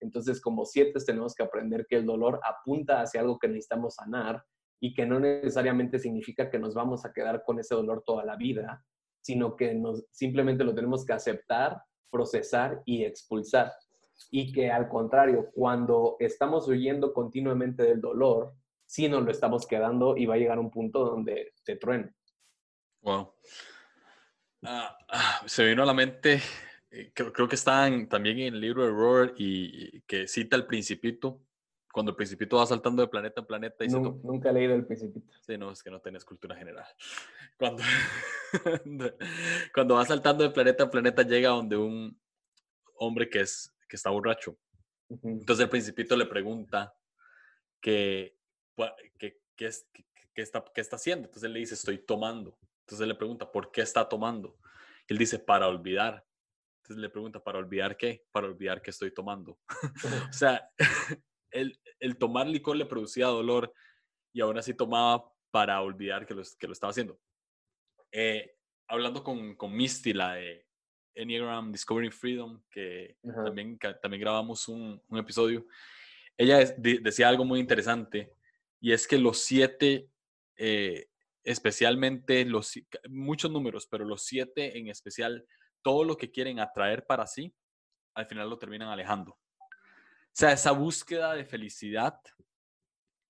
Entonces, 0.00 0.40
como 0.40 0.64
siete, 0.64 0.98
tenemos 1.06 1.34
que 1.34 1.44
aprender 1.44 1.86
que 1.88 1.96
el 1.96 2.04
dolor 2.04 2.40
apunta 2.44 3.00
hacia 3.00 3.20
algo 3.20 3.38
que 3.38 3.48
necesitamos 3.48 3.94
sanar 3.94 4.44
y 4.84 4.92
que 4.94 5.06
no 5.06 5.20
necesariamente 5.20 6.00
significa 6.00 6.50
que 6.50 6.58
nos 6.58 6.74
vamos 6.74 7.04
a 7.04 7.12
quedar 7.12 7.44
con 7.44 7.60
ese 7.60 7.72
dolor 7.72 8.02
toda 8.04 8.24
la 8.24 8.34
vida, 8.34 8.84
sino 9.20 9.54
que 9.54 9.74
nos, 9.74 10.04
simplemente 10.10 10.64
lo 10.64 10.74
tenemos 10.74 11.06
que 11.06 11.12
aceptar, 11.12 11.80
procesar 12.10 12.82
y 12.84 13.04
expulsar. 13.04 13.72
Y 14.32 14.52
que 14.52 14.72
al 14.72 14.88
contrario, 14.88 15.50
cuando 15.54 16.16
estamos 16.18 16.66
huyendo 16.66 17.12
continuamente 17.12 17.84
del 17.84 18.00
dolor, 18.00 18.54
sí 18.84 19.08
nos 19.08 19.22
lo 19.22 19.30
estamos 19.30 19.68
quedando 19.68 20.16
y 20.16 20.26
va 20.26 20.34
a 20.34 20.38
llegar 20.38 20.58
un 20.58 20.70
punto 20.70 21.04
donde 21.04 21.54
te 21.64 21.76
truene. 21.76 22.12
Wow. 23.02 23.34
Ah, 24.64 24.98
ah, 25.08 25.42
se 25.46 25.64
vino 25.64 25.84
a 25.84 25.86
la 25.86 25.94
mente, 25.94 26.40
eh, 26.90 27.12
creo, 27.14 27.48
que 27.48 27.54
está 27.54 27.88
también 28.08 28.40
en 28.40 28.54
el 28.54 28.60
libro 28.60 28.84
de 28.84 28.90
Robert 28.90 29.34
y, 29.38 30.00
que 30.08 30.26
cita 30.26 30.56
el 30.56 30.66
principito, 30.66 31.40
cuando 31.92 32.10
el 32.10 32.16
principito 32.16 32.56
va 32.56 32.66
saltando 32.66 33.02
de 33.02 33.08
planeta 33.08 33.42
en 33.42 33.46
planeta. 33.46 33.84
Y 33.84 33.88
nunca, 33.88 34.48
he 34.48 34.52
leído 34.54 34.74
el 34.74 34.86
principito. 34.86 35.30
Sí, 35.42 35.58
no, 35.58 35.70
es 35.70 35.82
que 35.82 35.90
no 35.90 36.00
tenés 36.00 36.24
cultura 36.24 36.56
general. 36.56 36.86
Cuando, 37.58 37.82
cuando 39.74 39.94
va 39.94 40.04
saltando 40.04 40.42
de 40.42 40.50
planeta 40.50 40.82
en 40.82 40.90
planeta 40.90 41.22
llega 41.22 41.50
donde 41.50 41.76
un 41.76 42.20
hombre 42.96 43.28
que, 43.28 43.40
es, 43.40 43.72
que 43.88 43.94
está 43.94 44.10
borracho. 44.10 44.58
Entonces 45.22 45.62
el 45.62 45.70
principito 45.70 46.16
le 46.16 46.26
pregunta 46.26 46.92
que, 47.80 48.36
que, 49.18 49.40
que, 49.54 49.66
está, 50.34 50.64
que 50.74 50.80
está 50.80 50.96
haciendo. 50.96 51.26
Entonces 51.26 51.44
él 51.44 51.52
le 51.52 51.60
dice, 51.60 51.74
estoy 51.74 51.98
tomando. 51.98 52.58
Entonces 52.80 53.02
él 53.02 53.10
le 53.10 53.14
pregunta, 53.14 53.50
¿por 53.50 53.70
qué 53.70 53.82
está 53.82 54.08
tomando? 54.08 54.58
Él 55.06 55.18
dice, 55.18 55.38
para 55.38 55.68
olvidar. 55.68 56.26
Entonces 56.78 57.00
le 57.00 57.10
pregunta, 57.10 57.38
¿para 57.38 57.58
olvidar 57.58 57.96
qué? 57.96 58.24
Para 58.32 58.48
olvidar 58.48 58.82
que 58.82 58.90
estoy 58.90 59.12
tomando. 59.12 59.60
o 60.30 60.32
sea, 60.32 60.68
el, 61.52 61.78
el, 62.00 62.16
tomar 62.16 62.46
licor 62.46 62.76
le 62.76 62.86
producía 62.86 63.26
dolor 63.26 63.72
y 64.32 64.40
aún 64.40 64.58
así 64.58 64.74
tomaba 64.74 65.32
para 65.50 65.80
olvidar 65.82 66.26
que 66.26 66.34
lo, 66.34 66.42
que 66.58 66.66
lo 66.66 66.72
estaba 66.72 66.90
haciendo. 66.90 67.20
Eh, 68.10 68.56
hablando 68.88 69.22
con, 69.22 69.54
con 69.56 69.74
Misty, 69.74 70.12
la 70.12 70.34
de 70.34 70.66
Enneagram 71.14 71.72
Discovering 71.72 72.12
Freedom, 72.12 72.62
que 72.70 73.16
también, 73.44 73.78
también 73.78 74.20
grabamos 74.20 74.68
un, 74.68 75.02
un 75.08 75.18
episodio, 75.18 75.66
ella 76.36 76.58
decía 76.78 77.28
algo 77.28 77.44
muy 77.44 77.60
interesante 77.60 78.32
y 78.80 78.92
es 78.92 79.06
que 79.06 79.18
los 79.18 79.38
siete, 79.38 80.08
eh, 80.56 81.08
especialmente 81.44 82.44
los, 82.44 82.72
muchos 83.08 83.50
números, 83.50 83.86
pero 83.86 84.04
los 84.04 84.24
siete 84.24 84.78
en 84.78 84.88
especial, 84.88 85.46
todo 85.82 86.04
lo 86.04 86.16
que 86.16 86.30
quieren 86.30 86.58
atraer 86.58 87.06
para 87.06 87.26
sí, 87.26 87.54
al 88.14 88.26
final 88.26 88.50
lo 88.50 88.58
terminan 88.58 88.88
alejando. 88.88 89.38
O 90.32 90.34
sea, 90.34 90.52
esa 90.52 90.72
búsqueda 90.72 91.34
de 91.34 91.44
felicidad 91.44 92.20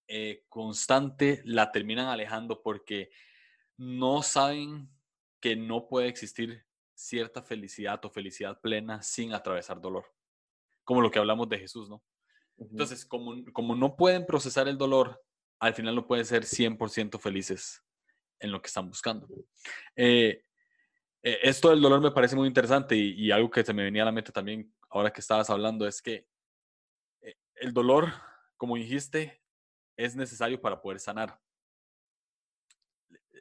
eh, 0.07 0.45
constante 0.49 1.43
la 1.45 1.73
terminan 1.73 2.07
alejando 2.07 2.63
porque 2.63 3.11
no 3.77 4.23
saben 4.23 4.89
que 5.41 5.57
no 5.57 5.89
puede 5.89 6.09
existir 6.09 6.65
cierta 6.95 7.43
felicidad 7.43 8.05
o 8.05 8.11
felicidad 8.11 8.61
plena 8.61 9.03
sin 9.03 9.35
atravesar 9.35 9.81
dolor. 9.81 10.07
Como 10.85 11.01
lo 11.01 11.11
que 11.11 11.19
hablamos 11.19 11.49
de 11.49 11.59
Jesús, 11.59 11.89
¿no? 11.91 12.03
Entonces, 12.57 13.05
como, 13.05 13.43
como 13.53 13.75
no 13.75 13.97
pueden 13.97 14.25
procesar 14.25 14.69
el 14.69 14.79
dolor, 14.79 15.21
al 15.59 15.75
final 15.75 15.97
no 15.97 16.07
pueden 16.07 16.25
ser 16.25 16.45
100% 16.45 17.19
felices 17.19 17.83
en 18.39 18.53
lo 18.53 18.61
que 18.61 18.69
están 18.69 18.89
buscando. 18.89 19.29
Eh, 19.97 20.45
eh, 21.23 21.39
esto 21.43 21.71
del 21.71 21.81
dolor 21.81 22.01
me 22.01 22.11
parece 22.11 22.37
muy 22.37 22.49
interesante 22.49 22.97
y, 22.97 23.31
algo 23.31 23.51
que 23.51 23.65
se 23.65 23.73
me 23.73 23.85
venía 23.85 24.03
a 24.03 24.07
la 24.07 24.13
mente 24.13 24.33
también 24.33 24.73
ahora 24.91 25.13
que 25.13 25.21
estabas 25.21 25.49
hablando 25.51 25.87
es 25.87 26.03
que 26.03 26.27
el 27.63 27.73
dolor, 27.73 28.13
como 28.57 28.77
dijiste, 28.77 29.41
es 29.97 30.17
necesario 30.17 30.61
para 30.61 30.81
poder 30.81 30.99
sanar. 30.99 31.41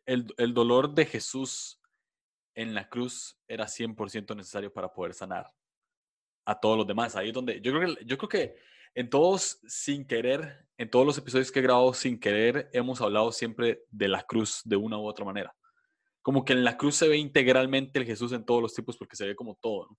El, 0.05 0.53
dolor 0.53 0.93
de 0.93 1.05
Jesús 1.05 1.81
en 2.55 2.73
la 2.73 2.87
cruz 2.87 3.39
era 3.47 3.65
100% 3.65 4.35
necesario 4.35 4.71
para 4.71 4.93
poder 4.93 5.13
sanar 5.13 5.51
a 6.45 6.59
todos 6.59 6.77
los 6.77 6.87
demás. 6.87 7.15
Ahí 7.15 7.29
es 7.29 7.33
donde 7.33 7.61
yo 7.61 7.71
creo 7.71 7.95
que, 7.95 8.05
yo 8.05 8.17
creo 8.17 8.29
que 8.29 8.55
en 8.93 9.09
todos, 9.09 9.59
sin 9.67 10.05
querer, 10.05 10.67
en 10.77 10.89
todos 10.89 11.05
los 11.05 11.17
episodios 11.17 11.51
que 11.51 11.59
he 11.59 11.63
grabado 11.63 11.93
sin 11.93 12.19
querer, 12.19 12.69
hemos 12.73 13.01
hablado 13.01 13.31
siempre 13.31 13.83
de 13.89 14.07
la 14.07 14.23
cruz 14.23 14.61
de 14.65 14.75
una 14.75 14.97
u 14.97 15.05
otra 15.05 15.25
manera 15.25 15.55
como 16.21 16.45
que 16.45 16.53
en 16.53 16.63
la 16.63 16.77
cruz 16.77 16.95
se 16.95 17.07
ve 17.07 17.17
integralmente 17.17 17.97
el 17.99 18.05
Jesús 18.05 18.31
en 18.31 18.45
todos 18.45 18.61
los 18.61 18.75
tipos 18.75 18.95
porque 18.95 19.15
se 19.15 19.25
ve 19.25 19.35
como 19.35 19.55
todo, 19.55 19.87
¿no? 19.89 19.97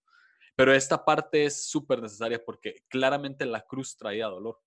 Pero 0.55 0.75
esta 0.75 1.05
parte 1.05 1.47
es 1.47 1.67
súper 1.67 2.03
necesaria 2.03 2.43
porque 2.45 2.85
claramente 2.89 3.47
la 3.47 3.63
cruz 3.63 3.97
traía 3.97 4.27
dolor. 4.27 4.61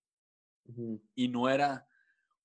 Y 1.14 1.28
no 1.28 1.48
era 1.48 1.88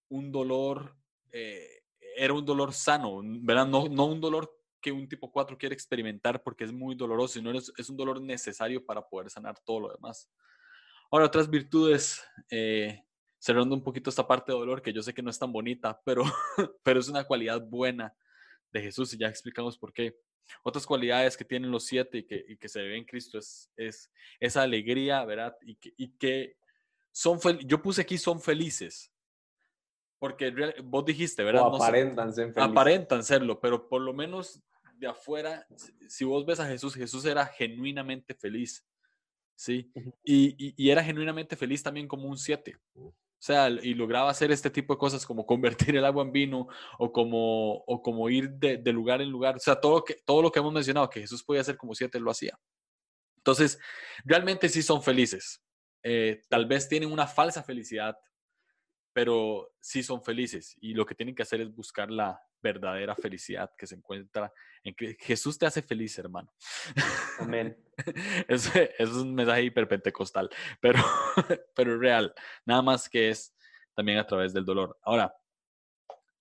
un 0.09 0.31
dolor, 0.31 0.95
eh, 1.33 1.85
era 2.17 2.35
un 2.35 2.45
dolor 2.45 2.75
sano, 2.75 3.21
¿verdad? 3.25 3.67
No, 3.67 3.89
no 3.89 4.07
un 4.07 4.21
dolor 4.21 4.55
que 4.81 4.93
un 4.93 5.09
tipo 5.09 5.31
4 5.31 5.57
quiere 5.57 5.75
experimentar 5.75 6.43
porque 6.43 6.65
es 6.65 6.73
muy 6.73 6.95
doloroso, 6.95 7.35
sino 7.35 7.51
es, 7.53 7.73
es 7.77 7.89
un 7.89 7.97
dolor 7.97 8.21
necesario 8.21 8.85
para 8.85 9.07
poder 9.07 9.31
sanar 9.31 9.59
todo 9.65 9.81
lo 9.81 9.93
demás. 9.93 10.31
Ahora, 11.11 11.27
otras 11.27 11.51
virtudes, 11.51 12.23
eh, 12.51 13.03
cerrando 13.39 13.75
un 13.75 13.83
poquito 13.83 14.11
esta 14.11 14.27
parte 14.27 14.53
de 14.53 14.59
dolor, 14.59 14.81
que 14.83 14.93
yo 14.93 15.03
sé 15.03 15.13
que 15.13 15.23
no 15.23 15.31
es 15.31 15.39
tan 15.39 15.53
bonita, 15.53 16.01
pero, 16.05 16.23
pero 16.83 17.01
es 17.01 17.09
una 17.09 17.25
cualidad 17.25 17.61
buena 17.61 18.15
de 18.71 18.83
Jesús 18.83 19.13
y 19.13 19.19
ya 19.19 19.29
explicamos 19.29 19.77
por 19.77 19.93
qué. 19.93 20.17
Otras 20.63 20.87
cualidades 20.87 21.37
que 21.37 21.45
tienen 21.45 21.71
los 21.71 21.85
siete 21.85 22.19
y 22.19 22.23
que, 22.25 22.45
y 22.49 22.57
que 22.57 22.69
se 22.69 22.81
ve 22.81 22.97
en 22.97 23.05
Cristo 23.05 23.39
es, 23.39 23.71
es 23.77 24.11
esa 24.41 24.63
alegría, 24.63 25.25
¿verdad? 25.25 25.57
Y 25.63 25.77
que, 25.77 25.93
y 25.97 26.09
que 26.17 26.57
son 27.13 27.39
yo 27.67 27.81
puse 27.83 28.03
aquí 28.03 28.19
son 28.19 28.41
felices. 28.41 29.13
Porque 30.19 30.75
vos 30.85 31.05
dijiste, 31.05 31.43
¿verdad? 31.43 31.63
aparentan, 31.67 32.35
ser 32.35 32.53
aparentan 32.57 33.25
serlo, 33.25 33.59
pero 33.59 33.89
por 33.89 34.03
lo 34.03 34.13
menos 34.13 34.61
de 34.97 35.07
afuera, 35.07 35.67
si 36.09 36.25
vos 36.25 36.45
ves 36.45 36.61
a 36.61 36.67
Jesús, 36.67 36.95
Jesús 36.95 37.25
era 37.25 37.47
genuinamente 37.47 38.35
feliz. 38.35 38.85
¿sí? 39.61 39.91
Y, 40.25 40.75
y, 40.77 40.91
era 40.91 41.05
genuinamente 41.05 41.55
feliz 41.55 41.83
también 41.83 42.09
como 42.09 42.29
un 42.29 42.39
siete. 42.39 42.79
O 43.41 43.43
sea, 43.43 43.71
y 43.71 43.95
lograba 43.95 44.29
hacer 44.29 44.53
este 44.53 44.69
tipo 44.69 44.93
de 44.93 44.99
cosas 44.99 45.25
como 45.25 45.47
convertir 45.47 45.97
el 45.97 46.05
agua 46.05 46.23
en 46.25 46.31
vino 46.31 46.69
o 46.99 47.11
como, 47.11 47.77
o 47.87 48.03
como 48.03 48.29
ir 48.29 48.51
de, 48.51 48.93
lugar 48.93 49.23
en 49.23 49.31
lugar. 49.31 49.57
O 49.57 49.59
sea, 49.59 49.81
todo, 49.81 50.05
que, 50.05 50.17
todo 50.27 50.43
lo 50.43 50.53
que 50.53 50.59
hemos 50.59 50.75
mencionado 50.75 51.09
que 51.09 51.23
Jesús 51.23 51.43
podía 51.43 51.63
hacer 51.63 51.79
como 51.79 51.95
siete 51.95 52.21
lo 52.21 52.31
hacía. 52.31 52.59
Entonces, 53.39 53.79
realmente 54.27 54.69
sí 54.69 54.83
son 54.83 55.03
felices. 55.03 55.63
Eh, 56.03 56.43
tal 56.51 56.67
vez 56.67 56.87
tienen 56.87 57.11
una 57.11 57.27
falsa 57.27 57.63
felicidad, 57.63 58.15
pero 59.13 59.73
sí 59.81 60.03
son 60.03 60.23
felices. 60.23 60.77
Y 60.81 60.95
lo 60.95 61.05
que 61.05 61.15
tienen 61.15 61.35
que 61.35 61.43
hacer 61.43 61.61
es 61.61 61.75
buscar 61.75 62.11
la 62.11 62.41
verdadera 62.63 63.15
felicidad 63.15 63.73
que 63.77 63.87
se 63.87 63.95
encuentra 63.95 64.53
en 64.85 64.95
que 64.95 65.17
Jesús 65.19 65.59
te 65.59 65.67
hace 65.67 65.83
feliz, 65.83 66.19
hermano. 66.19 66.53
Amén. 67.39 67.77
es, 68.49 68.71
es 68.75 69.11
un 69.11 69.35
mensaje 69.35 69.65
hiperpentecostal, 69.65 70.51
pero, 70.81 71.01
pero 71.75 71.99
real. 71.99 72.35
Nada 72.65 72.83
más 72.83 73.09
que 73.09 73.31
es 73.31 73.55
también 73.95 74.19
a 74.19 74.27
través 74.27 74.53
del 74.53 74.65
dolor. 74.65 74.99
Ahora, 75.03 75.35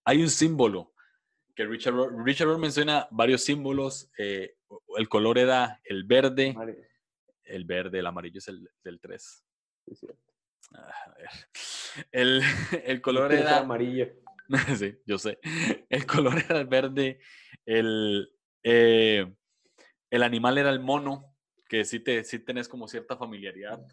hay 0.04 0.22
un 0.22 0.30
símbolo 0.30 0.94
que 1.56 1.66
Richard, 1.66 1.96
Richard 2.24 2.58
menciona 2.58 3.08
varios 3.12 3.44
símbolos. 3.44 4.10
Eh, 4.18 4.56
el 4.98 5.10
color 5.10 5.38
era 5.38 5.82
el 5.84 6.06
verde. 6.06 6.56
El 7.44 7.66
verde, 7.66 8.00
el 8.00 8.06
amarillo 8.06 8.38
es 8.38 8.48
el 8.48 8.70
del 8.82 9.00
3. 9.02 9.44
Ah, 9.88 10.29
a 10.74 11.14
ver. 11.18 11.30
El, 12.12 12.42
el 12.86 13.02
color 13.02 13.34
era 13.34 13.60
amarillo. 13.60 14.08
sí, 14.78 14.98
yo 15.06 15.18
sé. 15.18 15.40
El 15.90 16.06
color 16.06 16.38
era 16.38 16.60
el 16.60 16.68
verde. 16.68 17.20
El, 17.66 18.32
eh, 18.64 19.32
el 20.10 20.24
animal 20.24 20.58
era 20.58 20.70
el 20.70 20.80
mono, 20.80 21.36
que 21.68 21.86
sí, 21.86 22.00
te, 22.00 22.24
sí 22.24 22.40
tenés 22.40 22.68
como 22.68 22.88
cierta 22.88 23.18
familiaridad 23.18 23.86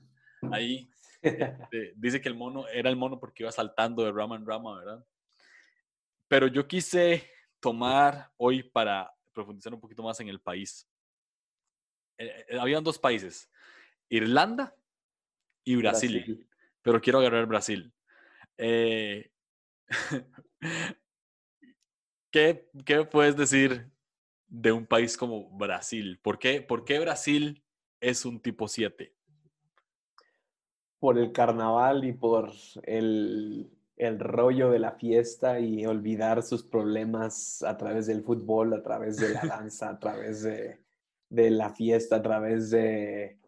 ahí. 0.52 0.88
Este, 1.22 1.92
dice 1.96 2.20
que 2.20 2.28
el 2.28 2.36
mono 2.36 2.68
era 2.68 2.88
el 2.88 2.96
mono 2.96 3.18
porque 3.18 3.42
iba 3.42 3.52
saltando 3.52 4.04
de 4.04 4.12
rama 4.12 4.36
en 4.36 4.46
rama, 4.46 4.78
¿verdad? 4.78 5.04
Pero 6.28 6.46
yo 6.46 6.66
quise 6.66 7.30
tomar 7.60 8.30
hoy 8.36 8.62
para 8.62 9.12
profundizar 9.32 9.74
un 9.74 9.80
poquito 9.80 10.02
más 10.02 10.20
en 10.20 10.28
el 10.28 10.40
país. 10.40 10.88
Eh, 12.18 12.46
eh, 12.48 12.58
habían 12.58 12.84
dos 12.84 12.98
países, 12.98 13.50
Irlanda 14.08 14.74
y 15.64 15.76
Brasil, 15.76 16.46
pero 16.86 17.00
quiero 17.00 17.18
agarrar 17.18 17.46
Brasil. 17.46 17.92
Eh, 18.56 19.28
¿Qué, 22.30 22.70
¿Qué 22.84 23.04
puedes 23.04 23.36
decir 23.36 23.90
de 24.46 24.70
un 24.70 24.86
país 24.86 25.16
como 25.16 25.50
Brasil? 25.50 26.20
¿Por 26.22 26.38
qué, 26.38 26.62
por 26.62 26.84
qué 26.84 27.00
Brasil 27.00 27.64
es 28.00 28.24
un 28.24 28.40
tipo 28.40 28.68
7? 28.68 29.12
Por 31.00 31.18
el 31.18 31.32
carnaval 31.32 32.04
y 32.04 32.12
por 32.12 32.52
el, 32.84 33.68
el, 33.96 34.20
rollo 34.20 34.70
de 34.70 34.78
la 34.78 34.92
fiesta 34.92 35.58
y 35.58 35.86
olvidar 35.86 36.44
sus 36.44 36.62
problemas 36.62 37.64
a 37.64 37.76
través 37.76 38.06
del 38.06 38.22
fútbol, 38.22 38.74
a 38.74 38.82
través 38.84 39.16
de 39.16 39.30
la 39.30 39.40
danza, 39.44 39.88
a 39.90 39.98
través 39.98 40.44
de, 40.44 40.78
de 41.30 41.50
la 41.50 41.74
fiesta, 41.74 42.14
a 42.14 42.22
través 42.22 42.70
de, 42.70 43.40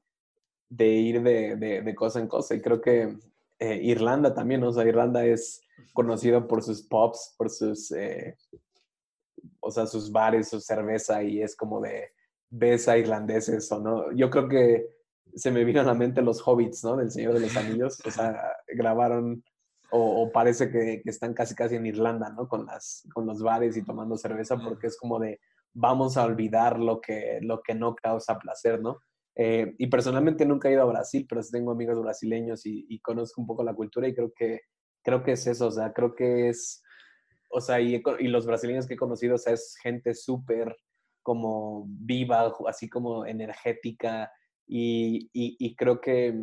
de 0.68 0.86
ir 0.86 1.22
de, 1.22 1.56
de, 1.56 1.94
cosa 1.94 2.20
en 2.20 2.28
cosa. 2.28 2.54
Y 2.54 2.60
creo 2.60 2.80
que 2.80 3.16
eh, 3.58 3.80
Irlanda 3.82 4.34
también, 4.34 4.62
o 4.62 4.72
sea, 4.72 4.84
Irlanda 4.84 5.24
es 5.24 5.62
conocido 5.92 6.46
por 6.46 6.62
sus 6.62 6.82
pubs, 6.82 7.34
por 7.36 7.50
sus, 7.50 7.90
eh, 7.92 8.36
o 9.60 9.70
sea, 9.70 9.86
sus 9.86 10.10
bares, 10.12 10.48
su 10.48 10.60
cerveza 10.60 11.22
y 11.22 11.42
es 11.42 11.56
como 11.56 11.80
de 11.80 12.12
besa 12.50 12.98
irlandeses 12.98 13.70
o 13.72 13.80
no. 13.80 14.12
Yo 14.12 14.30
creo 14.30 14.48
que 14.48 14.88
se 15.34 15.50
me 15.50 15.64
vino 15.64 15.80
a 15.80 15.84
la 15.84 15.94
mente 15.94 16.22
los 16.22 16.46
hobbits, 16.46 16.84
¿no? 16.84 16.96
Del 16.96 17.10
Señor 17.10 17.34
de 17.34 17.40
los 17.40 17.56
Anillos, 17.56 18.00
o 18.04 18.10
sea, 18.10 18.40
grabaron 18.66 19.42
o, 19.90 20.30
parece 20.32 20.70
que, 20.70 21.02
están 21.06 21.32
casi 21.32 21.54
casi 21.54 21.76
en 21.76 21.86
Irlanda, 21.86 22.28
¿no? 22.30 22.46
Con, 22.46 22.66
las, 22.66 23.06
con 23.14 23.26
los 23.26 23.42
bares 23.42 23.76
y 23.76 23.84
tomando 23.84 24.16
cerveza 24.16 24.56
porque 24.58 24.88
es 24.88 24.98
como 24.98 25.18
de 25.18 25.40
vamos 25.72 26.16
a 26.16 26.24
olvidar 26.24 26.78
lo 26.78 27.00
que, 27.00 27.38
lo 27.42 27.62
que 27.62 27.74
no 27.74 27.94
causa 27.94 28.38
placer, 28.38 28.80
¿no? 28.80 28.98
Eh, 29.40 29.76
y 29.78 29.86
personalmente 29.86 30.44
nunca 30.44 30.68
he 30.68 30.72
ido 30.72 30.82
a 30.82 30.86
Brasil, 30.86 31.24
pero 31.28 31.40
sí 31.44 31.52
tengo 31.52 31.70
amigos 31.70 32.02
brasileños 32.02 32.62
y, 32.66 32.98
conozco 32.98 33.40
un 33.40 33.46
poco 33.46 33.62
la 33.62 33.72
cultura 33.72 34.08
y 34.08 34.14
creo 34.14 34.32
que, 34.34 34.62
creo 35.04 35.22
que 35.22 35.32
es 35.32 35.46
eso, 35.46 35.68
o 35.68 35.70
sea, 35.70 35.92
creo 35.92 36.16
que 36.16 36.48
es, 36.48 36.82
o 37.48 37.60
sea, 37.60 37.80
y, 37.80 38.02
los 38.22 38.46
brasileños 38.46 38.88
que 38.88 38.94
he 38.94 38.98
conocido, 38.98 39.36
o 39.36 39.38
sea, 39.38 39.52
es 39.52 39.76
gente 39.80 40.12
súper 40.14 40.76
como 41.22 41.84
viva, 41.88 42.52
así 42.66 42.88
como 42.88 43.26
energética 43.26 44.32
y, 44.66 45.30
y, 45.32 45.76
creo 45.76 46.00
que 46.00 46.34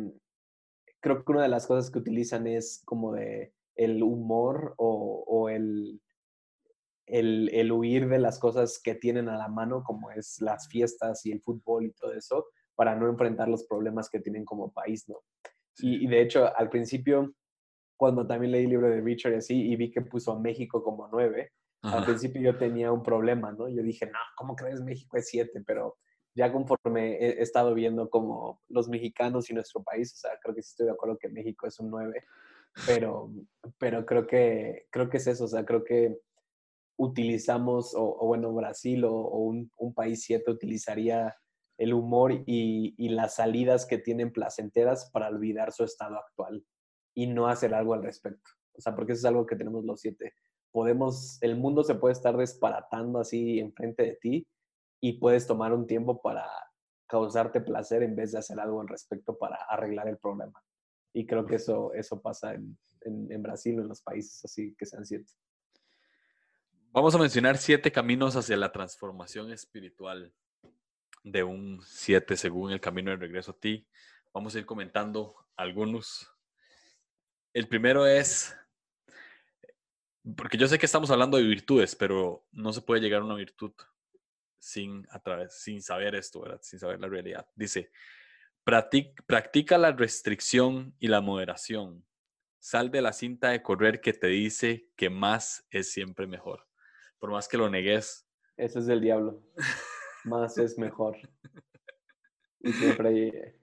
creo 1.00 1.22
que 1.22 1.32
una 1.32 1.42
de 1.42 1.48
las 1.48 1.66
cosas 1.66 1.90
que 1.90 1.98
utilizan 1.98 2.46
es 2.46 2.82
como 2.86 3.12
de 3.12 3.52
el 3.74 4.02
humor 4.02 4.74
o, 4.78 5.50
el, 5.50 6.00
el, 7.06 7.50
el, 7.52 7.72
huir 7.72 8.08
de 8.08 8.18
las 8.18 8.38
cosas 8.38 8.80
que 8.82 8.94
tienen 8.94 9.28
a 9.28 9.36
la 9.36 9.48
mano, 9.48 9.84
como 9.84 10.10
es 10.10 10.40
las 10.40 10.66
fiestas 10.68 11.26
y 11.26 11.32
el 11.32 11.42
fútbol 11.42 11.84
y 11.84 11.92
todo 11.92 12.14
eso, 12.14 12.46
para 12.76 12.94
no 12.94 13.08
enfrentar 13.08 13.48
los 13.48 13.64
problemas 13.64 14.08
que 14.08 14.20
tienen 14.20 14.44
como 14.44 14.72
país, 14.72 15.08
¿no? 15.08 15.16
Y, 15.78 16.06
de 16.06 16.22
hecho, 16.22 16.56
al 16.56 16.70
principio, 16.70 17.34
cuando 17.98 18.26
también 18.26 18.52
leí 18.52 18.64
el 18.64 18.70
libro 18.70 18.88
de 18.88 19.00
Richard 19.00 19.32
y 19.32 19.36
así, 19.36 19.70
y 19.70 19.76
vi 19.76 19.90
que 19.90 20.00
puso 20.00 20.32
a 20.32 20.38
México 20.38 20.82
como 20.82 21.08
nueve, 21.08 21.52
al 21.82 22.04
principio 22.04 22.40
yo 22.40 22.56
tenía 22.56 22.90
un 22.90 23.02
problema, 23.02 23.52
¿no? 23.52 23.68
Yo 23.68 23.82
dije, 23.82 24.06
no, 24.06 24.18
¿cómo 24.36 24.56
crees 24.56 24.80
México 24.80 25.16
es 25.16 25.28
siete? 25.28 25.62
Pero 25.64 25.98
ya 26.34 26.52
conforme 26.52 27.16
he, 27.16 27.42
estado 27.42 27.74
viendo 27.74 28.10
como 28.10 28.60
los 28.68 28.88
mexicanos 28.88 29.50
y 29.50 29.54
nuestro 29.54 29.82
país, 29.82 30.12
o 30.14 30.16
sea, 30.16 30.30
creo 30.42 30.54
que 30.54 30.62
sí 30.62 30.70
estoy 30.70 30.86
de 30.86 30.92
acuerdo 30.92 31.18
que 31.18 31.28
México 31.28 31.66
es 31.66 31.78
un 31.78 31.90
nueve, 31.90 32.24
pero, 32.86 33.30
pero 33.78 34.04
creo, 34.04 34.26
que, 34.26 34.86
creo 34.90 35.08
que 35.08 35.18
es 35.18 35.26
eso, 35.26 35.44
o 35.44 35.48
sea, 35.48 35.64
creo 35.64 35.84
que 35.84 36.18
utilizamos, 36.98 37.94
o, 37.94 38.26
bueno, 38.26 38.52
Brasil 38.52 39.04
o, 39.04 39.12
un, 39.12 39.70
un, 39.76 39.94
país 39.94 40.24
siete 40.24 40.50
utilizaría 40.50 41.36
el 41.78 41.92
humor 41.92 42.42
y, 42.46 42.94
las 43.08 43.36
salidas 43.36 43.86
que 43.86 43.98
tienen 43.98 44.32
placenteras 44.32 45.10
para 45.10 45.28
olvidar 45.28 45.72
su 45.72 45.84
estado 45.84 46.16
actual 46.16 46.64
y 47.14 47.26
no 47.26 47.48
hacer 47.48 47.74
algo 47.74 47.94
al 47.94 48.02
respecto. 48.02 48.50
O 48.74 48.80
sea, 48.80 48.94
porque 48.94 49.12
eso 49.12 49.20
es 49.20 49.24
algo 49.26 49.46
que 49.46 49.56
tenemos 49.56 49.84
los 49.84 50.00
siete. 50.00 50.34
Podemos, 50.70 51.38
el 51.42 51.56
mundo 51.56 51.82
se 51.82 51.94
puede 51.94 52.12
estar 52.12 52.36
desparatando 52.36 53.18
así 53.18 53.58
enfrente 53.58 54.02
de 54.02 54.18
ti 54.20 54.46
y 55.00 55.14
puedes 55.18 55.46
tomar 55.46 55.72
un 55.72 55.86
tiempo 55.86 56.20
para 56.20 56.46
causarte 57.08 57.60
placer 57.60 58.02
en 58.02 58.16
vez 58.16 58.32
de 58.32 58.38
hacer 58.38 58.58
algo 58.58 58.80
al 58.80 58.88
respecto 58.88 59.38
para 59.38 59.56
arreglar 59.68 60.08
el 60.08 60.18
problema. 60.18 60.60
Y 61.14 61.26
creo 61.26 61.46
que 61.46 61.56
eso, 61.56 61.92
eso 61.94 62.20
pasa 62.20 62.54
en, 62.54 62.76
en, 63.02 63.30
en 63.30 63.42
Brasil 63.42 63.78
en 63.78 63.88
los 63.88 64.02
países 64.02 64.44
así 64.44 64.74
que 64.76 64.84
sean 64.84 65.06
siete. 65.06 65.32
Vamos 66.92 67.14
a 67.14 67.18
mencionar 67.18 67.58
siete 67.58 67.92
caminos 67.92 68.36
hacia 68.36 68.56
la 68.56 68.72
transformación 68.72 69.52
espiritual 69.52 70.34
de 71.26 71.42
un 71.42 71.82
7 71.82 72.36
según 72.36 72.70
el 72.70 72.80
camino 72.80 73.10
de 73.10 73.16
regreso 73.16 73.50
a 73.50 73.58
ti. 73.58 73.84
Vamos 74.32 74.54
a 74.54 74.60
ir 74.60 74.66
comentando 74.66 75.34
algunos. 75.56 76.32
El 77.52 77.66
primero 77.66 78.06
es, 78.06 78.56
porque 80.36 80.56
yo 80.56 80.68
sé 80.68 80.78
que 80.78 80.86
estamos 80.86 81.10
hablando 81.10 81.36
de 81.36 81.42
virtudes, 81.42 81.96
pero 81.96 82.46
no 82.52 82.72
se 82.72 82.80
puede 82.80 83.00
llegar 83.00 83.22
a 83.22 83.24
una 83.24 83.34
virtud 83.34 83.72
sin, 84.60 85.04
a 85.10 85.18
través, 85.18 85.60
sin 85.60 85.82
saber 85.82 86.14
esto, 86.14 86.42
¿verdad? 86.42 86.60
sin 86.62 86.78
saber 86.78 87.00
la 87.00 87.08
realidad. 87.08 87.44
Dice, 87.56 87.90
practica, 88.62 89.24
practica 89.26 89.78
la 89.78 89.90
restricción 89.90 90.94
y 91.00 91.08
la 91.08 91.20
moderación. 91.20 92.06
Sal 92.60 92.92
de 92.92 93.02
la 93.02 93.12
cinta 93.12 93.50
de 93.50 93.62
correr 93.62 94.00
que 94.00 94.12
te 94.12 94.28
dice 94.28 94.90
que 94.94 95.10
más 95.10 95.66
es 95.70 95.90
siempre 95.90 96.28
mejor. 96.28 96.68
Por 97.18 97.32
más 97.32 97.48
que 97.48 97.58
lo 97.58 97.68
negues. 97.68 98.28
Ese 98.56 98.78
es 98.78 98.86
del 98.86 99.00
diablo. 99.00 99.42
más 100.26 100.58
es 100.58 100.78
mejor. 100.78 101.16
Y 102.60 102.72
siempre... 102.72 103.58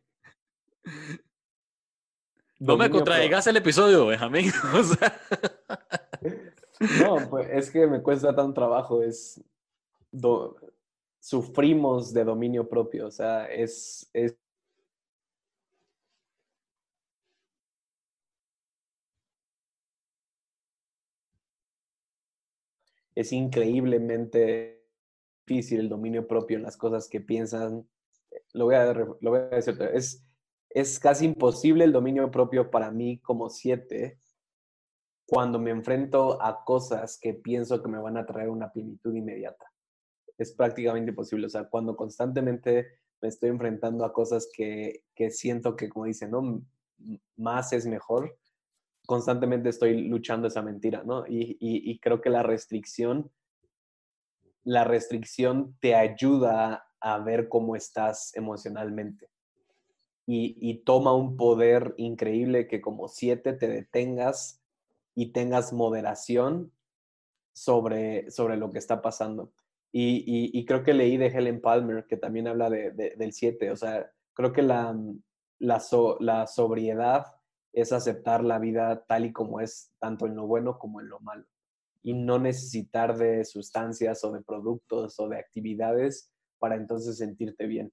No 2.60 2.78
me 2.78 2.90
contradigas 2.90 3.46
el 3.48 3.58
episodio, 3.58 4.08
Benjamín. 4.08 4.52
No, 7.00 7.30
pues 7.30 7.48
es 7.50 7.72
que 7.72 7.88
me 7.88 8.02
cuesta 8.02 8.36
tan 8.36 8.54
trabajo, 8.54 9.04
es... 9.04 9.42
Sufrimos 11.20 12.12
de 12.14 12.26
dominio 12.26 12.68
propio, 12.68 13.08
o 13.08 13.12
sea, 13.12 13.46
es, 13.46 14.10
es 14.12 14.36
es 23.16 23.32
increíblemente 23.32 24.83
difícil 25.46 25.82
el 25.82 25.90
dominio 25.90 26.28
propio 26.28 26.58
en 26.58 26.64
las 26.64 26.78
cosas 26.78 27.08
que 27.10 27.22
piensan. 27.22 27.88
Lo 28.54 28.66
voy 28.66 28.76
a, 28.76 28.94
lo 28.94 29.18
voy 29.22 29.40
a 29.40 29.56
decir, 29.56 29.78
es, 29.94 30.26
es 30.70 31.00
casi 31.00 31.26
imposible 31.26 31.84
el 31.84 31.92
dominio 31.92 32.30
propio 32.32 32.70
para 32.72 32.92
mí 32.92 33.20
como 33.20 33.50
siete 33.50 34.20
cuando 35.26 35.60
me 35.60 35.72
enfrento 35.72 36.42
a 36.42 36.64
cosas 36.64 37.18
que 37.20 37.34
pienso 37.34 37.82
que 37.82 37.90
me 37.90 38.00
van 38.00 38.18
a 38.18 38.26
traer 38.26 38.50
una 38.50 38.72
plenitud 38.72 39.16
inmediata. 39.16 39.66
Es 40.38 40.52
prácticamente 40.54 41.12
imposible. 41.12 41.48
O 41.48 41.50
sea, 41.50 41.70
cuando 41.70 41.96
constantemente 41.96 43.00
me 43.22 43.30
estoy 43.30 43.50
enfrentando 43.50 44.04
a 44.04 44.14
cosas 44.14 44.50
que, 44.54 45.04
que 45.16 45.32
siento 45.32 45.76
que, 45.76 45.90
como 45.90 46.06
dicen, 46.06 46.32
¿no? 46.32 46.62
más 47.38 47.74
es 47.74 47.86
mejor, 47.86 48.38
constantemente 49.06 49.70
estoy 49.70 50.08
luchando 50.08 50.48
esa 50.48 50.62
mentira, 50.62 51.04
¿no? 51.04 51.26
Y, 51.28 51.58
y 51.60 52.00
creo 52.00 52.22
que 52.22 52.30
la 52.30 52.44
restricción 52.44 53.32
la 54.64 54.84
restricción 54.84 55.76
te 55.80 55.96
ayuda 55.96 56.88
a 57.00 57.18
ver 57.20 57.50
cómo 57.50 57.76
estás 57.76 58.36
emocionalmente. 58.36 59.30
Y, 60.26 60.82
toma 60.86 61.14
un 61.14 61.36
poder 61.36 61.94
increíble 61.98 62.68
que 62.68 62.80
como 62.80 63.10
siete 63.10 63.52
te 63.52 63.68
detengas 63.68 64.62
y 65.16 65.34
tengas 65.34 65.74
moderación 65.74 66.72
sobre, 67.52 68.32
sobre 68.32 68.56
lo 68.56 68.72
que 68.72 68.80
está 68.80 69.02
pasando. 69.02 69.52
Y, 69.92 70.66
creo 70.66 70.84
que 70.84 70.94
leí 70.94 71.18
de 71.18 71.28
Helen 71.28 71.60
Palmer, 71.60 72.06
que 72.08 72.16
también 72.16 72.48
habla 72.48 72.70
de, 72.70 72.92
del 72.92 73.34
siete. 73.34 73.70
O 73.70 73.76
sea, 73.76 74.10
creo 74.34 74.54
que 74.54 74.62
la, 74.62 74.98
la, 75.60 75.84
la 76.22 76.48
sobriedad 76.48 77.26
es 77.74 77.92
aceptar 77.92 78.46
la 78.46 78.60
vida 78.60 79.04
tal 79.06 79.26
y 79.26 79.34
como 79.34 79.60
es, 79.60 79.92
tanto 80.00 80.26
en 80.26 80.36
lo 80.36 80.48
bueno 80.48 80.80
como 80.80 81.02
en 81.02 81.10
lo 81.10 81.20
malo 81.20 81.46
y 82.04 82.14
no 82.14 82.38
necesitar 82.38 83.18
de 83.18 83.46
sustancias 83.46 84.24
o 84.24 84.32
de 84.32 84.44
productos 84.44 85.20
o 85.20 85.30
de 85.30 85.40
actividades 85.40 86.32
para 86.60 86.76
entonces 86.76 87.18
sentirte 87.18 87.66
bien. 87.66 87.92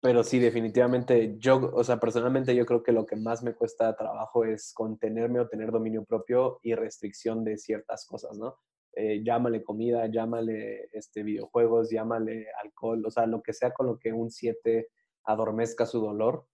Pero 0.00 0.24
sí, 0.24 0.40
definitivamente, 0.40 1.36
yo, 1.38 1.70
o 1.74 1.84
sea, 1.84 2.00
personalmente 2.00 2.56
yo 2.56 2.66
creo 2.66 2.82
que 2.82 2.90
lo 2.90 3.06
que 3.06 3.14
más 3.14 3.42
me 3.42 3.54
cuesta 3.54 3.94
trabajo 3.94 4.44
es 4.44 4.72
contenerme 4.74 5.38
o 5.38 5.48
tener 5.48 5.70
dominio 5.70 6.04
propio 6.04 6.58
y 6.62 6.74
restricción 6.74 7.44
de 7.44 7.56
ciertas 7.56 8.06
cosas, 8.06 8.36
¿no? 8.36 8.56
Eh, 8.94 9.22
llámale 9.24 9.62
comida, 9.62 10.06
llámale 10.06 10.88
este, 10.92 11.22
videojuegos, 11.22 11.90
llámale 11.90 12.46
alcohol, 12.62 13.04
o 13.06 13.10
sea, 13.10 13.26
lo 13.26 13.42
que 13.42 13.52
sea 13.52 13.72
con 13.72 13.86
lo 13.86 13.98
que 13.98 14.12
un 14.12 14.30
7 14.30 14.88
adormezca 15.24 15.86
su 15.86 16.00
dolor, 16.00 16.46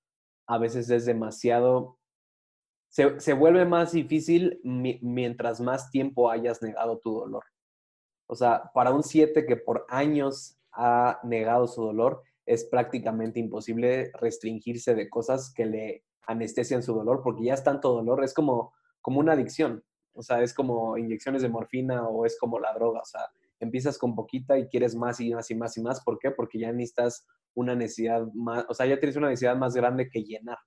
a 0.46 0.58
veces 0.58 0.90
es 0.90 1.06
demasiado 1.06 1.98
se, 2.88 3.32
vuelve 3.34 3.64
más 3.64 3.92
difícil 3.92 4.60
mientras 4.64 5.60
más 5.60 5.90
tiempo 5.90 6.30
hayas 6.30 6.62
negado 6.62 6.98
tu 6.98 7.12
dolor. 7.12 7.44
O 8.26 8.34
sea, 8.34 8.70
para 8.74 8.92
un 8.92 9.02
7 9.02 9.46
que 9.46 9.56
por 9.56 9.86
años 9.88 10.58
ha 10.72 11.20
negado 11.22 11.66
su 11.66 11.82
dolor, 11.82 12.22
es 12.46 12.64
prácticamente 12.64 13.40
imposible 13.40 14.10
restringirse 14.14 14.94
de 14.94 15.08
cosas 15.08 15.52
que 15.52 15.66
le 15.66 16.04
anestesian 16.26 16.82
su 16.82 16.94
dolor, 16.94 17.20
porque 17.22 17.44
ya 17.44 17.54
es 17.54 17.62
tanto 17.62 17.92
dolor, 17.92 18.24
es 18.24 18.34
como, 18.34 18.72
como 19.00 19.20
una 19.20 19.32
adicción. 19.32 19.84
O 20.14 20.22
sea, 20.22 20.42
es 20.42 20.52
como 20.52 20.96
inyecciones 20.98 21.42
de 21.42 21.48
morfina 21.48 22.08
o 22.08 22.26
es 22.26 22.38
como 22.38 22.58
la 22.58 22.72
droga. 22.74 23.00
O 23.00 23.04
sea, 23.04 23.20
empiezas 23.60 23.98
con 23.98 24.14
poquita 24.14 24.58
y 24.58 24.68
quieres 24.68 24.94
más 24.96 25.20
y 25.20 25.32
más 25.32 25.50
y 25.50 25.54
más 25.54 25.76
y 25.76 25.82
más. 25.82 26.02
¿Por 26.02 26.18
qué? 26.18 26.30
Porque 26.30 26.58
ya 26.58 26.72
necesitas 26.72 27.26
una 27.54 27.74
necesidad 27.74 28.26
más, 28.34 28.66
o 28.68 28.74
sea, 28.74 28.86
ya 28.86 28.98
tienes 28.98 29.16
una 29.16 29.28
necesidad 29.28 29.56
más 29.56 29.74
grande 29.74 30.08
que 30.10 30.22
llenar. 30.22 30.58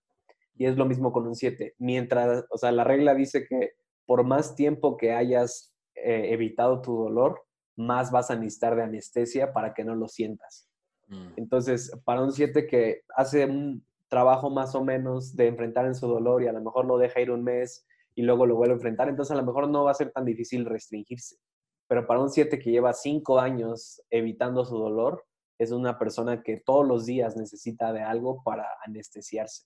Y 0.56 0.66
es 0.66 0.78
lo 0.78 0.86
mismo 0.86 1.12
con 1.12 1.28
un 1.28 1.36
7. 1.36 1.76
Mientras, 1.80 2.46
o 2.50 2.58
sea, 2.58 2.72
la 2.72 2.84
regla 2.84 3.16
dice 3.16 3.46
que 3.48 3.74
por 4.06 4.24
más 4.24 4.56
tiempo 4.56 4.98
que 4.98 5.14
hayas 5.14 5.74
eh, 5.96 6.34
evitado 6.34 6.82
tu 6.82 6.96
dolor, 6.96 7.44
más 7.76 8.12
vas 8.12 8.32
a 8.32 8.36
necesitar 8.36 8.76
de 8.76 8.84
anestesia 8.84 9.54
para 9.54 9.74
que 9.74 9.84
no 9.84 9.96
lo 9.96 10.08
sientas. 10.08 10.68
Mm. 11.08 11.34
Entonces, 11.38 11.92
para 12.04 12.22
un 12.22 12.32
7 12.32 12.68
que 12.68 13.02
hace 13.16 13.46
un 13.46 13.86
trabajo 14.10 14.50
más 14.50 14.76
o 14.76 14.84
menos 14.84 15.36
de 15.36 15.48
enfrentar 15.48 15.86
en 15.86 15.96
su 15.96 16.08
dolor 16.08 16.44
y 16.44 16.48
a 16.48 16.52
lo 16.52 16.62
mejor 16.62 16.86
lo 16.86 16.98
deja 16.98 17.22
ir 17.22 17.32
un 17.32 17.44
mes 17.44 17.86
y 18.14 18.24
luego 18.24 18.46
lo 18.46 18.56
vuelve 18.56 18.74
a 18.74 18.76
enfrentar, 18.76 19.08
entonces 19.08 19.32
a 19.32 19.40
lo 19.40 19.46
mejor 19.46 19.70
no 19.70 19.86
va 19.86 19.92
a 19.92 19.96
ser 19.96 20.12
tan 20.12 20.26
difícil 20.26 20.66
restringirse. 20.66 21.38
Pero 21.88 22.06
para 22.06 22.20
un 22.20 22.30
7 22.30 22.60
que 22.60 22.72
lleva 22.72 22.94
5 22.94 23.40
años 23.40 24.02
evitando 24.10 24.66
su 24.66 24.78
dolor, 24.78 25.24
es 25.58 25.72
una 25.72 25.98
persona 25.98 26.42
que 26.42 26.58
todos 26.58 26.86
los 26.86 27.06
días 27.06 27.38
necesita 27.38 27.94
de 27.94 28.02
algo 28.02 28.42
para 28.44 28.66
anestesiarse. 28.86 29.66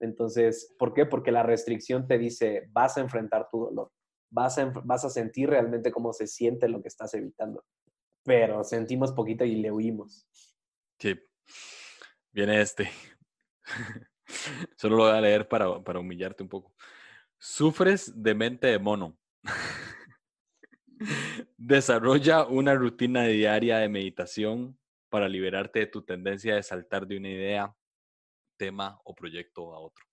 Entonces, 0.00 0.74
¿por 0.78 0.94
qué? 0.94 1.06
Porque 1.06 1.32
la 1.32 1.42
restricción 1.42 2.06
te 2.06 2.18
dice, 2.18 2.68
vas 2.70 2.96
a 2.96 3.00
enfrentar 3.00 3.48
tu 3.50 3.64
dolor, 3.64 3.90
vas 4.30 4.58
a, 4.58 4.66
vas 4.84 5.04
a 5.04 5.10
sentir 5.10 5.50
realmente 5.50 5.90
cómo 5.90 6.12
se 6.12 6.26
siente 6.26 6.68
lo 6.68 6.80
que 6.82 6.88
estás 6.88 7.14
evitando, 7.14 7.64
pero 8.24 8.62
sentimos 8.64 9.12
poquito 9.12 9.44
y 9.44 9.56
le 9.56 9.70
huimos. 9.72 10.28
Sí, 10.98 11.18
viene 12.32 12.60
este. 12.60 12.90
Solo 14.76 14.96
lo 14.96 15.04
voy 15.04 15.12
a 15.12 15.20
leer 15.20 15.48
para, 15.48 15.82
para 15.82 16.00
humillarte 16.00 16.42
un 16.42 16.48
poco. 16.48 16.74
Sufres 17.38 18.12
de 18.22 18.34
mente 18.34 18.66
de 18.66 18.78
mono. 18.78 19.16
Desarrolla 21.56 22.44
una 22.46 22.74
rutina 22.74 23.24
diaria 23.24 23.78
de 23.78 23.88
meditación 23.88 24.78
para 25.08 25.28
liberarte 25.28 25.80
de 25.80 25.86
tu 25.86 26.02
tendencia 26.04 26.56
de 26.56 26.62
saltar 26.62 27.06
de 27.06 27.16
una 27.16 27.30
idea 27.30 27.74
tema 28.58 29.00
o 29.04 29.14
proyecto 29.14 29.72
a 29.72 29.78
otro. 29.78 30.04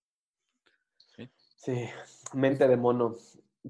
¿Sí? 1.58 1.90
mente 2.34 2.68
de 2.68 2.78
mono. 2.78 3.16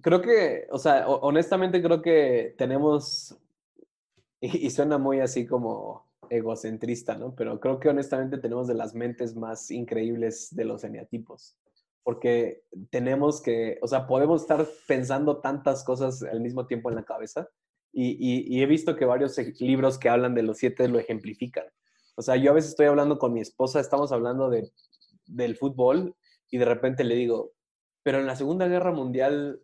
creo 0.01 0.21
que, 0.21 0.67
o 0.69 0.77
sea, 0.77 1.07
honestamente 1.07 1.81
creo 1.81 2.01
que 2.01 2.53
tenemos, 2.57 3.35
y, 4.41 4.69
suena 4.69 4.97
muy 4.97 5.19
así 5.21 5.47
como 5.47 6.05
egocentrista, 6.29 7.17
¿no? 7.17 7.33
Pero 7.35 7.59
creo 7.59 7.79
que 7.79 7.89
honestamente 7.89 8.37
tenemos 8.37 8.67
de 8.67 8.75
las 8.75 8.93
mentes 8.93 9.35
más 9.35 9.71
increíbles 9.71 10.53
de 10.55 10.65
los 10.65 10.83
eneatipos, 10.83 11.57
porque 12.03 12.63
tenemos 12.91 13.41
que, 13.41 13.79
o 13.81 13.87
sea, 13.87 14.05
podemos 14.05 14.41
estar 14.41 14.67
pensando 14.87 15.37
tantas 15.39 15.83
cosas 15.83 16.21
al 16.23 16.41
mismo 16.41 16.67
tiempo 16.67 16.89
en 16.89 16.95
la 16.95 17.05
cabeza, 17.05 17.49
y, 17.97 18.61
he 18.61 18.65
visto 18.65 18.95
que 18.97 19.05
varios 19.05 19.37
libros 19.61 19.97
que 19.97 20.09
hablan 20.09 20.35
de 20.35 20.43
los 20.43 20.57
siete 20.57 20.89
lo 20.89 20.99
ejemplifican. 20.99 21.65
O 22.15 22.21
sea, 22.21 22.35
yo 22.35 22.51
a 22.51 22.53
veces 22.53 22.71
estoy 22.71 22.87
hablando 22.87 23.17
con 23.17 23.33
mi 23.33 23.41
esposa, 23.41 23.79
estamos 23.79 24.11
hablando 24.11 24.49
de, 24.49 24.71
del 25.25 25.57
fútbol, 25.57 26.15
y 26.49 26.57
de 26.57 26.65
repente 26.65 27.03
le 27.03 27.15
digo, 27.15 27.51
pero 28.03 28.19
en 28.19 28.27
la 28.27 28.35
Segunda 28.35 28.67
Guerra 28.67 28.91
Mundial 28.91 29.61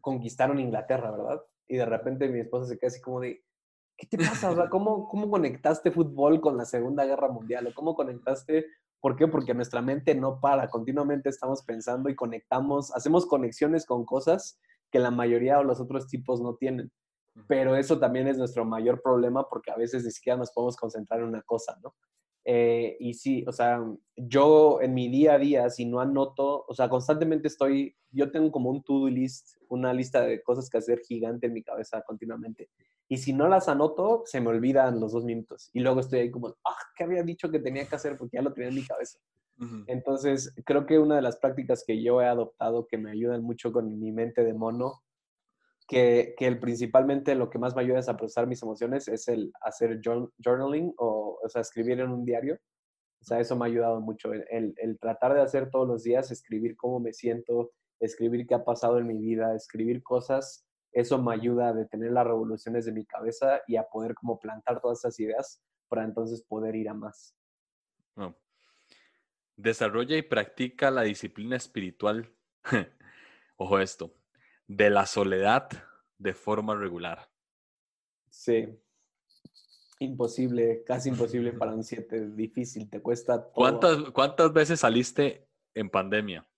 conquistaron 0.00 0.60
Inglaterra, 0.60 1.10
¿verdad? 1.10 1.42
Y 1.68 1.76
de 1.76 1.86
repente 1.86 2.28
mi 2.28 2.40
esposa 2.40 2.66
se 2.66 2.78
queda 2.78 2.88
así 2.88 3.00
como 3.00 3.20
de, 3.20 3.42
¿qué 3.96 4.06
te 4.06 4.18
pasa? 4.18 4.68
¿cómo, 4.70 5.08
cómo 5.08 5.30
conectaste 5.30 5.90
fútbol 5.90 6.40
con 6.40 6.56
la 6.56 6.64
Segunda 6.64 7.04
Guerra 7.04 7.28
Mundial? 7.28 7.66
¿O 7.66 7.74
cómo 7.74 7.94
conectaste? 7.94 8.66
¿Por 9.00 9.16
qué? 9.16 9.28
Porque 9.28 9.54
nuestra 9.54 9.82
mente 9.82 10.14
no 10.14 10.40
para, 10.40 10.68
continuamente 10.68 11.28
estamos 11.28 11.62
pensando 11.62 12.08
y 12.08 12.14
conectamos, 12.14 12.94
hacemos 12.94 13.26
conexiones 13.26 13.86
con 13.86 14.04
cosas 14.04 14.58
que 14.90 14.98
la 14.98 15.10
mayoría 15.10 15.58
o 15.58 15.64
los 15.64 15.80
otros 15.80 16.06
tipos 16.06 16.40
no 16.40 16.54
tienen. 16.56 16.90
Pero 17.46 17.76
eso 17.76 17.98
también 17.98 18.26
es 18.26 18.38
nuestro 18.38 18.64
mayor 18.64 19.00
problema 19.02 19.48
porque 19.48 19.70
a 19.70 19.76
veces 19.76 20.04
ni 20.04 20.10
siquiera 20.10 20.36
nos 20.36 20.50
podemos 20.50 20.76
concentrar 20.76 21.20
en 21.20 21.26
una 21.26 21.42
cosa, 21.42 21.78
¿no? 21.82 21.94
Eh, 22.44 22.96
y 22.98 23.14
sí, 23.14 23.44
o 23.46 23.52
sea, 23.52 23.80
yo 24.16 24.80
en 24.80 24.94
mi 24.94 25.08
día 25.08 25.34
a 25.34 25.38
día, 25.38 25.70
si 25.70 25.84
no 25.84 26.00
anoto, 26.00 26.64
o 26.66 26.74
sea, 26.74 26.88
constantemente 26.88 27.48
estoy, 27.48 27.96
yo 28.10 28.30
tengo 28.30 28.50
como 28.50 28.70
un 28.70 28.82
to-do 28.82 29.08
list, 29.08 29.56
una 29.68 29.92
lista 29.92 30.22
de 30.22 30.42
cosas 30.42 30.68
que 30.70 30.78
hacer 30.78 31.00
gigante 31.00 31.46
en 31.46 31.52
mi 31.52 31.62
cabeza 31.62 32.02
continuamente. 32.02 32.70
Y 33.08 33.18
si 33.18 33.32
no 33.32 33.48
las 33.48 33.68
anoto, 33.68 34.22
se 34.24 34.40
me 34.40 34.48
olvidan 34.48 35.00
los 35.00 35.12
dos 35.12 35.24
minutos. 35.24 35.68
Y 35.72 35.80
luego 35.80 36.00
estoy 36.00 36.20
ahí 36.20 36.30
como, 36.30 36.48
ah, 36.64 36.76
¿qué 36.96 37.04
había 37.04 37.22
dicho 37.22 37.50
que 37.50 37.58
tenía 37.58 37.86
que 37.86 37.96
hacer? 37.96 38.16
Porque 38.16 38.36
ya 38.36 38.42
lo 38.42 38.52
tenía 38.52 38.68
en 38.68 38.74
mi 38.76 38.86
cabeza. 38.86 39.18
Entonces, 39.88 40.54
creo 40.64 40.86
que 40.86 40.98
una 40.98 41.16
de 41.16 41.22
las 41.22 41.36
prácticas 41.36 41.84
que 41.86 42.02
yo 42.02 42.22
he 42.22 42.26
adoptado 42.26 42.86
que 42.86 42.96
me 42.96 43.10
ayudan 43.10 43.42
mucho 43.42 43.72
con 43.72 44.00
mi 44.00 44.10
mente 44.10 44.42
de 44.42 44.54
mono 44.54 45.02
que, 45.90 46.36
que 46.38 46.46
el, 46.46 46.60
principalmente 46.60 47.34
lo 47.34 47.50
que 47.50 47.58
más 47.58 47.74
me 47.74 47.82
ayuda 47.82 47.98
a 47.98 48.16
procesar 48.16 48.46
mis 48.46 48.62
emociones 48.62 49.08
es 49.08 49.26
el 49.26 49.52
hacer 49.60 50.00
journaling 50.00 50.94
o, 50.96 51.40
o 51.42 51.48
sea, 51.48 51.62
escribir 51.62 51.98
en 51.98 52.12
un 52.12 52.24
diario. 52.24 52.60
O 53.20 53.24
sea, 53.24 53.40
eso 53.40 53.56
me 53.56 53.64
ha 53.64 53.66
ayudado 53.66 54.00
mucho. 54.00 54.32
El, 54.32 54.72
el, 54.76 54.98
tratar 55.00 55.34
de 55.34 55.40
hacer 55.40 55.68
todos 55.68 55.88
los 55.88 56.04
días, 56.04 56.30
escribir 56.30 56.76
cómo 56.76 57.00
me 57.00 57.12
siento, 57.12 57.72
escribir 57.98 58.46
qué 58.46 58.54
ha 58.54 58.64
pasado 58.64 59.00
en 59.00 59.08
mi 59.08 59.18
vida, 59.18 59.52
escribir 59.56 60.00
cosas, 60.04 60.64
eso 60.92 61.20
me 61.20 61.34
ayuda 61.34 61.70
a 61.70 61.72
detener 61.72 62.12
las 62.12 62.24
revoluciones 62.24 62.84
de 62.84 62.92
mi 62.92 63.04
cabeza 63.04 63.60
y 63.66 63.74
a 63.74 63.82
poder 63.82 64.14
como 64.14 64.38
plantar 64.38 64.80
todas 64.80 65.00
esas 65.00 65.18
ideas 65.18 65.60
para 65.88 66.04
entonces 66.04 66.44
poder 66.44 66.76
ir 66.76 66.88
a 66.88 66.94
más. 66.94 67.34
Desarrolla 69.56 70.16
y 70.16 70.22
practica 70.22 70.92
la 70.92 71.02
disciplina 71.02 71.56
espiritual. 71.56 72.32
Ojo 73.56 73.80
esto 73.80 74.19
de 74.70 74.88
la 74.88 75.04
soledad 75.04 75.68
de 76.16 76.32
forma 76.32 76.76
regular. 76.76 77.28
Sí. 78.28 78.68
Imposible, 79.98 80.84
casi 80.86 81.08
imposible 81.08 81.52
para 81.52 81.74
un 81.74 81.82
7. 81.82 82.30
Difícil, 82.30 82.88
te 82.88 83.02
cuesta 83.02 83.42
todo. 83.42 83.52
¿Cuántas, 83.52 83.98
¿Cuántas 84.12 84.52
veces 84.52 84.78
saliste 84.78 85.48
en 85.74 85.90
pandemia? 85.90 86.48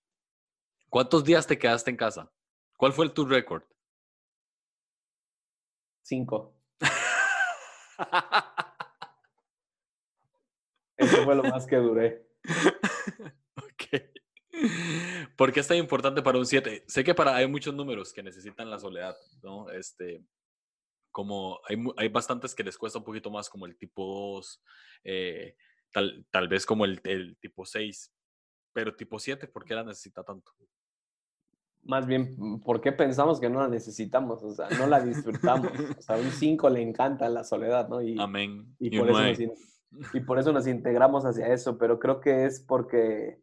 ¿Cuántos 0.89 1.23
días 1.23 1.47
te 1.47 1.57
quedaste 1.57 1.89
en 1.89 1.97
casa? 1.97 2.31
¿Cuál 2.77 2.93
fue 2.93 3.09
tu 3.09 3.25
récord? 3.25 3.63
Cinco. 6.03 6.53
Eso 10.97 11.23
fue 11.23 11.33
lo 11.33 11.41
más 11.43 11.65
que 11.65 11.77
duré. 11.77 12.27
¿Por 15.35 15.51
qué 15.51 15.59
es 15.59 15.67
tan 15.67 15.77
importante 15.77 16.21
para 16.21 16.37
un 16.37 16.45
7? 16.45 16.85
Sé 16.87 17.03
que 17.03 17.13
para, 17.13 17.35
hay 17.35 17.47
muchos 17.47 17.73
números 17.73 18.13
que 18.13 18.23
necesitan 18.23 18.69
la 18.69 18.79
soledad, 18.79 19.15
¿no? 19.41 19.69
Este, 19.69 20.23
como 21.11 21.59
hay, 21.67 21.77
hay 21.97 22.09
bastantes 22.09 22.55
que 22.55 22.63
les 22.63 22.77
cuesta 22.77 22.99
un 22.99 23.05
poquito 23.05 23.31
más, 23.31 23.49
como 23.49 23.65
el 23.65 23.77
tipo 23.77 24.33
2, 24.35 24.63
eh, 25.03 25.55
tal, 25.91 26.25
tal 26.31 26.47
vez 26.47 26.65
como 26.65 26.85
el, 26.85 27.01
el 27.03 27.37
tipo 27.37 27.65
6, 27.65 28.13
pero 28.73 28.95
tipo 28.95 29.19
7, 29.19 29.47
¿por 29.47 29.65
qué 29.65 29.75
la 29.75 29.83
necesita 29.83 30.23
tanto? 30.23 30.51
Más 31.85 32.05
bien, 32.07 32.35
mm, 32.37 32.61
¿por 32.61 32.79
qué 32.79 32.91
pensamos 32.91 33.39
que 33.39 33.49
no 33.49 33.59
la 33.59 33.67
necesitamos? 33.67 34.41
O 34.43 34.51
sea, 34.51 34.69
no 34.69 34.87
la 34.87 35.03
disfrutamos. 35.03 35.71
O 35.97 36.01
sea, 36.01 36.15
a 36.15 36.19
un 36.19 36.31
5 36.31 36.69
le 36.69 36.81
encanta 36.81 37.27
la 37.29 37.43
soledad, 37.43 37.89
¿no? 37.89 38.01
Y, 38.01 38.17
Amén. 38.19 38.73
Y, 38.79 38.97
por 38.97 39.09
eso 39.09 39.43
y 40.13 40.19
por 40.25 40.39
eso 40.39 40.53
nos 40.53 40.67
integramos 40.67 41.25
hacia 41.25 41.47
eso, 41.53 41.77
pero 41.77 41.99
creo 41.99 42.21
que 42.21 42.45
es 42.45 42.61
porque 42.61 43.41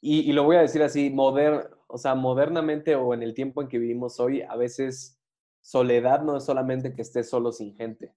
y, 0.00 0.32
lo 0.32 0.44
voy 0.44 0.56
a 0.56 0.62
decir 0.62 0.82
así, 0.82 1.10
moder, 1.10 1.70
o 1.86 1.98
sea, 1.98 2.14
modernamente 2.14 2.94
o 2.94 3.12
en 3.12 3.22
el 3.22 3.34
tiempo 3.34 3.60
en 3.60 3.68
que 3.68 3.78
vivimos 3.78 4.18
hoy, 4.18 4.42
a 4.42 4.56
veces 4.56 5.20
soledad 5.60 6.22
no 6.22 6.38
es 6.38 6.44
solamente 6.44 6.94
que 6.94 7.02
estés 7.02 7.28
solo 7.28 7.52
sin 7.52 7.74
gente, 7.76 8.14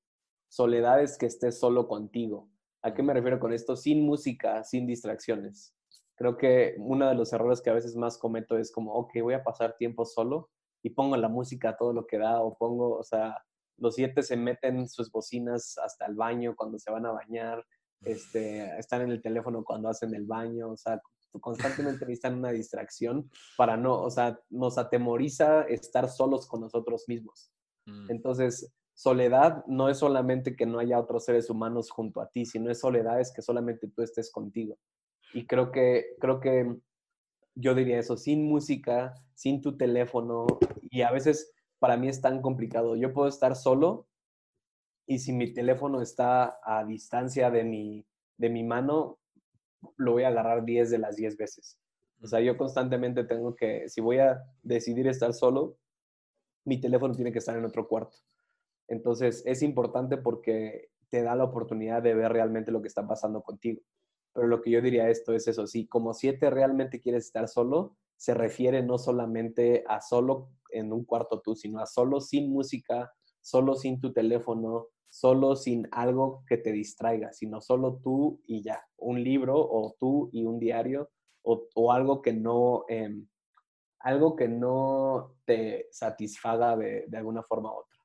soledad 0.48 1.02
es 1.02 1.18
que 1.18 1.26
estés 1.26 1.60
solo 1.60 1.88
contigo. 1.88 2.50
¿A 2.82 2.94
qué 2.94 3.04
me 3.04 3.14
refiero 3.14 3.40
con 3.40 3.54
esto? 3.54 3.76
Sin 3.76 4.06
música, 4.06 4.64
sin 4.64 4.88
distracciones. 4.88 5.74
Creo 6.16 6.38
que 6.38 6.76
uno 6.78 7.08
de 7.08 7.16
los 7.16 7.34
errores 7.34 7.62
que 7.62 7.70
a 7.70 7.74
veces 7.74 7.96
más 7.96 8.18
cometo 8.18 8.58
es 8.58 8.72
como, 8.72 8.94
ok, 8.94 9.12
voy 9.22 9.34
a 9.34 9.44
pasar 9.44 9.76
tiempo 9.78 10.06
solo 10.06 10.50
y 10.82 10.92
pongo 10.92 11.18
la 11.18 11.30
música 11.30 11.76
todo 11.78 11.94
lo 11.94 12.06
que 12.06 12.18
da 12.18 12.42
o 12.42 12.58
pongo, 12.58 12.98
o 12.98 13.04
sea, 13.04 13.38
los 13.78 13.96
siete 13.96 14.22
se 14.22 14.38
meten 14.38 14.88
sus 14.88 15.12
bocinas 15.12 15.78
hasta 15.84 16.06
el 16.06 16.16
baño 16.16 16.56
cuando 16.56 16.78
se 16.78 16.92
van 16.92 17.06
a 17.06 17.12
bañar, 17.12 17.66
este, 18.02 18.78
están 18.78 19.02
en 19.02 19.12
el 19.12 19.22
teléfono 19.22 19.64
cuando 19.64 19.90
hacen 19.90 20.14
el 20.14 20.26
baño, 20.26 20.72
o 20.72 20.78
sea, 20.78 21.02
constantemente 21.40 22.06
necesitan 22.06 22.38
una 22.38 22.52
distracción 22.52 23.30
para 23.58 23.78
no, 23.78 24.02
o 24.02 24.10
sea, 24.10 24.40
nos 24.50 24.78
atemoriza 24.78 25.64
estar 25.64 26.10
solos 26.10 26.48
con 26.48 26.62
nosotros 26.62 27.06
mismos. 27.08 27.52
Mm. 27.86 28.12
Entonces, 28.12 28.74
soledad 28.94 29.64
no 29.68 29.90
es 29.90 29.98
solamente 29.98 30.56
que 30.56 30.66
no 30.66 30.80
haya 30.80 31.00
otros 31.00 31.26
seres 31.26 31.50
humanos 31.50 31.90
junto 31.90 32.22
a 32.22 32.30
ti, 32.30 32.46
sino 32.46 32.70
es 32.70 32.80
soledad 32.80 33.20
es 33.20 33.32
que 33.34 33.42
solamente 33.42 33.88
tú 33.88 34.02
estés 34.02 34.32
contigo. 34.32 34.78
Y 35.34 35.48
creo 35.48 35.72
que, 35.72 36.16
creo 36.20 36.40
que 36.40 36.76
yo 37.56 37.76
diría 37.76 38.00
eso, 38.00 38.18
sin 38.18 38.46
música, 38.46 39.14
sin 39.34 39.62
tu 39.62 39.78
teléfono, 39.78 40.46
y 40.90 41.02
a 41.02 41.12
veces 41.12 41.54
para 41.80 41.98
mí 41.98 42.08
es 42.08 42.22
tan 42.22 42.42
complicado. 42.42 42.96
Yo 42.96 43.14
puedo 43.14 43.28
estar 43.28 43.56
solo 43.56 44.08
y 45.06 45.20
si 45.20 45.34
mi 45.34 45.54
teléfono 45.54 46.02
está 46.02 46.60
a 46.64 46.86
distancia 46.86 47.52
de 47.52 47.64
mi, 47.64 48.06
de 48.38 48.50
mi 48.50 48.64
mano, 48.64 49.20
lo 49.98 50.14
voy 50.14 50.24
a 50.24 50.30
agarrar 50.30 50.66
10 50.66 50.90
de 50.90 50.98
las 50.98 51.16
10 51.16 51.38
veces. 51.38 51.80
O 52.22 52.28
sea, 52.28 52.40
yo 52.40 52.58
constantemente 52.58 53.24
tengo 53.26 53.56
que, 53.56 53.90
si 53.90 54.02
voy 54.02 54.20
a 54.20 54.42
decidir 54.62 55.08
estar 55.08 55.34
solo, 55.34 55.78
mi 56.66 56.80
teléfono 56.80 57.14
tiene 57.14 57.32
que 57.32 57.40
estar 57.40 57.58
en 57.58 57.66
otro 57.66 57.88
cuarto. 57.88 58.18
Entonces, 58.88 59.44
es 59.46 59.62
importante 59.62 60.18
porque 60.18 60.90
te 61.10 61.22
da 61.22 61.36
la 61.36 61.44
oportunidad 61.44 62.02
de 62.02 62.14
ver 62.14 62.32
realmente 62.32 62.72
lo 62.72 62.82
que 62.82 62.88
está 62.88 63.08
pasando 63.08 63.42
contigo. 63.42 63.82
Pero 64.34 64.48
lo 64.48 64.62
que 64.62 64.72
yo 64.72 64.82
diría 64.82 65.10
esto 65.10 65.34
es 65.34 65.48
eso, 65.48 65.68
si 65.68 65.88
como 65.88 66.14
siete 66.14 66.50
realmente 66.50 67.00
quieres 67.00 67.26
estar 67.26 67.48
solo, 67.48 67.98
se 68.18 68.34
refiere 68.34 68.82
no 68.82 68.98
solamente 68.98 69.84
a 69.88 70.02
solo 70.02 70.50
en 70.72 70.92
un 70.92 71.06
cuarto 71.06 71.42
tú, 71.42 71.56
sino 71.56 71.80
a 71.80 71.86
solo 71.86 72.20
sin 72.20 72.52
música, 72.52 73.14
solo 73.42 73.76
sin 73.76 74.00
tu 74.00 74.14
teléfono, 74.14 74.88
solo 75.14 75.56
sin 75.56 75.88
algo 75.92 76.44
que 76.48 76.58
te 76.58 76.72
distraiga, 76.72 77.32
sino 77.34 77.62
solo 77.62 78.00
tú 78.04 78.42
y 78.48 78.64
ya, 78.64 78.84
un 78.98 79.24
libro 79.24 79.56
o 79.56 79.96
tú 80.00 80.32
y 80.34 80.44
un 80.44 80.58
diario 80.58 81.12
o, 81.44 81.92
algo 81.92 82.20
que 82.20 82.34
no, 82.34 82.86
em, 82.88 83.28
algo 84.00 84.36
que 84.36 84.48
no 84.48 85.36
te 85.46 85.88
satisfaga 85.92 86.76
de, 86.76 87.08
alguna 87.14 87.44
forma 87.44 87.72
u 87.72 87.82
otra. 87.82 88.00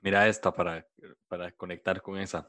Mira 0.00 0.28
esta 0.28 0.54
para, 0.54 0.86
para 1.26 1.50
conectar 1.50 2.02
con 2.02 2.18
esa. 2.18 2.48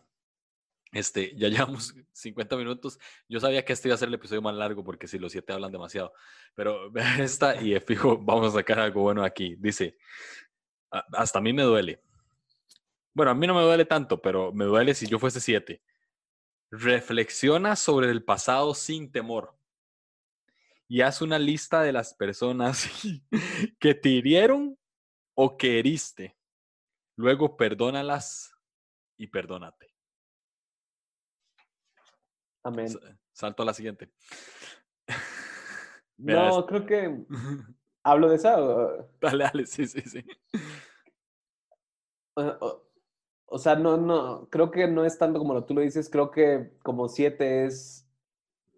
Este, 0.92 1.36
ya 1.36 1.48
llevamos 1.50 1.96
50 2.12 2.58
minutos. 2.58 3.00
Yo 3.28 3.40
sabía 3.40 3.66
que 3.66 3.74
este 3.74 3.88
iba 3.88 3.96
a 3.96 3.98
ser 3.98 4.10
el 4.10 4.14
episodio 4.14 4.44
más 4.44 4.54
largo 4.54 4.84
porque 4.84 5.08
si 5.08 5.18
los 5.18 5.32
siete 5.32 5.52
hablan 5.52 5.72
demasiado. 5.72 6.14
Pero 6.54 6.92
esta 7.20 7.60
y 7.60 7.80
fijo, 7.80 8.20
vamos 8.20 8.54
a 8.54 8.60
sacar 8.60 8.80
algo 8.80 9.02
bueno 9.02 9.24
aquí. 9.24 9.56
Dice, 9.58 9.98
hasta 10.92 11.40
a 11.40 11.42
mí 11.42 11.54
me 11.54 11.64
duele. 11.64 12.04
Bueno, 13.14 13.32
a 13.32 13.36
mí 13.36 13.48
no 13.48 13.56
me 13.56 13.62
duele 13.62 13.86
tanto, 13.86 14.22
pero 14.22 14.52
me 14.54 14.66
duele 14.66 14.94
si 14.94 15.08
yo 15.08 15.20
fuese 15.20 15.40
siete. 15.40 15.82
Reflexiona 16.72 17.76
sobre 17.76 18.10
el 18.12 18.24
pasado 18.24 18.74
sin 18.74 19.12
temor 19.12 19.58
y 20.88 21.02
haz 21.02 21.22
una 21.22 21.38
lista 21.38 21.82
de 21.82 21.94
las 21.94 22.14
personas 22.14 22.90
que 23.80 23.94
te 23.94 24.10
hirieron 24.10 24.78
o 25.36 25.56
que 25.58 25.80
heriste. 25.80 26.36
Luego 27.16 27.58
perdónalas 27.58 28.54
y 29.18 29.28
perdónate. 29.28 29.94
Amén. 32.64 32.88
Salto 33.32 33.64
a 33.64 33.66
la 33.66 33.74
siguiente. 33.74 34.12
no, 36.18 36.66
creo 36.66 36.86
que 36.86 37.26
¿Hablo 38.04 38.30
de 38.30 38.38
esa? 38.38 38.62
O, 38.62 39.10
Dale, 39.22 39.44
dale, 39.44 39.66
sí, 39.66 39.86
sí, 39.86 40.02
sí. 40.02 40.26
O 43.50 43.58
sea, 43.58 43.76
no, 43.76 43.98
no, 43.98 44.48
creo 44.50 44.72
que 44.72 44.88
no 44.88 45.06
es 45.06 45.18
tanto 45.18 45.40
como 45.40 45.54
lo 45.54 45.66
tú 45.66 45.74
lo 45.74 45.82
dices, 45.82 46.10
creo 46.10 46.32
que 46.32 46.72
como 46.84 47.08
siete 47.08 47.66
es 47.66 48.08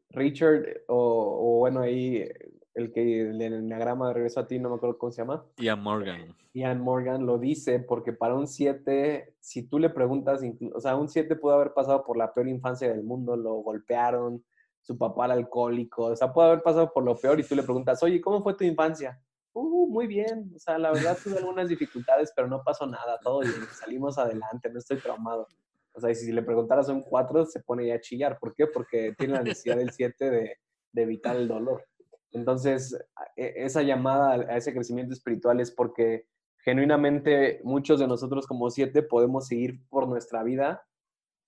Richard 0.09 0.84
o, 0.88 1.55
o 1.55 1.59
bueno, 1.59 1.82
ahí 1.82 2.28
el 2.74 2.91
que 2.91 3.22
el 3.30 3.41
enneagrama 3.41 4.09
de 4.09 4.13
regreso 4.13 4.39
a 4.39 4.47
ti, 4.47 4.59
no 4.59 4.69
me 4.69 4.76
acuerdo 4.76 4.97
cómo 4.97 5.11
se 5.11 5.22
llama. 5.22 5.45
Ian 5.57 5.82
Morgan. 5.82 6.36
Ian 6.53 6.82
Morgan 6.82 7.26
lo 7.26 7.38
dice 7.38 7.80
porque 7.80 8.13
para 8.13 8.36
un 8.36 8.47
7, 8.47 9.36
si 9.39 9.63
tú 9.63 9.80
le 9.80 9.89
preguntas, 9.89 10.41
o 10.74 10.80
sea, 10.80 10.95
un 10.95 11.09
7 11.09 11.36
pudo 11.36 11.53
haber 11.53 11.74
pasado 11.74 12.03
por 12.03 12.17
la 12.17 12.34
peor 12.34 12.47
infancia 12.47 12.89
del 12.89 13.03
mundo, 13.03 13.36
lo 13.36 13.55
golpearon, 13.55 14.43
su 14.82 14.97
papá 14.97 15.26
era 15.26 15.36
alcohólico, 15.36 16.05
o 16.05 16.15
sea, 16.15 16.34
puede 16.34 16.49
haber 16.49 16.63
pasado 16.63 16.91
por 16.91 17.03
lo 17.03 17.15
peor 17.15 17.39
y 17.39 17.43
tú 17.43 17.55
le 17.55 17.63
preguntas, 17.63 18.01
oye, 18.03 18.19
¿cómo 18.19 18.41
fue 18.41 18.55
tu 18.55 18.63
infancia? 18.63 19.22
Uh, 19.54 19.88
muy 19.89 20.08
bien, 20.08 20.52
o 20.56 20.60
sea, 20.60 20.78
la 20.78 20.91
verdad 20.91 21.18
tuve 21.22 21.38
algunas 21.38 21.68
dificultades, 21.68 22.32
pero 22.36 22.47
no 22.47 22.64
pasó 22.64 22.86
nada, 22.88 23.20
todo 23.22 23.41
bien, 23.41 23.54
salimos 23.74 24.18
adelante, 24.18 24.70
no 24.70 24.80
estoy 24.80 24.97
traumado. 24.99 25.47
O 25.93 25.99
sea, 25.99 26.10
y 26.10 26.16
si 26.16 26.32
le 26.32 26.41
preguntaras 26.41 26.88
a 26.88 26.93
un 26.93 27.02
4, 27.02 27.45
se 27.45 27.60
pone 27.60 27.86
ya 27.88 27.95
a 27.95 27.99
chillar. 27.99 28.39
¿Por 28.39 28.56
qué? 28.56 28.68
Porque 28.68 29.14
tiene 29.18 29.34
la 29.34 29.43
necesidad 29.43 29.76
del 29.76 29.91
7 29.91 30.30
de, 30.30 30.58
de 30.93 31.02
evitar 31.02 31.36
el 31.36 31.49
dolor. 31.49 31.86
Entonces, 32.32 32.97
e- 33.36 33.54
esa 33.58 33.82
llamada 33.82 34.34
a 34.34 34.58
ese 34.58 34.74
crecimiento 34.74 35.14
espiritual 35.14 35.60
es 35.60 35.70
porque 35.70 36.28
genuinamente 36.64 37.60
muchos 37.64 37.99
de 37.99 38.08
nosotros 38.08 38.47
como 38.47 38.70
siete 38.70 39.02
podemos 39.04 39.47
seguir 39.47 39.86
por 39.89 40.08
nuestra 40.08 40.43
vida 40.43 40.86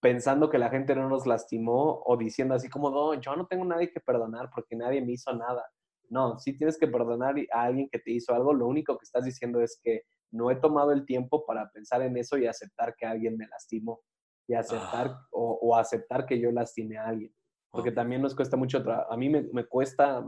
pensando 0.01 0.49
que 0.49 0.57
la 0.57 0.69
gente 0.69 0.95
no 0.95 1.07
nos 1.07 1.25
lastimó 1.25 2.01
o 2.05 2.17
diciendo 2.17 2.55
así 2.55 2.69
como, 2.69 2.89
no, 2.89 3.13
yo 3.13 3.35
no 3.37 3.47
tengo 3.47 3.63
nadie 3.63 3.89
que 3.89 4.01
perdonar 4.01 4.49
porque 4.53 4.75
nadie 4.75 5.01
me 5.01 5.13
hizo 5.13 5.33
nada. 5.33 5.63
No, 6.09 6.37
sí 6.39 6.57
tienes 6.57 6.77
que 6.77 6.87
perdonar 6.87 7.35
a 7.51 7.63
alguien 7.63 7.89
que 7.89 7.99
te 7.99 8.11
hizo 8.11 8.33
algo. 8.33 8.53
Lo 8.53 8.67
único 8.67 8.97
que 8.97 9.03
estás 9.03 9.25
diciendo 9.25 9.61
es 9.61 9.79
que 9.81 10.03
no 10.31 10.49
he 10.51 10.55
tomado 10.55 10.91
el 10.91 11.05
tiempo 11.05 11.45
para 11.45 11.69
pensar 11.71 12.01
en 12.01 12.17
eso 12.17 12.37
y 12.37 12.45
aceptar 12.47 12.95
que 12.95 13.05
alguien 13.05 13.37
me 13.37 13.47
lastimó 13.47 14.01
y 14.47 14.53
aceptar 14.55 15.07
Ah. 15.09 15.27
o, 15.31 15.59
o 15.61 15.75
aceptar 15.75 16.25
que 16.25 16.39
yo 16.39 16.51
lastimé 16.51 16.97
a 16.97 17.07
alguien. 17.07 17.33
Porque 17.71 17.89
Wow. 17.89 17.95
también 17.95 18.21
nos 18.21 18.35
cuesta 18.35 18.57
mucho 18.57 18.83
trabajo. 18.83 19.11
A 19.11 19.17
mí 19.17 19.29
me, 19.29 19.43
me 19.53 19.65
cuesta 19.65 20.27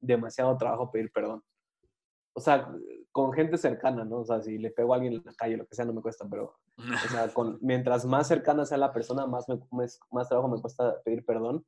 demasiado 0.00 0.56
trabajo 0.58 0.90
pedir 0.90 1.10
perdón. 1.12 1.42
O 2.34 2.40
sea, 2.40 2.70
con 3.12 3.32
gente 3.32 3.56
cercana, 3.56 4.04
¿no? 4.04 4.18
O 4.18 4.24
sea, 4.24 4.42
si 4.42 4.58
le 4.58 4.70
pego 4.70 4.92
a 4.92 4.96
alguien 4.96 5.14
en 5.14 5.22
la 5.24 5.32
calle, 5.32 5.56
lo 5.56 5.66
que 5.66 5.74
sea, 5.74 5.86
no 5.86 5.94
me 5.94 6.02
cuesta, 6.02 6.26
pero, 6.30 6.54
o 6.76 7.08
sea, 7.08 7.32
con, 7.32 7.58
mientras 7.62 8.04
más 8.04 8.28
cercana 8.28 8.66
sea 8.66 8.76
la 8.76 8.92
persona, 8.92 9.26
más, 9.26 9.48
me, 9.48 9.58
más, 9.70 9.98
más 10.10 10.28
trabajo 10.28 10.48
me 10.48 10.60
cuesta 10.60 11.00
pedir 11.02 11.24
perdón, 11.24 11.64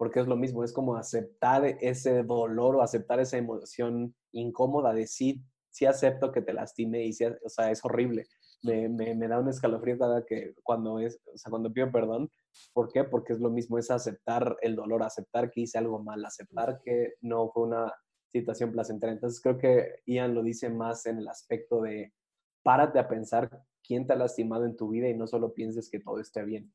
porque 0.00 0.18
es 0.18 0.26
lo 0.26 0.34
mismo, 0.34 0.64
es 0.64 0.72
como 0.72 0.96
aceptar 0.96 1.62
ese 1.78 2.22
dolor 2.22 2.74
o 2.74 2.80
aceptar 2.80 3.20
esa 3.20 3.36
emoción 3.36 4.14
incómoda 4.32 4.94
de 4.94 5.06
sí, 5.06 5.44
sí 5.68 5.84
acepto 5.84 6.32
que 6.32 6.40
te 6.40 6.54
lastime 6.54 7.04
y 7.04 7.12
sí, 7.12 7.26
o 7.26 7.48
sea, 7.50 7.70
es 7.70 7.84
horrible. 7.84 8.26
Me, 8.62 8.88
me, 8.88 9.14
me 9.14 9.28
da 9.28 9.38
un 9.38 9.50
escalofrío 9.50 9.98
cada 9.98 10.24
que 10.24 10.54
cuando 10.62 11.00
es, 11.00 11.20
o 11.26 11.36
sea, 11.36 11.50
cuando 11.50 11.70
pido 11.70 11.92
perdón. 11.92 12.30
¿Por 12.72 12.90
qué? 12.90 13.04
Porque 13.04 13.34
es 13.34 13.40
lo 13.40 13.50
mismo, 13.50 13.76
es 13.76 13.90
aceptar 13.90 14.56
el 14.62 14.74
dolor, 14.74 15.02
aceptar 15.02 15.50
que 15.50 15.60
hice 15.60 15.76
algo 15.76 16.02
mal, 16.02 16.24
aceptar 16.24 16.80
que 16.82 17.16
no 17.20 17.50
fue 17.50 17.64
una 17.64 17.92
situación 18.32 18.72
placentera. 18.72 19.12
Entonces 19.12 19.38
creo 19.42 19.58
que 19.58 19.96
Ian 20.06 20.34
lo 20.34 20.42
dice 20.42 20.70
más 20.70 21.04
en 21.04 21.18
el 21.18 21.28
aspecto 21.28 21.82
de 21.82 22.14
párate 22.62 22.98
a 22.98 23.06
pensar 23.06 23.50
quién 23.86 24.06
te 24.06 24.14
ha 24.14 24.16
lastimado 24.16 24.64
en 24.64 24.78
tu 24.78 24.88
vida 24.88 25.10
y 25.10 25.14
no 25.14 25.26
solo 25.26 25.52
pienses 25.52 25.90
que 25.90 26.00
todo 26.00 26.20
esté 26.20 26.42
bien. 26.42 26.70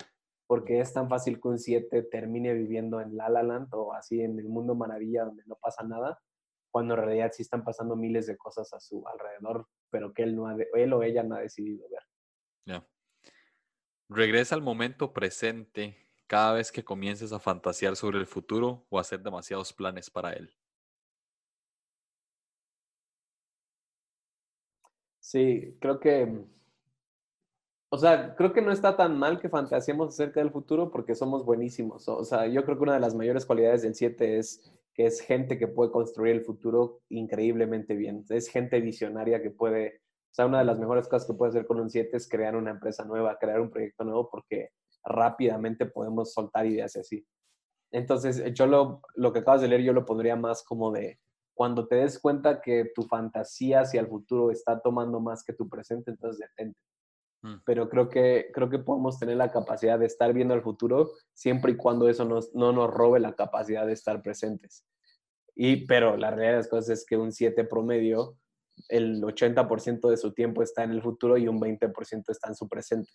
Porque 0.48 0.80
es 0.80 0.94
tan 0.94 1.10
fácil 1.10 1.42
que 1.42 1.48
un 1.48 1.60
7 1.60 2.04
termine 2.04 2.54
viviendo 2.54 3.02
en 3.02 3.18
La 3.18 3.30
La 3.30 3.44
Land 3.44 3.70
o 3.74 3.94
así 3.94 4.22
en 4.22 4.38
el 4.40 4.48
mundo 4.48 4.76
maravilla 4.76 5.26
donde 5.26 5.44
no 5.48 5.56
pasa 5.56 5.84
nada, 5.84 6.20
cuando 6.72 6.94
en 6.94 7.02
realidad 7.02 7.32
sí 7.34 7.42
están 7.42 7.64
pasando 7.64 7.96
miles 7.96 8.28
de 8.28 8.38
cosas 8.38 8.72
a 8.74 8.80
su 8.80 9.04
alrededor, 9.08 9.68
pero 9.90 10.14
que 10.14 10.24
él, 10.24 10.36
no 10.36 10.48
ha 10.48 10.56
de- 10.56 10.68
él 10.74 10.94
o 10.94 11.04
ella 11.04 11.24
no 11.24 11.36
ha 11.36 11.40
decidido 11.40 11.88
ver. 11.90 12.02
Ya. 12.66 12.88
Regresa 14.10 14.56
al 14.56 14.62
momento 14.62 15.14
presente 15.14 15.98
cada 16.28 16.54
vez 16.54 16.72
que 16.72 16.84
comiences 16.84 17.32
a 17.32 17.40
fantasear 17.40 17.96
sobre 17.96 18.20
el 18.20 18.28
futuro 18.28 18.86
o 18.90 19.00
hacer 19.00 19.22
demasiados 19.22 19.74
planes 19.74 20.10
para 20.10 20.34
él. 20.34 20.56
Sí, 25.20 25.76
creo 25.82 26.00
que, 26.00 26.46
o 27.90 27.98
sea, 27.98 28.36
creo 28.36 28.52
que 28.52 28.62
no 28.62 28.72
está 28.72 28.98
tan 28.98 29.18
mal 29.18 29.40
que 29.40 29.50
fantaseemos 29.50 30.10
acerca 30.10 30.40
del 30.40 30.52
futuro 30.52 30.92
porque 30.92 31.16
somos 31.16 31.46
buenísimos. 31.46 32.08
O 32.10 32.24
sea, 32.24 32.48
yo 32.48 32.64
creo 32.66 32.78
que 32.78 32.84
una 32.84 32.96
de 32.96 33.00
las 33.00 33.16
mayores 33.16 33.46
cualidades 33.46 33.84
del 33.84 33.96
7 33.96 34.38
es 34.40 34.72
que 34.94 35.06
es 35.06 35.22
gente 35.22 35.58
que 35.60 35.68
puede 35.68 35.92
construir 35.92 36.36
el 36.36 36.46
futuro 36.46 37.02
increíblemente 37.10 37.96
bien. 37.96 38.26
Es 38.30 38.48
gente 38.48 38.80
visionaria 38.82 39.42
que 39.42 39.52
puede, 39.52 40.02
o 40.32 40.34
sea, 40.34 40.46
una 40.46 40.60
de 40.60 40.66
las 40.66 40.80
mejores 40.80 41.08
cosas 41.08 41.28
que 41.28 41.34
puede 41.34 41.50
hacer 41.50 41.66
con 41.68 41.80
un 41.80 41.90
7 41.90 42.16
es 42.18 42.28
crear 42.28 42.56
una 42.56 42.72
empresa 42.72 43.06
nueva, 43.06 43.38
crear 43.38 43.62
un 43.62 43.70
proyecto 43.70 44.04
nuevo 44.04 44.30
porque 44.30 44.70
rápidamente 45.04 45.86
podemos 45.86 46.34
soltar 46.34 46.66
ideas 46.66 46.96
así. 46.96 47.26
Entonces, 47.92 48.44
yo 48.54 48.68
lo, 48.68 49.02
lo 49.16 49.32
que 49.32 49.40
acabas 49.40 49.62
de 49.62 49.68
leer, 49.68 49.84
yo 49.84 49.94
lo 49.94 50.06
pondría 50.06 50.36
más 50.36 50.64
como 50.64 50.92
de 50.92 51.20
cuando 51.54 51.88
te 51.88 51.96
des 51.96 52.20
cuenta 52.20 52.62
que 52.62 52.92
tu 52.94 53.04
fantasía 53.04 53.82
hacia 53.82 54.02
el 54.02 54.08
futuro 54.08 54.52
está 54.52 54.80
tomando 54.82 55.20
más 55.20 55.44
que 55.44 55.54
tu 55.54 55.70
presente, 55.70 56.12
entonces 56.12 56.40
detente. 56.40 56.80
Mm. 57.46 57.62
Pero 57.64 57.90
creo 57.90 58.10
que, 58.10 58.50
creo 58.52 58.70
que 58.70 58.80
podemos 58.80 59.20
tener 59.20 59.38
la 59.38 59.52
capacidad 59.52 60.00
de 60.00 60.08
estar 60.08 60.34
viendo 60.34 60.56
el 60.56 60.64
futuro 60.64 61.12
siempre 61.34 61.74
y 61.74 61.76
cuando 61.76 62.10
eso 62.10 62.26
nos, 62.26 62.54
no 62.56 62.72
nos 62.72 62.90
robe 62.92 63.20
la 63.20 63.36
capacidad 63.36 63.86
de 63.86 63.94
estar 63.94 64.24
presentes. 64.24 64.84
Y, 65.56 65.86
pero 65.86 66.18
la 66.18 66.32
realidad 66.32 66.54
de 66.54 66.58
las 66.58 66.68
cosas 66.68 66.90
es 66.90 67.06
que 67.06 67.18
un 67.18 67.32
7 67.32 67.64
promedio, 67.66 68.36
el 68.90 69.22
80% 69.22 70.10
de 70.10 70.18
su 70.18 70.34
tiempo 70.34 70.64
está 70.64 70.84
en 70.84 70.92
el 70.92 71.04
futuro 71.04 71.38
y 71.38 71.48
un 71.48 71.62
20% 71.62 72.24
está 72.30 72.50
en 72.50 72.56
su 72.56 72.68
presente. 72.68 73.12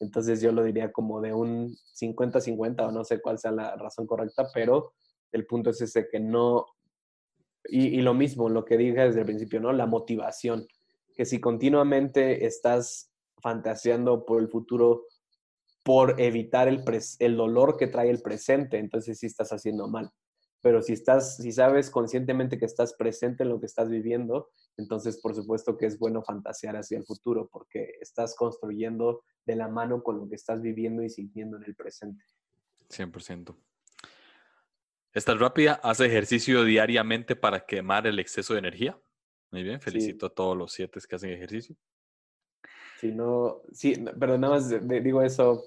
Entonces 0.00 0.40
yo 0.40 0.52
lo 0.52 0.64
diría 0.64 0.90
como 0.90 1.20
de 1.20 1.34
un 1.34 1.76
50-50 2.00 2.88
o 2.88 2.90
no 2.90 3.04
sé 3.04 3.20
cuál 3.20 3.38
sea 3.38 3.50
la 3.50 3.76
razón 3.76 4.06
correcta, 4.06 4.48
pero 4.54 4.94
el 5.32 5.46
punto 5.46 5.70
es 5.70 5.80
ese 5.82 6.08
que 6.08 6.18
no... 6.18 6.66
Y, 7.68 7.98
y 7.98 8.00
lo 8.00 8.14
mismo, 8.14 8.48
lo 8.48 8.64
que 8.64 8.76
dije 8.78 9.00
desde 9.00 9.20
el 9.20 9.26
principio, 9.26 9.60
¿no? 9.60 9.72
La 9.72 9.86
motivación. 9.86 10.66
Que 11.14 11.24
si 11.24 11.40
continuamente 11.40 12.46
estás 12.46 13.10
fantaseando 13.40 14.24
por 14.24 14.40
el 14.40 14.48
futuro 14.48 15.06
por 15.82 16.20
evitar 16.20 16.66
el, 16.66 17.36
dolor 17.36 17.76
que 17.76 17.86
trae 17.86 18.10
el 18.10 18.20
presente, 18.20 18.78
entonces 18.78 19.20
sí 19.20 19.26
estás 19.26 19.50
haciendo 19.50 19.86
mal. 19.86 20.10
Pero 20.60 20.82
si 20.82 20.92
estás, 20.92 21.36
si 21.36 21.52
sabes 21.52 21.90
conscientemente 21.90 22.58
que 22.58 22.64
estás 22.64 22.94
presente 22.94 23.44
en 23.44 23.50
lo 23.50 23.60
que 23.60 23.66
estás 23.66 23.88
viviendo, 23.88 24.50
entonces 24.76 25.20
por 25.20 25.32
supuesto 25.36 25.76
que 25.76 25.86
es 25.86 25.96
bueno 25.96 26.24
fantasear 26.24 26.76
hacia 26.76 26.98
el 26.98 27.04
futuro 27.04 27.48
porque 27.52 27.92
estás 28.00 28.34
construyendo 28.34 29.22
de 29.44 29.54
la 29.54 29.68
mano 29.68 30.02
con 30.02 30.18
lo 30.18 30.28
que 30.28 30.34
estás 30.34 30.60
viviendo 30.60 31.04
y 31.04 31.08
sintiendo 31.08 31.56
en 31.56 31.62
el 31.62 31.76
presente. 31.76 32.24
100%. 32.90 33.54
Esta 35.12 35.32
es 35.32 35.38
rápida. 35.38 35.80
Hace 35.84 36.06
ejercicio 36.06 36.64
diariamente 36.64 37.36
para 37.36 37.64
quemar 37.64 38.08
el 38.08 38.18
exceso 38.18 38.54
de 38.54 38.58
energía. 38.58 39.00
Muy 39.52 39.62
bien, 39.62 39.80
felicito 39.80 40.26
a 40.26 40.30
todos 40.30 40.56
los 40.56 40.72
siete 40.72 40.98
que 41.08 41.14
hacen 41.14 41.30
ejercicio. 41.30 41.76
Si 43.00 43.12
no, 43.12 43.62
sí, 43.72 43.94
pero 44.18 44.38
nada 44.38 44.54
más 44.54 44.68
de- 44.68 44.80
de- 44.80 45.00
digo 45.00 45.22
eso, 45.22 45.64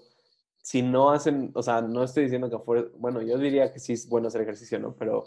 si 0.62 0.82
no 0.82 1.12
hacen, 1.12 1.52
o 1.56 1.64
sea, 1.64 1.82
no 1.82 2.04
estoy 2.04 2.24
diciendo 2.24 2.50
que 2.50 2.56
afuera, 2.58 2.86
bueno, 2.98 3.22
yo 3.22 3.38
diría 3.38 3.72
que 3.72 3.80
sí 3.80 3.94
es 3.94 4.08
bueno 4.10 4.28
hacer 4.28 4.42
ejercicio, 4.42 4.80
¿no? 4.80 4.96
Pero 4.96 5.26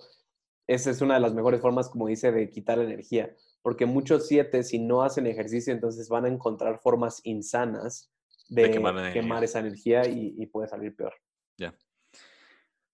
esa 0.66 0.90
es 0.90 1.00
una 1.00 1.14
de 1.14 1.20
las 1.20 1.34
mejores 1.34 1.60
formas, 1.60 1.88
como 1.88 2.08
dice, 2.08 2.32
de 2.32 2.50
quitar 2.50 2.78
energía, 2.78 3.34
porque 3.62 3.86
muchos 3.86 4.26
siete, 4.26 4.62
si 4.64 4.78
no 4.78 5.02
hacen 5.02 5.26
ejercicio, 5.26 5.72
entonces 5.72 6.08
van 6.08 6.24
a 6.24 6.28
encontrar 6.28 6.80
formas 6.80 7.20
insanas 7.24 8.12
de, 8.48 8.62
De 8.62 8.70
quemar 8.70 8.94
la 8.94 9.44
esa 9.44 9.60
energía 9.60 10.06
y, 10.08 10.34
y 10.38 10.46
puede 10.46 10.68
salir 10.68 10.94
peor. 10.94 11.14
Ya. 11.58 11.74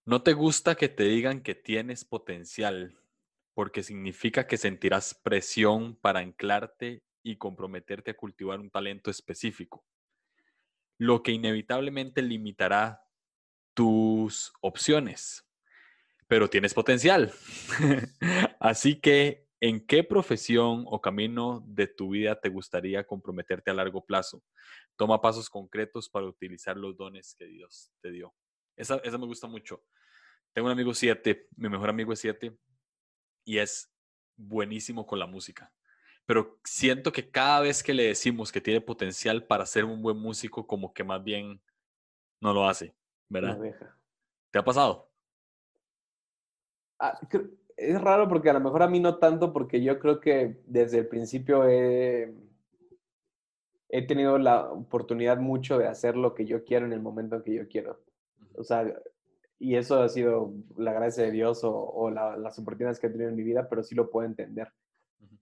No 0.04 0.22
te 0.22 0.32
gusta 0.32 0.74
que 0.74 0.88
te 0.88 1.04
digan 1.04 1.42
que 1.42 1.54
tienes 1.54 2.04
potencial 2.04 2.98
porque 3.54 3.82
significa 3.82 4.46
que 4.46 4.56
sentirás 4.56 5.14
presión 5.14 5.96
para 5.96 6.20
anclarte 6.20 7.02
y 7.22 7.36
comprometerte 7.36 8.12
a 8.12 8.16
cultivar 8.16 8.60
un 8.60 8.70
talento 8.70 9.10
específico, 9.10 9.84
lo 10.98 11.22
que 11.22 11.32
inevitablemente 11.32 12.22
limitará 12.22 13.02
tus 13.74 14.52
opciones. 14.60 15.44
Pero 16.26 16.50
tienes 16.50 16.74
potencial. 16.74 17.32
Así 18.60 19.00
que, 19.00 19.46
¿en 19.60 19.86
qué 19.86 20.04
profesión 20.04 20.84
o 20.86 21.00
camino 21.00 21.64
de 21.66 21.86
tu 21.86 22.10
vida 22.10 22.38
te 22.40 22.48
gustaría 22.48 23.06
comprometerte 23.06 23.70
a 23.70 23.74
largo 23.74 24.04
plazo? 24.04 24.42
Toma 24.96 25.20
pasos 25.20 25.48
concretos 25.48 26.08
para 26.08 26.26
utilizar 26.26 26.76
los 26.76 26.96
dones 26.96 27.34
que 27.38 27.46
Dios 27.46 27.92
te 28.00 28.10
dio. 28.10 28.34
Esa, 28.76 28.96
esa 29.04 29.16
me 29.16 29.26
gusta 29.26 29.46
mucho. 29.46 29.84
Tengo 30.52 30.66
un 30.66 30.72
amigo 30.72 30.92
7, 30.92 31.48
mi 31.56 31.68
mejor 31.68 31.88
amigo 31.90 32.12
es 32.12 32.20
7, 32.20 32.56
y 33.44 33.58
es 33.58 33.92
buenísimo 34.36 35.06
con 35.06 35.18
la 35.18 35.26
música. 35.26 35.72
Pero 36.28 36.58
siento 36.62 37.10
que 37.10 37.30
cada 37.30 37.60
vez 37.60 37.82
que 37.82 37.94
le 37.94 38.02
decimos 38.02 38.52
que 38.52 38.60
tiene 38.60 38.82
potencial 38.82 39.44
para 39.44 39.64
ser 39.64 39.86
un 39.86 40.02
buen 40.02 40.18
músico, 40.18 40.66
como 40.66 40.92
que 40.92 41.02
más 41.02 41.24
bien 41.24 41.58
no 42.38 42.52
lo 42.52 42.68
hace, 42.68 42.94
¿verdad? 43.30 43.56
deja. 43.56 43.96
¿Te 44.50 44.58
ha 44.58 44.62
pasado? 44.62 45.08
Ah, 46.98 47.18
es 47.78 47.98
raro 47.98 48.28
porque 48.28 48.50
a 48.50 48.52
lo 48.52 48.60
mejor 48.60 48.82
a 48.82 48.88
mí 48.88 49.00
no 49.00 49.16
tanto, 49.16 49.54
porque 49.54 49.82
yo 49.82 49.98
creo 49.98 50.20
que 50.20 50.60
desde 50.66 50.98
el 50.98 51.08
principio 51.08 51.66
he, 51.66 52.34
he 53.88 54.06
tenido 54.06 54.36
la 54.36 54.70
oportunidad 54.70 55.38
mucho 55.38 55.78
de 55.78 55.86
hacer 55.86 56.14
lo 56.14 56.34
que 56.34 56.44
yo 56.44 56.62
quiero 56.62 56.84
en 56.84 56.92
el 56.92 57.00
momento 57.00 57.36
en 57.36 57.42
que 57.42 57.54
yo 57.54 57.66
quiero. 57.68 58.02
O 58.54 58.64
sea, 58.64 58.84
y 59.58 59.76
eso 59.76 60.02
ha 60.02 60.10
sido 60.10 60.52
la 60.76 60.92
gracia 60.92 61.24
de 61.24 61.30
Dios 61.30 61.60
o, 61.62 62.10
las 62.10 62.58
oportunidades 62.58 63.00
que 63.00 63.06
he 63.06 63.10
tenido 63.10 63.30
en 63.30 63.36
mi 63.36 63.44
vida, 63.44 63.66
pero 63.70 63.82
sí 63.82 63.94
lo 63.94 64.10
puedo 64.10 64.26
entender. 64.26 64.70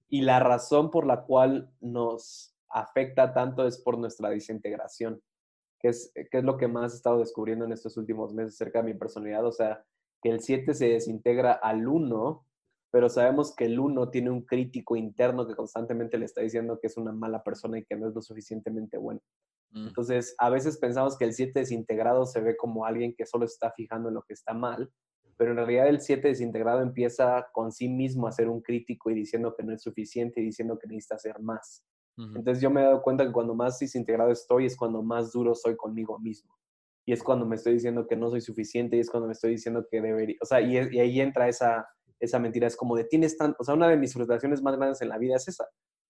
Y 0.09 0.23
la 0.23 0.41
razón 0.41 0.91
por 0.91 1.07
la 1.07 1.25
cual 1.25 1.71
nos 1.81 2.55
afecta 2.71 3.33
tanto 3.33 3.67
es 3.67 3.79
por 3.79 3.99
nuestra 3.99 4.31
desintegración, 4.31 5.21
que 5.81 5.89
es, 5.89 6.13
que 6.15 6.39
es 6.39 6.45
lo 6.45 6.57
que 6.57 6.69
más 6.69 6.93
he 6.93 6.97
estado 6.97 7.19
descubriendo 7.19 7.65
en 7.65 7.73
estos 7.73 7.97
últimos 7.97 8.33
meses 8.35 8.55
acerca 8.55 8.83
de 8.83 8.93
mi 8.93 8.99
personalidad. 8.99 9.45
O 9.47 9.53
sea, 9.53 9.85
que 10.23 10.31
el 10.31 10.41
7 10.41 10.75
se 10.75 10.89
desintegra 10.89 11.53
al 11.53 11.87
1, 11.87 12.47
pero 12.91 13.09
sabemos 13.09 13.55
que 13.55 13.65
el 13.65 13.79
1 13.79 14.11
tiene 14.11 14.31
un 14.31 14.43
crítico 14.43 14.97
interno 14.97 15.47
que 15.47 15.57
constantemente 15.57 16.19
le 16.19 16.27
está 16.27 16.41
diciendo 16.41 16.79
que 16.81 16.87
es 16.87 16.97
una 16.97 17.13
mala 17.13 17.43
persona 17.43 17.79
y 17.79 17.85
que 17.85 17.97
no 17.97 18.09
es 18.09 18.15
lo 18.15 18.23
suficientemente 18.23 18.97
bueno. 18.97 19.21
Mm. 19.71 19.89
Entonces, 19.89 20.35
a 20.39 20.51
veces 20.51 20.79
pensamos 20.79 21.19
que 21.19 21.25
el 21.25 21.33
7 21.33 21.59
desintegrado 21.61 22.27
se 22.27 22.41
ve 22.41 22.57
como 22.57 22.85
alguien 22.85 23.15
que 23.17 23.27
solo 23.27 23.45
está 23.45 23.73
fijando 23.73 24.09
en 24.09 24.15
lo 24.15 24.23
que 24.23 24.35
está 24.35 24.55
mal, 24.55 24.91
pero 25.37 25.51
en 25.51 25.59
realidad 25.59 25.89
el 25.89 26.01
7 26.01 26.29
desintegrado 26.29 26.83
empieza 26.83 27.47
con 27.53 27.73
sí 27.73 27.89
mismo 27.89 28.27
a 28.27 28.33
ser 28.33 28.49
un 28.49 28.61
crítico 28.61 29.11
y 29.11 29.15
diciendo 29.15 29.55
que 29.57 29.63
no 29.63 29.73
es 29.73 29.83
suficiente 29.83 30.41
y 30.41 30.45
diciendo 30.45 30.79
que 30.79 30.87
necesita 30.87 31.17
hacer 31.17 31.41
más. 31.41 31.85
Entonces 32.19 32.63
yo 32.63 32.71
me 32.71 32.81
he 32.81 32.85
dado 32.85 33.03
cuenta 33.03 33.27
que 33.27 33.33
cuando 33.33 33.55
más 33.55 33.79
desintegrado 33.79 34.31
estoy 34.31 34.65
es 34.65 34.75
cuando 34.75 35.03
más 35.03 35.33
duro 35.33 35.55
soy 35.55 35.77
conmigo 35.77 36.19
mismo. 36.19 36.57
Y 37.05 37.13
es 37.13 37.23
cuando 37.23 37.45
me 37.45 37.57
estoy 37.57 37.75
diciendo 37.75 38.07
que 38.07 38.17
no 38.17 38.31
soy 38.31 38.41
suficiente 38.41 38.97
y 38.97 39.01
es 39.01 39.11
cuando 39.11 39.27
me 39.27 39.35
estoy 39.35 39.51
diciendo 39.51 39.87
que 39.91 40.01
debería, 40.01 40.37
o 40.41 40.47
sea, 40.47 40.63
y, 40.63 40.77
y 40.77 40.99
ahí 40.99 41.21
entra 41.21 41.47
esa, 41.47 41.87
esa 42.19 42.39
mentira. 42.39 42.67
Es 42.67 42.75
como 42.75 42.97
de 42.97 43.05
tienes 43.05 43.37
tanto, 43.37 43.59
o 43.61 43.65
sea, 43.65 43.75
una 43.75 43.89
de 43.89 43.99
mis 43.99 44.15
frustraciones 44.15 44.63
más 44.63 44.77
grandes 44.77 45.03
en 45.03 45.11
la 45.11 45.19
vida 45.19 45.37
es 45.37 45.47
esa 45.47 45.67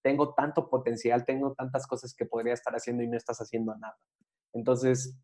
tengo 0.06 0.34
tanto 0.34 0.70
potencial, 0.70 1.24
tengo 1.24 1.52
tantas 1.54 1.84
cosas 1.84 2.14
que 2.14 2.26
podría 2.26 2.54
estar 2.54 2.72
haciendo 2.72 3.02
y 3.02 3.08
no 3.08 3.16
estás 3.16 3.38
haciendo 3.38 3.74
nada. 3.74 3.98
Entonces, 4.52 5.18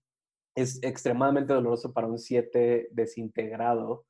es 0.55 0.83
extremadamente 0.83 1.53
doloroso 1.53 1.93
para 1.93 2.07
un 2.07 2.19
7 2.19 2.89
desintegrado 2.93 4.05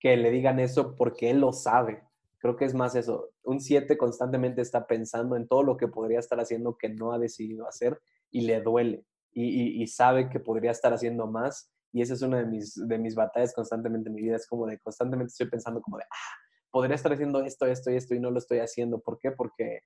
que 0.00 0.16
le 0.16 0.30
digan 0.30 0.60
eso 0.60 0.94
porque 0.94 1.30
él 1.30 1.40
lo 1.40 1.52
sabe. 1.52 2.02
Creo 2.38 2.56
que 2.56 2.64
es 2.64 2.74
más 2.74 2.94
eso. 2.94 3.30
Un 3.42 3.60
7 3.60 3.96
constantemente 3.98 4.62
está 4.62 4.86
pensando 4.86 5.36
en 5.36 5.48
todo 5.48 5.62
lo 5.62 5.76
que 5.76 5.88
podría 5.88 6.20
estar 6.20 6.38
haciendo 6.38 6.76
que 6.76 6.88
no 6.88 7.12
ha 7.12 7.18
decidido 7.18 7.66
hacer 7.66 8.00
y 8.30 8.42
le 8.42 8.60
duele 8.60 9.04
y, 9.32 9.86
sabe 9.86 10.28
que 10.28 10.40
podría 10.40 10.70
estar 10.70 10.92
haciendo 10.92 11.26
más. 11.26 11.70
Y 11.92 12.02
esa 12.02 12.14
es 12.14 12.22
una 12.22 12.38
de 12.38 12.46
mis, 12.46 12.74
de 12.74 12.98
mis 12.98 13.14
batallas 13.14 13.54
constantemente 13.54 14.08
en 14.08 14.14
mi 14.14 14.22
vida. 14.22 14.36
Es 14.36 14.46
como 14.46 14.66
de 14.66 14.78
constantemente 14.78 15.30
estoy 15.30 15.48
pensando 15.48 15.80
como 15.80 15.98
de, 15.98 16.04
ah, 16.04 16.36
podría 16.70 16.96
estar 16.96 17.12
haciendo 17.12 17.42
esto, 17.42 17.66
esto 17.66 17.90
y 17.90 17.96
esto 17.96 18.14
y 18.14 18.20
no 18.20 18.30
lo 18.30 18.38
estoy 18.38 18.58
haciendo. 18.58 19.00
¿Por 19.00 19.18
qué? 19.18 19.30
Porque, 19.30 19.80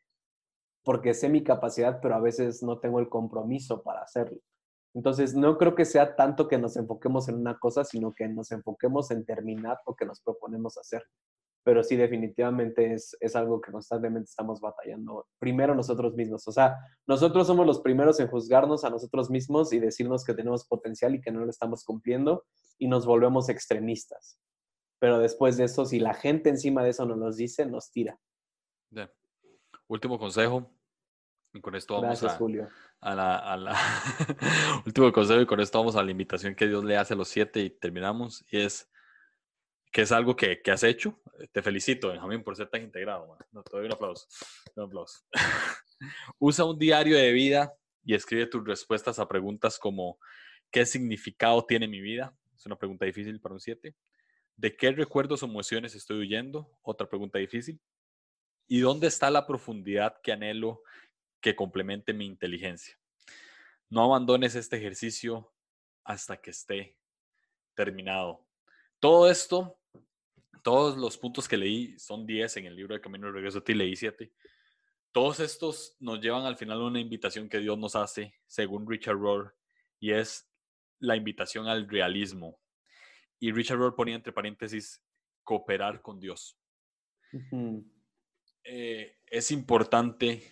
porque 0.82 1.14
sé 1.14 1.28
mi 1.28 1.42
capacidad, 1.44 2.00
pero 2.00 2.14
a 2.14 2.20
veces 2.20 2.62
no 2.62 2.80
tengo 2.80 2.98
el 2.98 3.08
compromiso 3.08 3.82
para 3.82 4.02
hacerlo. 4.02 4.38
Entonces, 4.94 5.34
no 5.34 5.56
creo 5.58 5.74
que 5.74 5.84
sea 5.84 6.16
tanto 6.16 6.48
que 6.48 6.58
nos 6.58 6.76
enfoquemos 6.76 7.28
en 7.28 7.36
una 7.36 7.58
cosa, 7.58 7.84
sino 7.84 8.12
que 8.14 8.28
nos 8.28 8.52
enfoquemos 8.52 9.10
en 9.10 9.24
terminar 9.24 9.78
lo 9.86 9.94
que 9.94 10.04
nos 10.04 10.20
proponemos 10.20 10.76
hacer. 10.78 11.02
Pero 11.64 11.82
sí, 11.82 11.96
definitivamente 11.96 12.92
es, 12.92 13.16
es 13.20 13.36
algo 13.36 13.60
que 13.60 13.70
constantemente 13.70 14.28
estamos 14.28 14.60
batallando. 14.60 15.26
Primero 15.38 15.74
nosotros 15.74 16.14
mismos. 16.14 16.46
O 16.48 16.52
sea, 16.52 16.76
nosotros 17.06 17.46
somos 17.46 17.66
los 17.66 17.80
primeros 17.80 18.18
en 18.20 18.28
juzgarnos 18.28 18.84
a 18.84 18.90
nosotros 18.90 19.30
mismos 19.30 19.72
y 19.72 19.78
decirnos 19.78 20.24
que 20.24 20.34
tenemos 20.34 20.66
potencial 20.66 21.14
y 21.14 21.20
que 21.20 21.30
no 21.30 21.44
lo 21.44 21.50
estamos 21.50 21.84
cumpliendo 21.84 22.44
y 22.78 22.88
nos 22.88 23.06
volvemos 23.06 23.48
extremistas 23.48 24.38
pero 25.02 25.18
después 25.18 25.56
de 25.56 25.64
eso, 25.64 25.84
si 25.84 25.98
la 25.98 26.14
gente 26.14 26.48
encima 26.48 26.84
de 26.84 26.90
eso 26.90 27.04
no 27.04 27.16
nos 27.16 27.36
dice, 27.36 27.66
nos 27.66 27.90
tira. 27.90 28.20
Último 29.88 30.16
consejo, 30.16 30.70
y 31.54 31.60
con 31.60 31.74
esto 31.74 31.94
vamos 31.94 32.08
Gracias, 32.08 32.32
a, 32.32 32.36
Julio. 32.36 32.68
a, 33.00 33.14
la, 33.14 33.36
a 33.36 33.56
la 33.56 33.76
último 34.86 35.12
consejo 35.12 35.40
y 35.40 35.46
con 35.46 35.60
esto 35.60 35.78
vamos 35.78 35.96
a 35.96 36.02
la 36.02 36.10
invitación 36.10 36.54
que 36.54 36.66
Dios 36.66 36.84
le 36.84 36.96
hace 36.96 37.14
a 37.14 37.16
los 37.16 37.28
siete 37.28 37.60
y 37.60 37.70
terminamos 37.70 38.44
y 38.50 38.60
es 38.60 38.90
que 39.92 40.02
es 40.02 40.12
algo 40.12 40.34
que, 40.34 40.62
que 40.62 40.70
has 40.70 40.82
hecho. 40.82 41.20
Te 41.52 41.62
felicito, 41.62 42.08
Benjamín, 42.08 42.42
por 42.42 42.56
ser 42.56 42.68
tan 42.68 42.82
integrado. 42.82 43.36
No, 43.50 43.62
te 43.62 43.76
doy 43.76 43.86
un 43.86 43.92
aplauso. 43.92 44.26
Un 44.74 44.84
aplauso. 44.84 45.20
Usa 46.38 46.64
un 46.64 46.78
diario 46.78 47.16
de 47.16 47.30
vida 47.32 47.74
y 48.02 48.14
escribe 48.14 48.46
tus 48.46 48.64
respuestas 48.64 49.18
a 49.18 49.28
preguntas 49.28 49.78
como 49.78 50.18
¿qué 50.70 50.86
significado 50.86 51.64
tiene 51.64 51.86
mi 51.86 52.00
vida? 52.00 52.34
Es 52.56 52.64
una 52.64 52.76
pregunta 52.76 53.04
difícil 53.04 53.38
para 53.40 53.54
un 53.54 53.60
siete. 53.60 53.94
¿De 54.56 54.74
qué 54.74 54.92
recuerdos 54.92 55.42
o 55.42 55.46
emociones 55.46 55.94
estoy 55.94 56.20
huyendo? 56.20 56.70
Otra 56.80 57.08
pregunta 57.08 57.38
difícil. 57.38 57.78
¿Y 58.68 58.80
dónde 58.80 59.08
está 59.08 59.30
la 59.30 59.46
profundidad 59.46 60.16
que 60.22 60.32
anhelo 60.32 60.82
que 61.42 61.54
complemente 61.54 62.14
mi 62.14 62.24
inteligencia? 62.24 62.98
No 63.90 64.04
abandones 64.04 64.54
este 64.54 64.78
ejercicio 64.78 65.52
hasta 66.04 66.40
que 66.40 66.50
esté 66.50 66.96
terminado. 67.74 68.46
Todo 69.00 69.30
esto, 69.30 69.78
todos 70.62 70.96
los 70.96 71.18
puntos 71.18 71.48
que 71.48 71.56
leí, 71.56 71.98
son 71.98 72.24
10 72.24 72.56
en 72.58 72.66
el 72.66 72.76
libro 72.76 72.94
de 72.94 73.00
Camino 73.00 73.26
de 73.26 73.32
Regreso 73.34 73.58
a 73.58 73.64
ti, 73.64 73.74
leí 73.74 73.96
7. 73.96 74.32
Todos 75.12 75.40
estos 75.40 75.96
nos 76.00 76.20
llevan 76.20 76.46
al 76.46 76.56
final 76.56 76.80
a 76.80 76.86
una 76.86 77.00
invitación 77.00 77.48
que 77.48 77.58
Dios 77.58 77.76
nos 77.76 77.96
hace, 77.96 78.34
según 78.46 78.88
Richard 78.88 79.18
Rohr, 79.18 79.54
y 80.00 80.12
es 80.12 80.48
la 80.98 81.16
invitación 81.16 81.66
al 81.68 81.88
realismo. 81.88 82.58
Y 83.38 83.52
Richard 83.52 83.78
Rohr 83.78 83.94
ponía 83.94 84.14
entre 84.14 84.32
paréntesis, 84.32 85.02
cooperar 85.42 86.00
con 86.00 86.18
Dios. 86.20 86.56
Eh, 88.64 89.18
es 89.26 89.50
importante, 89.50 90.42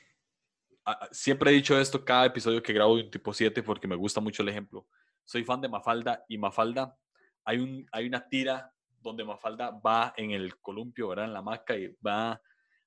siempre 1.10 1.50
he 1.50 1.54
dicho 1.54 1.78
esto 1.78 2.04
cada 2.04 2.26
episodio 2.26 2.62
que 2.62 2.72
grabo 2.72 2.96
de 2.96 3.04
un 3.04 3.10
tipo 3.10 3.32
7 3.32 3.62
porque 3.62 3.88
me 3.88 3.96
gusta 3.96 4.20
mucho 4.20 4.42
el 4.42 4.48
ejemplo. 4.48 4.86
Soy 5.24 5.44
fan 5.44 5.60
de 5.60 5.68
Mafalda 5.68 6.24
y 6.28 6.38
Mafalda, 6.38 6.96
hay, 7.44 7.58
un, 7.58 7.86
hay 7.92 8.06
una 8.06 8.28
tira 8.28 8.72
donde 9.00 9.24
Mafalda 9.24 9.70
va 9.70 10.12
en 10.16 10.30
el 10.32 10.58
columpio, 10.60 11.08
¿verdad? 11.08 11.26
En 11.26 11.32
la 11.32 11.38
hamaca 11.40 11.76
y 11.76 11.94
va 12.04 12.40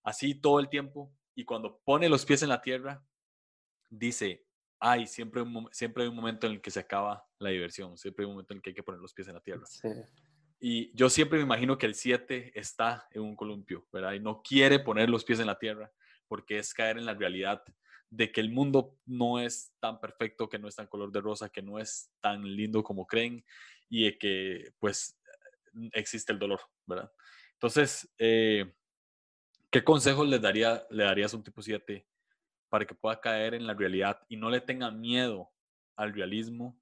así 0.04 0.36
todo 0.36 0.60
el 0.60 0.70
tiempo 0.70 1.12
y 1.36 1.45
cuando 1.45 1.80
pone 1.84 2.10
los 2.10 2.26
pies 2.26 2.43
en 2.43 2.49
la 2.49 2.62
tierra, 2.62 3.04
dice, 3.89 4.45
hay 4.80 5.08
siempre, 5.08 5.43
siempre 5.72 6.04
hay 6.04 6.10
un 6.10 6.16
momento 6.16 6.47
en 6.47 6.54
el 6.54 6.62
que 6.62 6.72
se 6.72 6.80
acaba 6.80 7.26
la 7.39 7.49
diversión, 7.49 7.97
siempre 7.97 8.24
hay 8.24 8.28
un 8.28 8.34
momento 8.34 8.54
en 8.54 8.58
el 8.58 8.62
que 8.62 8.70
hay 8.72 8.76
que 8.76 8.84
poner 8.84 9.01
los 9.01 9.14
pies 9.14 9.28
en 9.28 9.36
la 9.36 9.41
tierra. 9.41 9.66
Y 10.60 10.95
yo 10.95 11.10
siempre 11.10 11.39
me 11.39 11.43
imagino 11.43 11.78
que 11.78 11.86
el 11.86 11.95
7 11.95 12.58
está 12.58 13.08
en 13.12 13.22
un 13.22 13.36
columpio, 13.36 13.88
¿verdad? 13.91 14.14
Y 14.14 14.20
no 14.20 14.41
quiere 14.41 14.80
poner 14.80 15.10
los 15.10 15.24
pies 15.24 15.39
en 15.39 15.47
la 15.47 15.58
tierra 15.58 15.91
porque 16.28 16.58
es 16.58 16.74
caer 16.74 16.97
en 16.97 17.06
la 17.06 17.14
realidad 17.14 17.64
de 18.16 18.32
que 18.32 18.41
el 18.41 18.51
mundo 18.51 18.97
no 19.05 19.39
es 19.39 19.74
tan 19.80 19.99
perfecto, 19.99 20.49
que 20.49 20.59
no 20.59 20.68
es 20.68 20.76
tan 20.76 20.88
color 20.88 21.11
de 21.11 21.22
rosa, 21.22 21.49
que 21.49 21.61
no 21.61 21.80
es 21.80 22.11
tan 22.22 22.43
lindo 22.43 22.84
como 22.84 23.07
creen 23.07 23.43
y 23.89 24.05
de 24.05 24.18
que 24.18 24.74
pues 24.80 25.20
existe 25.93 26.32
el 26.32 26.39
dolor, 26.39 26.61
¿verdad? 26.86 27.11
Entonces, 27.53 28.14
eh, 28.20 28.72
¿qué 29.72 29.84
consejos 29.84 30.28
le, 30.28 30.39
daría, 30.39 30.86
le 30.89 31.03
darías 31.03 31.34
a 31.34 31.38
un 31.38 31.43
tipo 31.43 31.61
7 31.61 32.05
para 32.70 32.86
que 32.86 32.95
pueda 32.95 33.20
caer 33.20 33.53
en 33.53 33.68
la 33.68 33.74
realidad 33.74 34.20
y 34.28 34.36
no 34.36 34.49
le 34.49 34.59
tenga 34.59 34.89
miedo 34.89 35.51
al 35.95 36.14
realismo. 36.14 36.80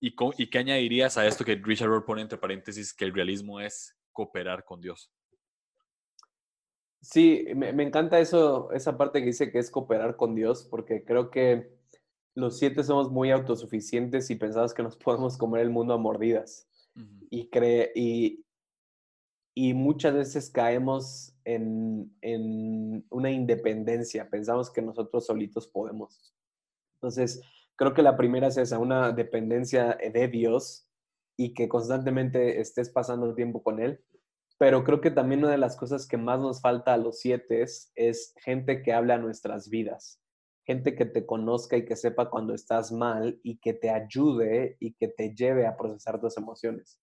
¿Y, 0.00 0.14
y 0.38 0.46
qué 0.48 0.58
añadirías 0.58 1.18
a 1.18 1.26
esto 1.26 1.44
que 1.44 1.54
Richard 1.56 1.88
Rohr 1.88 2.04
pone 2.04 2.22
entre 2.22 2.38
paréntesis, 2.38 2.92
que 2.92 3.04
el 3.04 3.14
realismo 3.14 3.60
es 3.60 3.96
cooperar 4.12 4.64
con 4.64 4.80
Dios? 4.80 5.12
Sí, 7.04 7.44
me, 7.54 7.68
encanta 7.82 8.18
eso, 8.18 8.72
esa 8.72 8.96
parte 8.96 9.20
que 9.20 9.26
dice 9.26 9.52
que 9.52 9.58
es 9.58 9.70
cooperar 9.70 10.16
con 10.16 10.34
Dios, 10.34 10.66
porque 10.70 11.04
creo 11.04 11.30
que 11.30 11.70
los 12.34 12.58
siete 12.58 12.82
somos 12.82 13.10
muy 13.10 13.30
autosuficientes 13.30 14.30
y 14.30 14.36
pensamos 14.36 14.72
que 14.72 14.82
nos 14.82 14.96
podemos 15.04 15.36
comer 15.36 15.60
el 15.60 15.70
mundo 15.70 15.92
a 15.92 15.98
mordidas. 15.98 16.66
y, 17.28 17.48
cree, 17.50 17.92
y, 17.94 18.44
y 19.54 19.74
muchas 19.74 20.14
veces 20.14 20.48
caemos 20.48 21.34
en, 21.44 23.04
una 23.10 23.30
independencia, 23.30 24.30
pensamos 24.30 24.70
que 24.70 24.80
nosotros 24.80 25.26
solitos 25.26 25.68
podemos. 25.68 26.34
Entonces, 26.94 27.42
creo 27.76 27.92
que 27.92 28.02
la 28.02 28.16
primera 28.16 28.46
es 28.46 28.56
esa, 28.56 28.78
una 28.78 29.12
dependencia 29.12 29.98
de 29.98 30.28
Dios 30.28 30.88
y 31.36 31.52
que 31.52 31.68
constantemente 31.68 32.60
estés 32.60 32.88
pasando 32.88 33.34
tiempo 33.34 33.62
con 33.62 33.78
Él. 33.78 34.00
Pero 34.58 34.84
creo 34.84 35.00
que 35.00 35.10
también 35.10 35.40
una 35.40 35.50
de 35.50 35.58
las 35.58 35.76
cosas 35.76 36.06
que 36.06 36.16
más 36.16 36.40
nos 36.40 36.60
falta 36.60 36.94
a 36.94 36.96
los 36.96 37.18
siete 37.18 37.62
es, 37.62 38.34
gente 38.36 38.82
que 38.82 38.92
habla 38.92 39.14
a 39.14 39.18
nuestras 39.18 39.68
vidas, 39.68 40.20
gente 40.64 40.94
que 40.94 41.06
te 41.06 41.26
conozca 41.26 41.76
y 41.76 41.84
que 41.84 41.96
sepa 41.96 42.30
cuando 42.30 42.54
estás 42.54 42.92
mal 42.92 43.40
y 43.42 43.58
que 43.58 43.74
te 43.74 43.90
ayude 43.90 44.76
y 44.80 44.94
que 44.94 45.08
te 45.08 45.34
lleve 45.34 45.66
a 45.66 45.76
procesar 45.76 46.20
tus 46.20 46.36
emociones. 46.36 47.00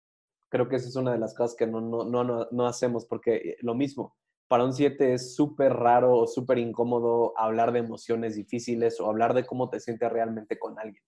Creo 0.49 0.69
que 0.69 0.77
esa 0.77 0.89
es 0.89 0.97
una 0.97 1.13
de 1.13 1.19
las 1.19 1.35
cosas 1.35 1.57
que 1.57 1.67
no, 1.67 1.81
no, 1.81 2.05
no, 2.05 2.49
no 2.51 2.67
hacemos 2.67 3.07
porque 3.07 3.37
eh, 3.37 3.57
lo 3.61 3.75
mismo, 3.75 4.17
para 4.49 4.65
un 4.65 4.73
7 4.73 5.15
es 5.15 5.35
súper 5.35 5.73
raro 5.73 6.17
o 6.17 6.27
súper 6.27 6.59
incómodo 6.59 7.37
hablar 7.37 7.73
de 7.73 7.81
emociones 7.81 8.37
difíciles 8.37 9.01
o 9.01 9.07
hablar 9.07 9.35
de 9.35 9.45
cómo 9.45 9.71
te 9.71 9.81
sientes 9.81 10.11
realmente 10.11 10.59
con 10.59 10.79
alguien. 10.79 11.03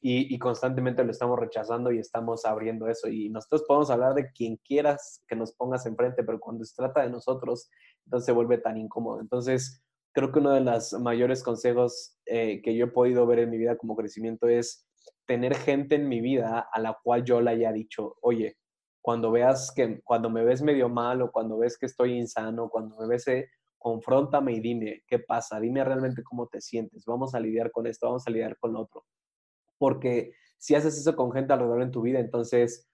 Y, 0.00 0.38
constantemente 0.38 1.02
lo 1.02 1.10
estamos 1.10 1.38
rechazando 1.38 1.90
y 1.90 1.98
estamos 1.98 2.44
abriendo 2.44 2.88
eso. 2.88 3.08
Y 3.08 3.30
nosotros 3.30 3.64
podemos 3.66 3.90
hablar 3.90 4.14
de 4.14 4.30
quien 4.32 4.56
quieras 4.58 5.24
que 5.26 5.34
nos 5.34 5.52
pongas 5.52 5.86
enfrente, 5.86 6.22
pero 6.22 6.38
cuando 6.38 6.64
se 6.64 6.74
trata 6.76 7.02
de 7.02 7.10
nosotros, 7.10 7.68
entonces 8.04 8.26
se 8.26 8.32
vuelve 8.32 8.58
tan 8.58 8.76
incómodo. 8.76 9.20
Entonces, 9.20 9.82
creo 10.12 10.30
que 10.30 10.38
uno 10.38 10.52
de 10.52 10.60
los 10.60 10.92
mayores 10.94 11.42
consejos 11.42 12.16
eh, 12.26 12.62
que 12.62 12.76
yo 12.76 12.86
he 12.86 12.90
podido 12.90 13.26
ver 13.26 13.40
en 13.40 13.50
mi 13.50 13.58
vida 13.58 13.76
como 13.76 13.96
crecimiento 13.96 14.48
es 14.48 14.86
tener 15.26 15.56
gente 15.56 15.96
en 15.96 16.08
mi 16.08 16.20
vida 16.20 16.68
a 16.72 16.80
la 16.80 16.96
cual 17.02 17.24
yo 17.24 17.40
le 17.40 17.50
haya 17.50 17.72
dicho, 17.72 18.16
oye, 18.22 18.56
cuando 19.02 19.32
veas 19.32 19.72
que, 19.74 20.00
cuando 20.04 20.30
me 20.30 20.44
ves 20.44 20.62
medio 20.62 20.88
mal 20.88 21.22
o 21.22 21.32
cuando 21.32 21.58
ves 21.58 21.76
que 21.76 21.86
estoy 21.86 22.12
insano, 22.18 22.68
cuando 22.68 22.96
me 22.98 23.08
ves, 23.08 23.26
eh, 23.28 23.48
confróntame 23.78 24.52
y 24.52 24.60
dime 24.60 25.02
qué 25.06 25.18
pasa, 25.18 25.58
dime 25.60 25.82
realmente 25.84 26.22
cómo 26.22 26.46
te 26.46 26.60
sientes, 26.60 27.04
vamos 27.04 27.34
a 27.34 27.40
lidiar 27.40 27.70
con 27.72 27.86
esto, 27.86 28.06
vamos 28.06 28.26
a 28.26 28.30
lidiar 28.30 28.56
con 28.58 28.72
lo 28.72 28.80
otro 28.82 29.04
porque 29.78 30.32
si 30.58 30.74
haces 30.74 30.98
eso 30.98 31.16
con 31.16 31.32
gente 31.32 31.52
alrededor 31.52 31.82
en 31.82 31.92
tu 31.92 32.02
vida, 32.02 32.18
entonces 32.20 32.88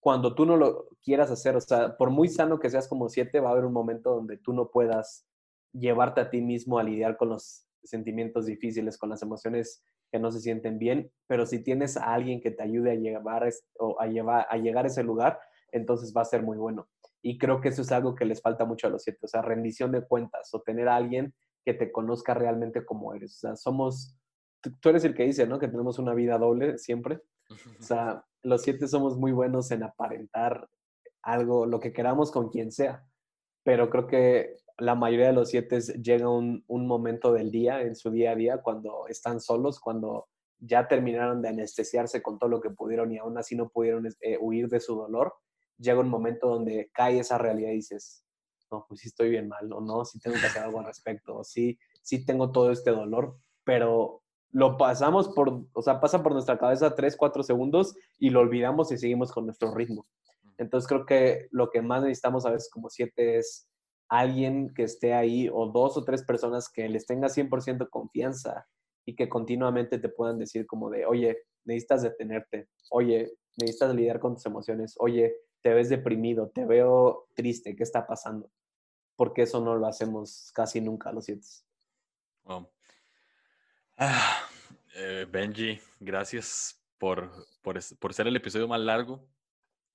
cuando 0.00 0.34
tú 0.34 0.46
no 0.46 0.56
lo 0.56 0.88
quieras 1.02 1.30
hacer, 1.30 1.56
o 1.56 1.60
sea, 1.60 1.96
por 1.96 2.10
muy 2.10 2.28
sano 2.28 2.58
que 2.58 2.70
seas 2.70 2.88
como 2.88 3.08
siete, 3.08 3.40
va 3.40 3.50
a 3.50 3.52
haber 3.52 3.66
un 3.66 3.72
momento 3.72 4.14
donde 4.14 4.38
tú 4.38 4.52
no 4.52 4.70
puedas 4.70 5.26
llevarte 5.72 6.20
a 6.20 6.30
ti 6.30 6.40
mismo 6.40 6.78
a 6.78 6.82
lidiar 6.82 7.16
con 7.16 7.28
los 7.28 7.66
sentimientos 7.84 8.46
difíciles, 8.46 8.98
con 8.98 9.10
las 9.10 9.22
emociones 9.22 9.84
que 10.10 10.18
no 10.18 10.32
se 10.32 10.40
sienten 10.40 10.78
bien, 10.78 11.12
pero 11.26 11.46
si 11.46 11.62
tienes 11.62 11.96
a 11.96 12.14
alguien 12.14 12.40
que 12.40 12.50
te 12.50 12.62
ayude 12.62 12.92
a 12.92 12.94
llevar 12.94 13.48
o 13.78 14.00
a, 14.00 14.06
llevar, 14.06 14.46
a 14.50 14.56
llegar 14.56 14.84
a 14.84 14.88
ese 14.88 15.04
lugar, 15.04 15.38
entonces 15.70 16.12
va 16.16 16.22
a 16.22 16.26
ser 16.26 16.42
muy 16.42 16.56
bueno. 16.56 16.88
Y 17.22 17.38
creo 17.38 17.60
que 17.60 17.68
eso 17.68 17.82
es 17.82 17.92
algo 17.92 18.14
que 18.14 18.24
les 18.24 18.40
falta 18.40 18.64
mucho 18.64 18.86
a 18.86 18.90
los 18.90 19.02
siete, 19.02 19.20
o 19.22 19.28
sea, 19.28 19.42
rendición 19.42 19.92
de 19.92 20.04
cuentas 20.04 20.52
o 20.52 20.62
tener 20.62 20.88
a 20.88 20.96
alguien 20.96 21.34
que 21.64 21.74
te 21.74 21.92
conozca 21.92 22.34
realmente 22.34 22.84
como 22.84 23.14
eres. 23.14 23.36
O 23.36 23.38
sea, 23.38 23.56
somos 23.56 24.16
tú 24.60 24.88
eres 24.88 25.04
el 25.04 25.14
que 25.14 25.24
dice, 25.24 25.46
¿no? 25.46 25.58
Que 25.58 25.68
tenemos 25.68 25.98
una 25.98 26.14
vida 26.14 26.38
doble 26.38 26.78
siempre. 26.78 27.20
O 27.78 27.82
sea, 27.82 28.24
los 28.42 28.62
siete 28.62 28.86
somos 28.86 29.16
muy 29.16 29.32
buenos 29.32 29.70
en 29.70 29.82
aparentar 29.82 30.68
algo, 31.22 31.66
lo 31.66 31.80
que 31.80 31.92
queramos 31.92 32.30
con 32.30 32.48
quien 32.48 32.72
sea. 32.72 33.04
Pero 33.64 33.90
creo 33.90 34.06
que 34.06 34.56
la 34.78 34.94
mayoría 34.94 35.26
de 35.26 35.32
los 35.32 35.50
siete 35.50 35.80
llega 35.80 36.28
un, 36.28 36.64
un 36.66 36.86
momento 36.86 37.32
del 37.32 37.50
día, 37.50 37.82
en 37.82 37.94
su 37.96 38.10
día 38.10 38.32
a 38.32 38.36
día, 38.36 38.58
cuando 38.58 39.06
están 39.08 39.40
solos, 39.40 39.80
cuando 39.80 40.28
ya 40.60 40.86
terminaron 40.88 41.42
de 41.42 41.48
anestesiarse 41.48 42.22
con 42.22 42.38
todo 42.38 42.50
lo 42.50 42.60
que 42.60 42.70
pudieron 42.70 43.12
y 43.12 43.18
aún 43.18 43.36
así 43.38 43.56
no 43.56 43.68
pudieron 43.68 44.06
eh, 44.20 44.38
huir 44.40 44.68
de 44.68 44.80
su 44.80 44.94
dolor, 44.94 45.34
llega 45.78 46.00
un 46.00 46.08
momento 46.08 46.48
donde 46.48 46.90
cae 46.92 47.18
esa 47.18 47.38
realidad 47.38 47.70
y 47.70 47.76
dices, 47.76 48.24
no, 48.70 48.84
pues 48.86 49.00
sí 49.00 49.08
estoy 49.08 49.30
bien 49.30 49.48
mal, 49.48 49.72
o 49.72 49.80
no, 49.80 50.04
sí 50.04 50.20
tengo 50.20 50.36
que 50.38 50.46
hacer 50.46 50.62
algo 50.62 50.78
al 50.80 50.86
respecto, 50.86 51.38
o 51.38 51.44
sí, 51.44 51.78
sí 52.02 52.24
tengo 52.24 52.52
todo 52.52 52.70
este 52.70 52.90
dolor, 52.90 53.36
pero 53.64 54.22
lo 54.52 54.76
pasamos 54.76 55.28
por, 55.28 55.64
o 55.72 55.82
sea, 55.82 56.00
pasa 56.00 56.22
por 56.22 56.32
nuestra 56.32 56.58
cabeza 56.58 56.94
tres, 56.94 57.16
cuatro 57.16 57.42
segundos 57.42 57.94
y 58.18 58.30
lo 58.30 58.40
olvidamos 58.40 58.90
y 58.92 58.98
seguimos 58.98 59.32
con 59.32 59.46
nuestro 59.46 59.74
ritmo. 59.74 60.06
Entonces 60.58 60.88
creo 60.88 61.06
que 61.06 61.48
lo 61.50 61.70
que 61.70 61.82
más 61.82 62.02
necesitamos 62.02 62.44
a 62.44 62.50
veces 62.50 62.70
como 62.70 62.90
siete 62.90 63.38
es 63.38 63.68
alguien 64.08 64.74
que 64.74 64.82
esté 64.82 65.14
ahí 65.14 65.48
o 65.48 65.66
dos 65.66 65.96
o 65.96 66.04
tres 66.04 66.24
personas 66.24 66.68
que 66.68 66.88
les 66.88 67.06
tenga 67.06 67.28
100% 67.28 67.88
confianza 67.88 68.66
y 69.06 69.14
que 69.14 69.28
continuamente 69.28 69.98
te 69.98 70.08
puedan 70.08 70.38
decir 70.38 70.66
como 70.66 70.90
de, 70.90 71.06
oye, 71.06 71.38
necesitas 71.64 72.02
detenerte, 72.02 72.68
oye, 72.90 73.32
necesitas 73.56 73.94
lidiar 73.94 74.18
con 74.18 74.34
tus 74.34 74.46
emociones, 74.46 74.96
oye, 74.98 75.34
te 75.62 75.72
ves 75.72 75.88
deprimido, 75.88 76.50
te 76.50 76.64
veo 76.64 77.28
triste, 77.34 77.76
¿qué 77.76 77.82
está 77.82 78.06
pasando? 78.06 78.50
Porque 79.16 79.42
eso 79.42 79.60
no 79.60 79.76
lo 79.76 79.86
hacemos 79.86 80.50
casi 80.54 80.80
nunca 80.80 81.12
los 81.12 81.24
siete. 81.26 81.46
Ah, 84.02 84.48
eh, 84.94 85.26
Benji, 85.30 85.78
gracias 85.98 86.82
por, 86.96 87.30
por, 87.60 88.14
ser 88.14 88.26
el 88.26 88.36
episodio 88.36 88.66
más 88.66 88.80
largo, 88.80 89.28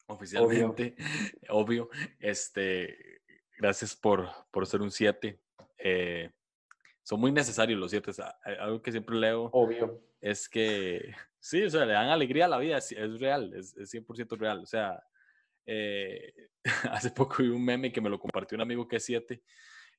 oficialmente, 0.06 0.96
obvio. 1.50 1.90
Este, 2.20 3.20
gracias 3.58 3.96
por, 3.96 4.30
por 4.52 4.68
ser 4.68 4.84
un 4.84 4.92
7. 4.92 5.42
Eh, 5.80 6.32
son 7.02 7.20
muy 7.20 7.32
necesarios 7.32 7.80
los 7.80 7.90
7. 7.90 8.12
Algo 8.60 8.80
que 8.80 8.92
siempre 8.92 9.16
leo 9.16 9.50
obvio. 9.52 10.00
es 10.22 10.48
que, 10.48 11.16
sí, 11.40 11.64
o 11.64 11.70
sea, 11.72 11.84
le 11.84 11.94
dan 11.94 12.10
alegría 12.10 12.46
a 12.46 12.50
la 12.50 12.60
vida, 12.60 12.78
es, 12.78 13.20
real, 13.20 13.56
es, 13.56 13.76
100% 13.76 14.38
real. 14.38 14.60
O 14.60 14.68
sea, 14.68 15.04
eh, 15.66 16.32
hace 16.92 17.10
poco 17.10 17.38
vi 17.42 17.50
un 17.50 17.66
meme 17.66 17.92
que 17.92 18.02
me 18.02 18.12
lo 18.12 18.20
compartió 18.20 18.56
un 18.56 18.62
amigo 18.62 18.88
que 18.88 18.98
es 18.98 19.06
7, 19.06 19.42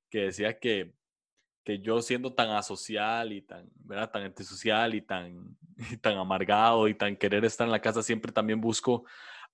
que 0.08 0.18
decía 0.26 0.56
que 0.60 0.94
que 1.66 1.80
yo 1.80 2.00
siendo 2.00 2.32
tan 2.32 2.50
asocial 2.50 3.32
y 3.32 3.42
tan, 3.42 3.68
¿verdad? 3.74 4.08
tan 4.12 4.22
antisocial 4.22 4.94
y 4.94 5.02
tan, 5.02 5.58
tan 6.00 6.16
amargado 6.16 6.86
y 6.86 6.94
tan 6.94 7.16
querer 7.16 7.44
estar 7.44 7.66
en 7.66 7.72
la 7.72 7.80
casa, 7.80 8.04
siempre 8.04 8.30
también 8.30 8.60
busco 8.60 9.04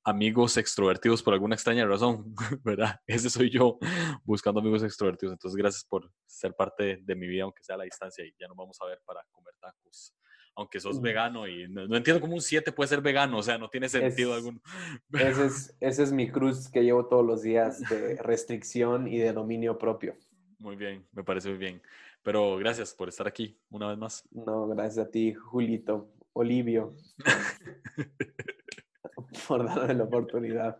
amigos 0.04 0.58
extrovertidos 0.58 1.22
por 1.22 1.32
alguna 1.32 1.54
extraña 1.54 1.86
razón, 1.86 2.34
¿verdad? 2.64 3.00
Ese 3.06 3.30
soy 3.30 3.48
yo 3.48 3.78
buscando 4.24 4.60
amigos 4.60 4.82
extrovertidos. 4.82 5.32
Entonces, 5.32 5.56
gracias 5.56 5.84
por 5.84 6.12
ser 6.26 6.54
parte 6.54 6.98
de, 7.02 7.16
mi 7.16 7.26
vida, 7.26 7.44
aunque 7.44 7.64
sea 7.64 7.76
a 7.76 7.78
la 7.78 7.84
distancia, 7.84 8.22
y 8.26 8.34
ya 8.38 8.46
nos 8.46 8.58
vamos 8.58 8.76
a 8.82 8.86
ver 8.86 9.00
para 9.06 9.24
comer 9.30 9.54
tacos. 9.58 10.14
Aunque 10.54 10.80
sos 10.80 11.00
vegano 11.00 11.48
y 11.48 11.66
no, 11.66 11.96
entiendo 11.96 12.20
cómo 12.20 12.34
un 12.34 12.42
7 12.42 12.72
puede 12.72 12.88
ser 12.88 13.00
vegano, 13.00 13.38
o 13.38 13.42
sea, 13.42 13.56
no 13.56 13.70
tiene 13.70 13.88
sentido 13.88 14.34
alguno. 14.34 14.60
Ese 15.14 15.46
es, 15.46 15.76
ese 15.80 16.02
es 16.02 16.12
mi 16.12 16.30
cruz 16.30 16.68
que 16.68 16.82
llevo 16.82 17.06
todos 17.06 17.24
los 17.24 17.40
días 17.40 17.80
de 17.88 18.16
restricción 18.16 19.08
y 19.08 19.16
de 19.16 19.32
dominio 19.32 19.78
propio. 19.78 20.14
Muy 20.62 20.76
bien, 20.76 21.04
me 21.10 21.24
parece 21.24 21.48
muy 21.48 21.58
bien. 21.58 21.82
Pero 22.22 22.56
gracias 22.56 22.94
por 22.94 23.08
estar 23.08 23.26
aquí 23.26 23.58
una 23.68 23.88
vez 23.88 23.98
más. 23.98 24.24
No, 24.30 24.68
gracias 24.68 25.08
a 25.08 25.10
ti, 25.10 25.34
Julito, 25.34 26.08
Olivio, 26.34 26.94
por 29.48 29.66
darme 29.66 29.94
la 29.94 30.04
oportunidad. 30.04 30.78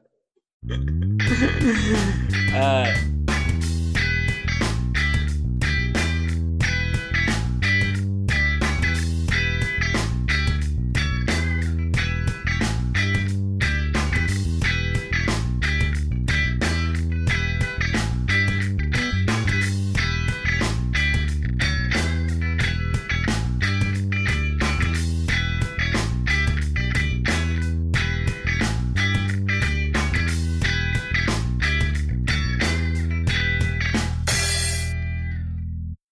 Ah, 2.54 2.84